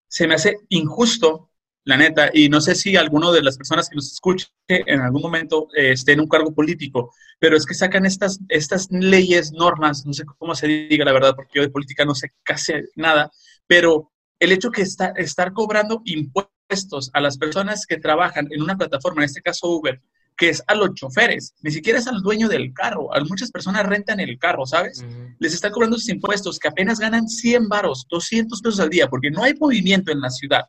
[0.07, 1.51] se me hace injusto,
[1.85, 5.21] la neta, y no sé si alguno de las personas que nos escuche en algún
[5.21, 10.03] momento eh, esté en un cargo político, pero es que sacan estas, estas leyes, normas,
[10.05, 13.31] no sé cómo se diga la verdad, porque yo de política no sé casi nada,
[13.67, 18.75] pero el hecho que está, estar cobrando impuestos a las personas que trabajan en una
[18.77, 20.01] plataforma, en este caso Uber,
[20.35, 23.13] que es a los choferes, ni siquiera es al dueño del carro.
[23.15, 25.05] A muchas personas rentan el carro, ¿sabes?
[25.39, 29.31] Les están cobrando sus impuestos que apenas ganan 100 varos, 200 pesos al día, porque
[29.31, 30.65] no hay movimiento en la ciudad.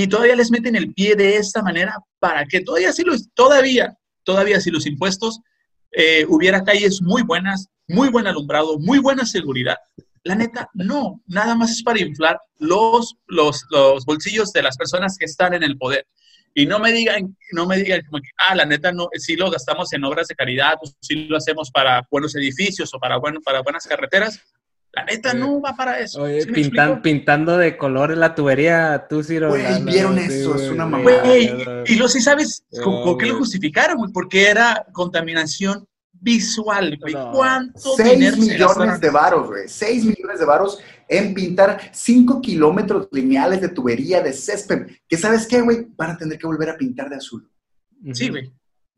[0.00, 3.98] Y todavía les meten el pie de esta manera para que todavía si los, todavía,
[4.22, 5.40] todavía si los impuestos
[5.90, 9.76] eh, hubiera calles muy buenas, muy buen alumbrado, muy buena seguridad.
[10.22, 15.16] La neta, no, nada más es para inflar los, los, los bolsillos de las personas
[15.18, 16.06] que están en el poder.
[16.54, 19.50] Y no me digan, no me digan como que, ah, la neta, no, si lo
[19.50, 23.40] gastamos en obras de caridad, o si lo hacemos para buenos edificios o para, bueno,
[23.40, 24.40] para buenas carreteras.
[24.98, 26.22] La neta no va para eso.
[26.22, 26.44] Oye,
[27.02, 29.50] pintando de color la tubería, tú, Ciro.
[29.50, 31.10] Güey, vieron eso, es una mamá.
[31.86, 34.12] y lo sí sabes, ¿con, qué lo justificaron?
[34.12, 37.14] Porque era contaminación visual, güey.
[37.32, 39.68] ¿Cuánto 6 millones de varos, güey.
[39.68, 44.88] 6 millones de varos en pintar 5 kilómetros lineales de tubería de césped.
[45.08, 47.48] Que sabes qué, güey, van a tener que volver a pintar de azul.
[48.12, 48.52] Sí, güey.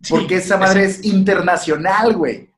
[0.09, 2.50] Porque esa madre es internacional, güey.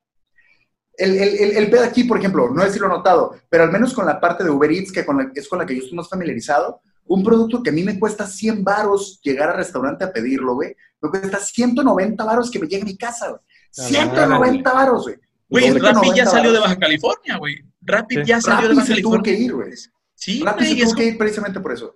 [0.96, 3.72] El, el, el, pedo aquí, por ejemplo, no sé si lo he notado, pero al
[3.72, 5.00] menos con la parte de Uber Eats, que
[5.34, 8.26] es con la que yo estoy más familiarizado, un producto que a mí me cuesta
[8.26, 12.82] 100 varos llegar al restaurante a pedirlo, güey, me cuesta 190 varos que me llegue
[12.82, 13.40] a mi casa, güey.
[13.70, 15.16] 190 varos, güey.
[15.48, 17.56] Güey, Rappi ya salió de Baja California, güey.
[17.80, 19.72] Rappi ya salió de Baja se tuvo que ir, güey.
[20.14, 21.94] Sí, Rappi se tuvo que ir precisamente por eso.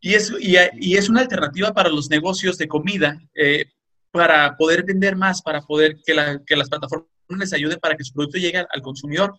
[0.00, 3.64] Y es, y, y, es una alternativa para los negocios de comida, eh,
[4.10, 8.04] para poder vender más, para poder que, la, que las plataformas les ayuden para que
[8.04, 9.34] su producto llegue al, consumidor.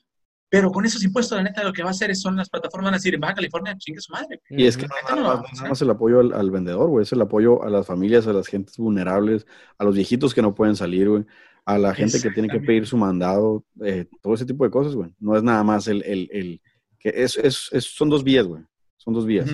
[0.48, 2.86] Pero con esos impuestos, la neta, lo que va a hacer es, son las plataformas
[2.86, 4.40] van a decir, en Baja California, chingue su madre.
[4.50, 7.64] Y es que no, no, no, es el apoyo al, vendedor, güey, es el apoyo
[7.64, 9.48] a las familias, a las gentes vulnerables,
[9.80, 11.26] a los viejitos que no pueden salir, güey
[11.66, 14.94] a la gente que tiene que pedir su mandado, eh, todo ese tipo de cosas,
[14.94, 15.12] güey.
[15.20, 16.62] No es nada más el, el, el
[17.00, 18.64] que es, es, es, son dos vías, güey.
[18.98, 19.50] Son dos vías.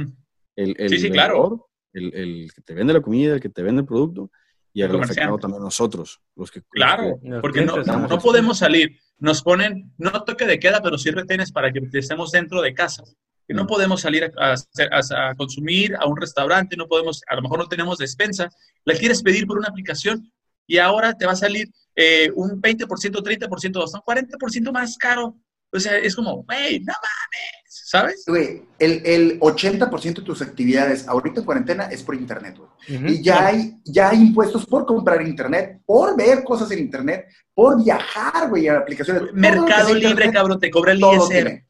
[0.56, 1.70] El, el, sí, sí, claro.
[1.94, 4.30] el, el, que te vende la comida, el que te vende el producto,
[4.73, 6.61] y el, afectado también nosotros, los que...
[6.69, 8.98] Claro, porque no, no, podemos salir.
[9.18, 13.03] Nos ponen, no toque de queda, pero sí retenes para que estemos dentro de casa.
[13.48, 17.41] Que no podemos salir a, a, a, consumir a un restaurante, no podemos, a lo
[17.41, 18.49] mejor no tenemos despensa.
[18.85, 20.31] La quieres pedir por una aplicación
[20.65, 25.38] y ahora te va a salir eh, un 20%, 30%, hasta un 40% más caro.
[25.73, 27.61] O sea, es como, güey, no mames,
[27.92, 28.24] ¿sabes?
[28.26, 32.70] Güey, el, el 80% de tus actividades ahorita en cuarentena es por internet, güey.
[32.88, 37.84] y ya, hay, ya hay impuestos por comprar internet, por ver cosas en internet, por
[37.84, 39.34] viajar, güey, a aplicaciones.
[39.34, 41.66] Mercado Libre, cabrón, te cobra el ISR.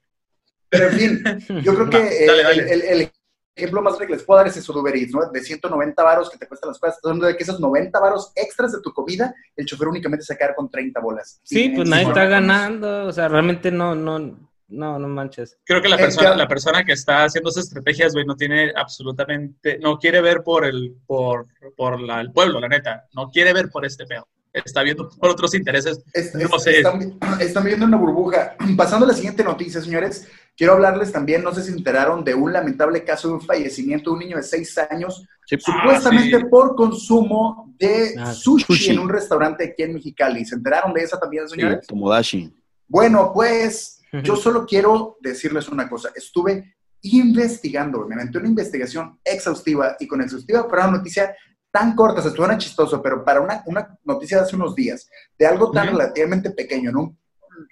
[0.69, 1.23] Pero en fin,
[1.63, 3.11] yo creo que El, el,
[3.55, 5.27] ejemplo más que les puedo dar es eso de Uber Eats, ¿no?
[5.31, 8.71] De 190 varos que te cuestan las cosas, donde de que esos 90 varos extras
[8.73, 11.41] de tu comida, el chofer únicamente se queda con 30 bolas.
[11.43, 15.57] Sí, pues nadie está ganando, o sea, realmente no, no, no, no manches.
[15.63, 19.77] Creo que la persona, la persona que está haciendo esas estrategias, güey, no tiene absolutamente,
[19.79, 23.69] no quiere ver por el, por, por la, el pueblo, la neta, no quiere ver
[23.69, 26.03] por este pedo está viendo por otros intereses.
[26.33, 26.77] no sé.
[26.77, 28.55] Están, están, viendo una burbuja.
[28.77, 32.35] Pasando a la siguiente noticia, señores, quiero hablarles también, no sé si se enteraron de
[32.35, 36.75] un lamentable caso de un fallecimiento de un niño de seis años, supuestamente ah, por
[36.75, 40.45] consumo de ah, sushi, en un restaurante aquí en Mexicali.
[40.45, 41.85] ¿Se enteraron de esa también, señores?
[41.87, 42.53] Sí, Dashi.
[42.87, 46.11] Bueno, pues yo solo quiero decirles una cosa.
[46.15, 51.35] Estuve investigando, me metí una investigación exhaustiva y con exhaustiva para una noticia
[51.71, 55.09] tan corta, se suena chistoso, pero para una, una, noticia de hace unos días,
[55.39, 57.17] de algo tan relativamente pequeño, en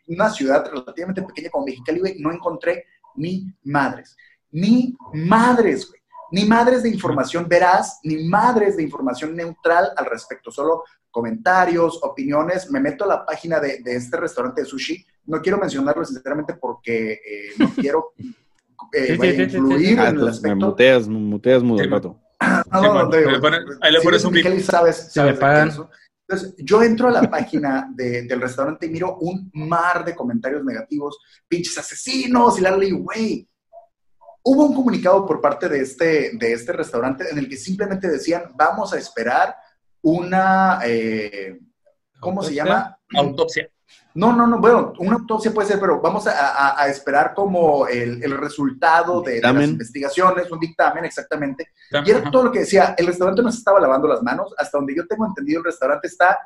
[0.07, 2.86] una ciudad relativamente pequeña como Mexicali, no encontré
[3.16, 4.16] ni madres,
[4.52, 5.99] ni madres, güey,
[6.31, 12.69] ni madres de información veraz, ni madres de información neutral al respecto, solo comentarios, opiniones.
[12.72, 16.56] Me meto a la página de, de este restaurante de sushi, no quiero mencionarlo sinceramente
[16.56, 18.14] porque eh, no quiero
[18.93, 20.56] eh, influir en el aspecto.
[20.56, 22.19] Me muteas, muteas mudo,
[22.72, 23.18] no, no, no,
[23.81, 25.72] ahí le pones un Kelly sabes, sabes me pagan.
[26.27, 30.64] Entonces, yo entro a la página de, del restaurante y miro un mar de comentarios
[30.64, 33.49] negativos, pinches asesinos, y la ley, güey.
[34.52, 38.46] Hubo un comunicado por parte de este, de este restaurante en el que simplemente decían,
[38.56, 39.56] vamos a esperar
[40.02, 41.60] una, eh,
[42.20, 42.98] ¿cómo se llama?
[43.16, 43.70] Autopsia.
[44.16, 49.22] No, no, no, bueno, una autopsia puede ser, pero vamos a, esperar como el, resultado
[49.22, 51.70] de, las investigaciones, un dictamen exactamente.
[52.04, 54.80] Y era todo lo que decía, el restaurante no se estaba lavando las manos, hasta
[54.80, 56.40] donde yo tengo entendido, el restaurante está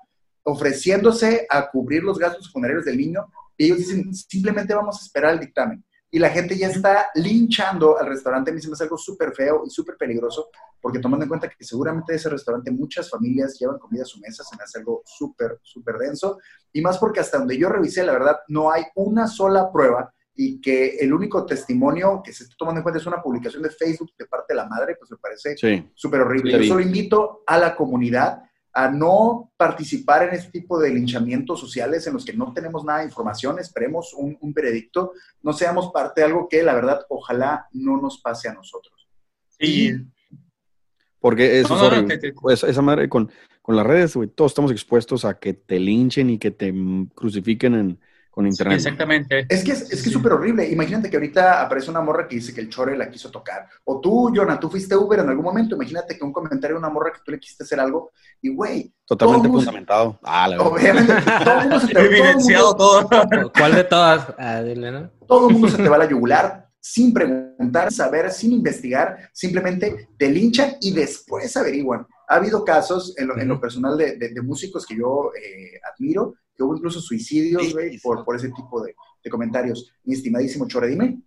[0.44, 5.36] ofreciéndose a cubrir los gastos funerarios del niño, y ellos dicen, simplemente vamos a esperar
[5.36, 5.82] el dictamen
[6.14, 8.52] y la gente ya está linchando al restaurante.
[8.52, 10.50] A mí se me hace algo súper feo y súper peligroso,
[10.80, 14.20] porque tomando en cuenta que seguramente de ese restaurante muchas familias llevan comida a su
[14.20, 16.38] mesa, se me hace algo súper, súper denso.
[16.72, 20.62] Y más porque hasta donde yo revisé, la verdad, no hay una sola prueba y
[20.62, 24.12] que el único testimonio que se está tomando en cuenta es una publicación de Facebook
[24.16, 25.56] de parte de la madre, pues me parece
[25.96, 26.60] súper horrible.
[26.60, 28.44] Yo solo invito a la comunidad
[28.74, 33.00] a no participar en este tipo de linchamientos sociales en los que no tenemos nada
[33.00, 35.14] de información, esperemos un, veredicto,
[35.44, 39.08] no seamos parte de algo que la verdad ojalá no nos pase a nosotros.
[39.48, 39.94] Sí.
[41.20, 41.78] Porque eso
[42.42, 43.32] pues, esa madre con,
[43.62, 46.74] con las redes, todos estamos expuestos a que te linchen y que te
[47.14, 48.00] crucifiquen en,
[48.34, 48.78] con internet.
[48.78, 49.46] exactamente.
[49.48, 50.68] Es que es que es súper horrible.
[50.68, 53.68] Imagínate que ahorita aparece una morra que dice que el chore la quiso tocar.
[53.84, 55.76] O tú, Jonah, tú fuiste Uber en algún momento.
[55.76, 58.12] Imagínate que un comentario de una morra que tú le quisiste hacer algo
[58.42, 58.92] y, güey.
[59.06, 60.20] Totalmente fundamentado.
[60.24, 63.10] Ah, la Obviamente, todo el mundo se te va evidenciado todo.
[63.56, 64.34] ¿Cuál de todas?
[64.40, 65.12] Ah, dile, ¿no?
[65.28, 69.30] Todo el mundo se te va a la yugular sin preguntar, saber, sin investigar.
[69.32, 72.08] Simplemente te linchan y después averiguan.
[72.28, 76.76] Ha habido casos en lo, personal de, de, músicos que yo eh, admiro que hubo
[76.76, 79.92] incluso suicidios, güey, por, por, ese tipo de, de, comentarios.
[80.04, 81.22] Mi estimadísimo Chore, dime.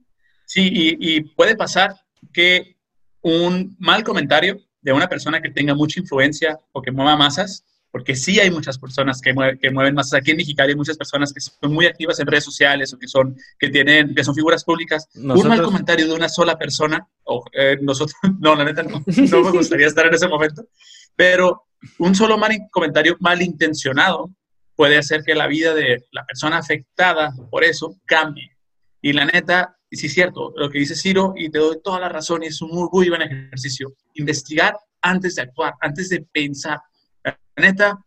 [0.44, 1.94] Sí, y, y, puede pasar
[2.32, 2.76] que
[3.22, 8.14] un mal comentario de una persona que tenga mucha influencia o que mueva masas, porque
[8.14, 10.20] sí hay muchas personas que, que mueven masas.
[10.20, 13.08] Aquí en Mexicali hay muchas personas que son muy activas en redes sociales o que
[13.08, 15.08] son, que tienen, que son figuras públicas.
[15.14, 19.42] Un mal comentario de una sola persona, o eh, nosotros, no, la neta no, no
[19.42, 20.68] me gustaría estar en ese momento,
[21.16, 21.64] pero
[21.98, 24.30] un solo mal comentario malintencionado
[24.76, 28.56] puede hacer que la vida de la persona afectada por eso cambie.
[29.00, 32.08] Y la neta, sí es cierto, lo que dice Ciro, y te doy toda la
[32.08, 33.94] razón, y es un muy, muy buen ejercicio.
[34.14, 36.80] Investigar antes de actuar, antes de pensar.
[37.24, 37.98] La neta,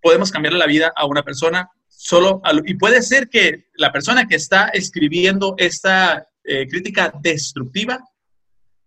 [0.00, 4.36] podemos cambiar la vida a una persona solo, y puede ser que la persona que
[4.36, 7.98] está escribiendo esta eh, crítica destructiva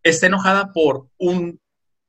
[0.01, 1.59] esté enojada por un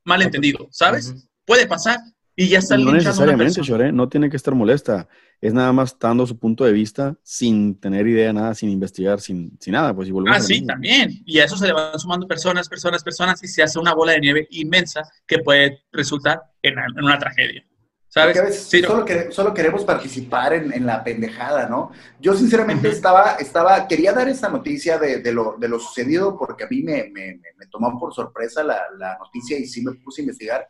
[0.05, 1.15] malentendido, ¿sabes?
[1.45, 1.99] Puede pasar,
[2.37, 5.09] y ya está No necesariamente, Chore, no tiene que estar molesta.
[5.41, 9.57] Es nada más dando su punto de vista sin tener idea, nada, sin investigar, sin,
[9.59, 9.95] sin nada.
[9.95, 11.23] Pues, y ah, sí, también.
[11.25, 14.13] Y a eso se le van sumando personas, personas, personas, y se hace una bola
[14.13, 17.65] de nieve inmensa que puede resultar en, una tragedia.
[18.09, 18.37] ¿Sabes?
[18.39, 21.93] a veces solo, solo, queremos participar en, en, la pendejada, ¿no?
[22.19, 26.65] Yo sinceramente estaba, estaba, quería dar esta noticia de, de, lo, de lo sucedido porque
[26.65, 30.23] a mí me, me, me tomó por sorpresa la, la, noticia y sí me puse
[30.23, 30.67] a investigar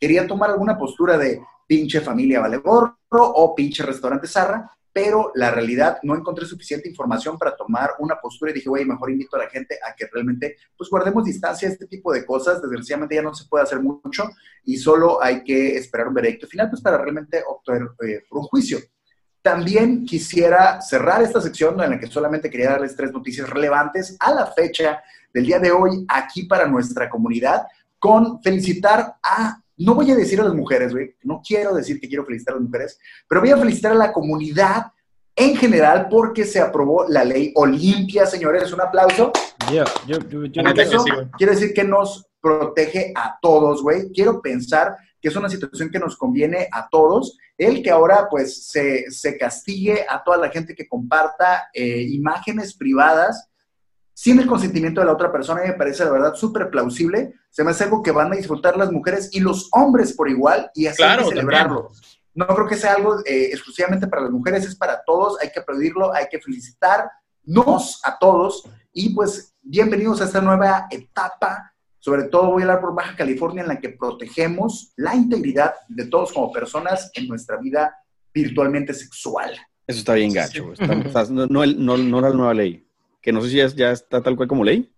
[0.00, 5.52] quería tomar alguna postura de pinche familia vale gorro o pinche restaurante zarra, pero la
[5.52, 9.44] realidad no encontré suficiente información para tomar una postura y dije, güey, mejor invito a
[9.44, 13.22] la gente a que realmente pues guardemos distancia a este tipo de cosas, desgraciadamente ya
[13.22, 14.24] no se puede hacer mucho
[14.64, 18.78] y solo hay que esperar un veredicto final pues para realmente obtener eh, un juicio.
[19.42, 24.34] También quisiera cerrar esta sección en la que solamente quería darles tres noticias relevantes a
[24.34, 25.02] la fecha
[25.32, 27.66] del día de hoy aquí para nuestra comunidad
[27.98, 32.08] con felicitar a no voy a decir a las mujeres, güey, no quiero decir que
[32.08, 32.98] quiero felicitar a las mujeres,
[33.28, 34.92] pero voy a felicitar a la comunidad
[35.34, 38.72] en general porque se aprobó la ley Olimpia, señores.
[38.72, 39.32] Un aplauso.
[39.72, 40.42] yo, yo,
[41.38, 44.10] quiere decir que nos protege a todos, güey.
[44.12, 48.66] Quiero pensar que es una situación que nos conviene a todos, el que ahora pues
[48.66, 53.49] se, castigue a toda la gente que comparta eh, imágenes privadas
[54.20, 57.32] sin el consentimiento de la otra persona, me parece la verdad súper plausible.
[57.48, 60.70] Se me hace algo que van a disfrutar las mujeres y los hombres por igual
[60.74, 61.90] y así celebrarlo.
[62.34, 65.60] No creo que sea algo eh, exclusivamente para las mujeres, es para todos, hay que
[65.60, 71.72] aplaudirlo, hay que felicitarnos a todos y pues bienvenidos a esta nueva etapa.
[71.98, 76.04] Sobre todo voy a hablar por Baja California en la que protegemos la integridad de
[76.04, 77.96] todos como personas en nuestra vida
[78.34, 79.52] virtualmente sexual.
[79.86, 80.74] Eso está bien gacho.
[81.30, 82.86] no, no, no, no la nueva ley
[83.20, 84.90] que no sé si ya, está tal cual como ley.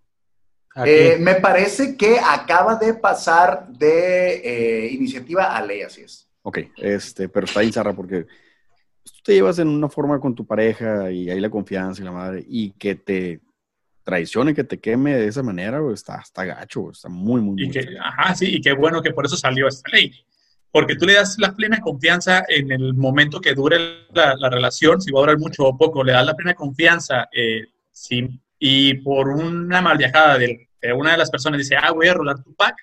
[0.87, 6.29] Eh, me parece que acaba de pasar de eh, iniciativa a ley, así es.
[6.43, 8.25] Ok, este, pero está Sarra, porque
[9.05, 12.13] tú te llevas en una forma con tu pareja y hay la confianza y la
[12.13, 13.41] madre, y que te
[14.03, 17.71] traicione, que te queme de esa manera, güey, está, está gacho, está muy, muy, y
[17.71, 20.13] que, Ajá, sí, y qué bueno que por eso salió esta ley.
[20.73, 25.03] Porque tú le das la plena confianza en el momento que dure la, la relación,
[25.03, 28.95] si va a durar mucho o poco, le das la plena confianza, eh, sí, y
[28.95, 32.43] por una mal viajada de, de, una de las personas dice, ah, voy a rolar
[32.43, 32.77] tu pack,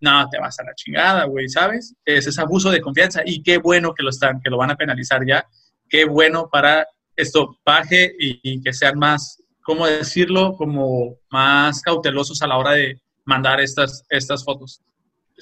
[0.00, 1.94] no, te vas a la chingada, güey, ¿sabes?
[2.04, 4.76] Es ese abuso de confianza y qué bueno que lo están, que lo van a
[4.76, 5.46] penalizar ya,
[5.88, 6.86] qué bueno para
[7.16, 10.54] esto baje y, que sean más, ¿cómo decirlo?
[10.56, 14.80] Como más cautelosos a la hora de mandar estas, estas fotos.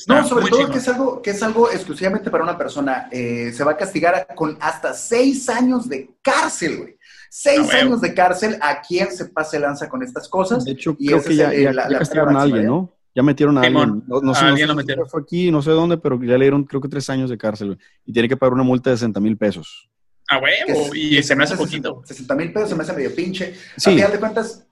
[0.08, 3.08] no, sobre todo que es, algo, que es algo exclusivamente para una persona.
[3.12, 6.97] Eh, se va a castigar con hasta seis años de cárcel, güey.
[7.30, 10.64] Seis años de cárcel a quien se pase lanza con estas cosas.
[10.64, 12.92] De hecho, creo que ya, ya, la, castigaron a alguien, ¿no?
[13.14, 14.04] Ya metieron a alguien.
[14.06, 15.08] No, sé, alguien lo metieron.
[15.08, 17.78] Fue aquí, no sé dónde, pero ya le dieron creo que tres años de cárcel.
[18.04, 19.88] Y tiene que pagar una multa de 60 mil pesos.
[20.30, 22.02] Ah, huevo, y se me hace poquito.
[22.04, 23.54] 60 mil pesos se me hace medio pinche.
[23.76, 23.90] Sí.
[23.90, 24.66] A final de cuentas.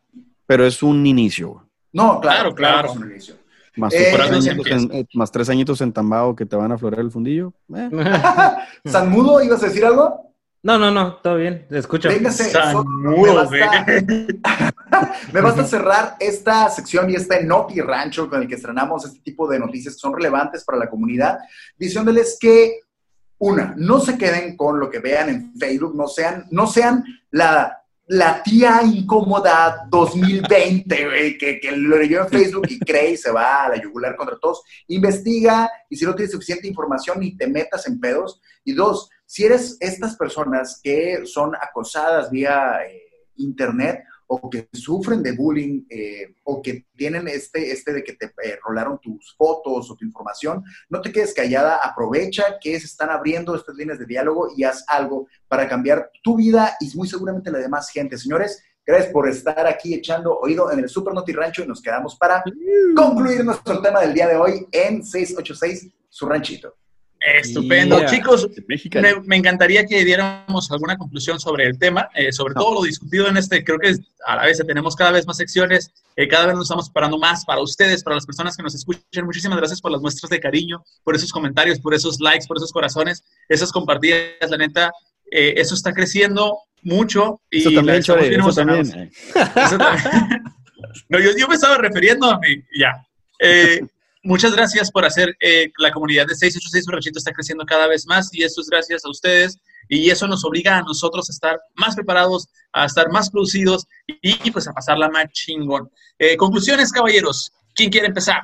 [0.46, 1.66] Pero es un inicio.
[1.92, 2.90] No, claro, claro.
[2.90, 3.34] Es un inicio.
[3.76, 6.78] Más, eh, tres añitos en, eh, más tres añitos en Tambao que te van a
[6.78, 7.52] florear el fundillo.
[7.74, 7.90] Eh.
[8.84, 10.34] ¿San Mudo, ibas a decir algo?
[10.66, 12.08] No, no, no, todo bien, escucho.
[12.08, 12.52] Véngase,
[12.98, 13.86] me, basta,
[15.32, 19.46] me basta cerrar esta sección y este Noti Rancho con el que estrenamos este tipo
[19.46, 21.38] de noticias que son relevantes para la comunidad,
[21.78, 22.80] diciéndoles que
[23.38, 27.84] una, no se queden con lo que vean en Facebook, no sean, no sean la,
[28.08, 33.66] la tía incómoda 2020, que, que lo leyó en Facebook y cree y se va
[33.66, 34.62] a la yugular contra todos.
[34.88, 38.40] Investiga y si no tienes suficiente información, ni te metas en pedos.
[38.64, 43.02] Y dos, si eres estas personas que son acosadas vía eh,
[43.36, 48.26] internet, o que sufren de bullying eh, o que tienen este, este de que te
[48.42, 53.10] eh, rolaron tus fotos o tu información, no te quedes callada, aprovecha que se están
[53.10, 57.50] abriendo estas líneas de diálogo y haz algo para cambiar tu vida y muy seguramente
[57.50, 58.18] la de más gente.
[58.18, 62.16] Señores, gracias por estar aquí echando oído en el Super Noti Rancho y nos quedamos
[62.16, 62.42] para
[62.96, 66.74] concluir nuestro tema del día de hoy en 686, su ranchito.
[67.26, 68.06] Estupendo.
[68.06, 68.48] Chicos,
[69.24, 73.36] me, encantaría que diéramos alguna conclusión sobre el tema, eh, sobre todo lo discutido en
[73.36, 73.64] este.
[73.64, 73.96] Creo que
[74.26, 77.44] a la vez tenemos cada vez más secciones, eh, cada vez nos estamos preparando más
[77.44, 79.24] para ustedes, para las personas que nos escuchan.
[79.24, 82.70] Muchísimas gracias por las muestras de cariño, por esos comentarios, por esos likes, por esos
[82.70, 84.48] corazones, esas compartidas.
[84.48, 84.92] La neta,
[85.32, 87.40] eh, eso está creciendo mucho.
[87.50, 89.10] Y eso también, eso también.
[91.08, 93.04] no, yo, yo, me estaba refiriendo a mí, ya
[94.26, 98.28] muchas gracias por hacer eh, la comunidad de 686 Borrachito está creciendo cada vez más
[98.32, 99.58] y eso es gracias a ustedes
[99.88, 104.50] y eso nos obliga a nosotros a estar más preparados, a estar más producidos y,
[104.50, 105.88] pues a pasarla más chingón.
[106.18, 107.52] Eh, conclusiones, caballeros.
[107.74, 108.42] ¿Quién quiere empezar?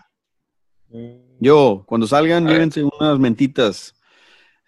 [1.41, 3.95] Yo, cuando salgan, llévense unas mentitas.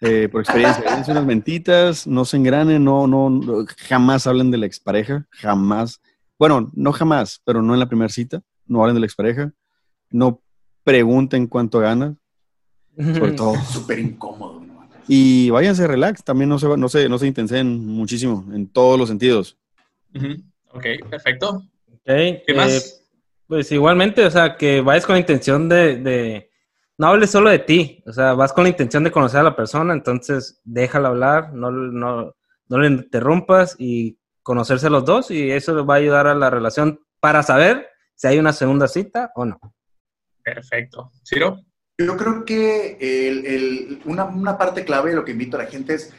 [0.01, 4.65] Eh, por experiencia, llévense unas mentitas, no se engranen, no, no, jamás hablen de la
[4.65, 6.01] expareja, jamás.
[6.37, 9.53] Bueno, no jamás, pero no en la primera cita, no hablen de la expareja,
[10.09, 10.41] no
[10.85, 12.15] pregunten cuánto ganas.
[12.97, 13.55] Sobre todo.
[13.65, 14.63] Súper incómodo.
[15.07, 19.09] Y váyanse relax, también no se, no, se, no se intensen muchísimo, en todos los
[19.09, 19.57] sentidos.
[20.71, 21.63] Ok, perfecto.
[22.05, 22.71] ¿Qué más?
[22.71, 22.81] Eh,
[23.47, 26.49] pues igualmente, o sea, que vayas con la intención de, de,
[26.97, 29.55] no hables solo de ti, o sea, vas con la intención de conocer a la
[29.55, 32.33] persona, entonces déjala hablar, no, no,
[32.67, 36.99] no le interrumpas y conocerse los dos y eso va a ayudar a la relación
[37.19, 39.59] para saber si hay una segunda cita o no.
[40.45, 41.11] Perfecto.
[41.27, 41.59] ¿Ciro?
[41.97, 46.13] Yo creo que una, parte clave de lo que invito a la gente es,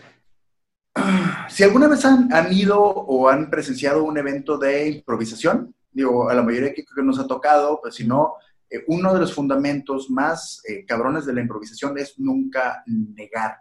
[1.48, 6.42] si alguna vez han, ido o han presenciado un evento de improvisación, digo, a la
[6.42, 8.34] mayoría que, que nos ha tocado, pues si no,
[8.68, 13.58] eh, uno de los fundamentos más eh, cabrones de la improvisación es nunca negar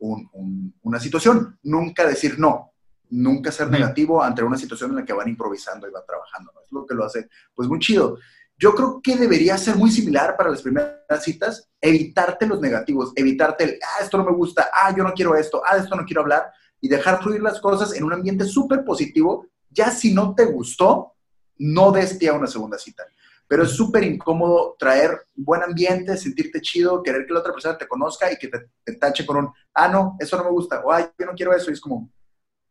[0.00, 2.72] una situación, nunca decir no,
[3.10, 6.52] nunca ser negativo ante una situación en la que van improvisando y van trabajando.
[6.64, 8.16] Es lo que lo hace, pues muy chido.
[8.60, 13.64] Yo creo que debería ser muy similar para las primeras citas, evitarte los negativos, evitarte
[13.64, 16.20] el, ah, esto no me gusta, ah, yo no quiero esto, ah, esto no quiero
[16.20, 19.46] hablar, y dejar fluir las cosas en un ambiente súper positivo.
[19.70, 21.14] Ya si no te gustó,
[21.56, 23.04] no des pie una segunda cita.
[23.48, 27.88] Pero es súper incómodo traer buen ambiente, sentirte chido, querer que la otra persona te
[27.88, 30.92] conozca y que te, te tache con un, ah, no, eso no me gusta, o
[30.92, 32.10] ay, yo no quiero eso, y es como,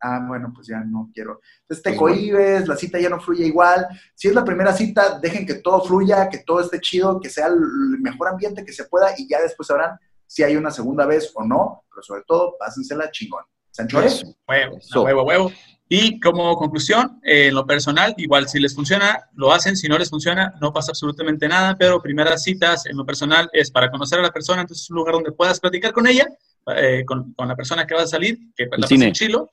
[0.02, 1.40] ah, bueno, pues ya no quiero.
[1.62, 3.88] Entonces te pues cohibes, la cita ya no fluye igual.
[4.16, 7.48] Si es la primera cita, dejen que todo fluya, que todo esté chido, que sea
[7.48, 11.32] el mejor ambiente que se pueda y ya después sabrán si hay una segunda vez
[11.34, 13.44] o no, pero sobre todo, pásensela chingón.
[13.72, 14.24] ¿Sanchores?
[14.48, 15.52] Huevo, huevo, huevo.
[15.92, 19.98] Y como conclusión, eh, en lo personal, igual si les funciona, lo hacen, si no
[19.98, 24.20] les funciona, no pasa absolutamente nada, pero primeras citas en lo personal es para conocer
[24.20, 26.28] a la persona, entonces es un lugar donde puedas platicar con ella,
[26.76, 29.52] eh, con, la persona que va a salir, que la chilo,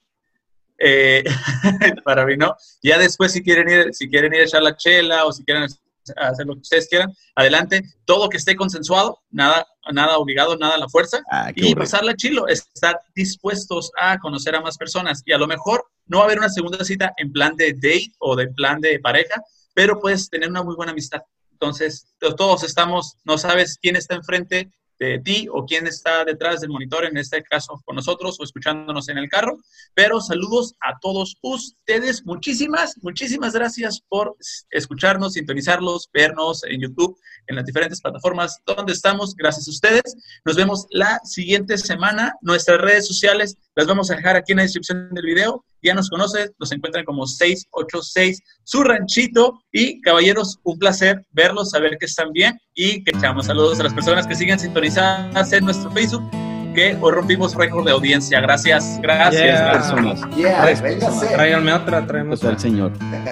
[0.79, 1.25] eh,
[2.05, 2.55] para mí no.
[2.83, 5.69] Ya después si quieren ir, si quieren ir a echar la chela o si quieren
[6.17, 7.83] hacer lo que ustedes quieran, adelante.
[8.05, 11.23] Todo que esté consensuado, nada, nada obligado, nada a la fuerza.
[11.31, 15.23] Ah, y pasarla chilo, estar dispuestos a conocer a más personas.
[15.25, 18.13] Y a lo mejor no va a haber una segunda cita en plan de date
[18.19, 19.43] o de plan de pareja,
[19.75, 21.23] pero puedes tener una muy buena amistad.
[21.53, 26.71] Entonces, todos estamos, no sabes quién está enfrente, de ti o quién está detrás del
[26.71, 29.59] monitor, en este caso con nosotros o escuchándonos en el carro.
[29.95, 32.25] Pero saludos a todos ustedes.
[32.25, 34.37] Muchísimas, muchísimas gracias por
[34.71, 39.35] escucharnos, sintonizarlos, vernos en YouTube, en las diferentes plataformas donde estamos.
[39.35, 40.17] Gracias a ustedes.
[40.45, 42.35] Nos vemos la siguiente semana.
[42.41, 45.63] Nuestras redes sociales las vamos a dejar aquí en la descripción del video.
[45.83, 49.61] Ya nos conocen, nos encuentran como 686 su ranchito.
[49.71, 53.93] Y caballeros, un placer verlos, saber que están bien y que echamos saludos a las
[53.93, 56.29] personas que siguen sintonizadas en nuestro Facebook
[56.75, 58.41] que hoy rompimos récord de audiencia.
[58.41, 59.73] Gracias, gracias.
[59.73, 60.21] personas.
[60.37, 60.75] Yeah,
[61.35, 62.93] Tráiganme otra, traemos al señor.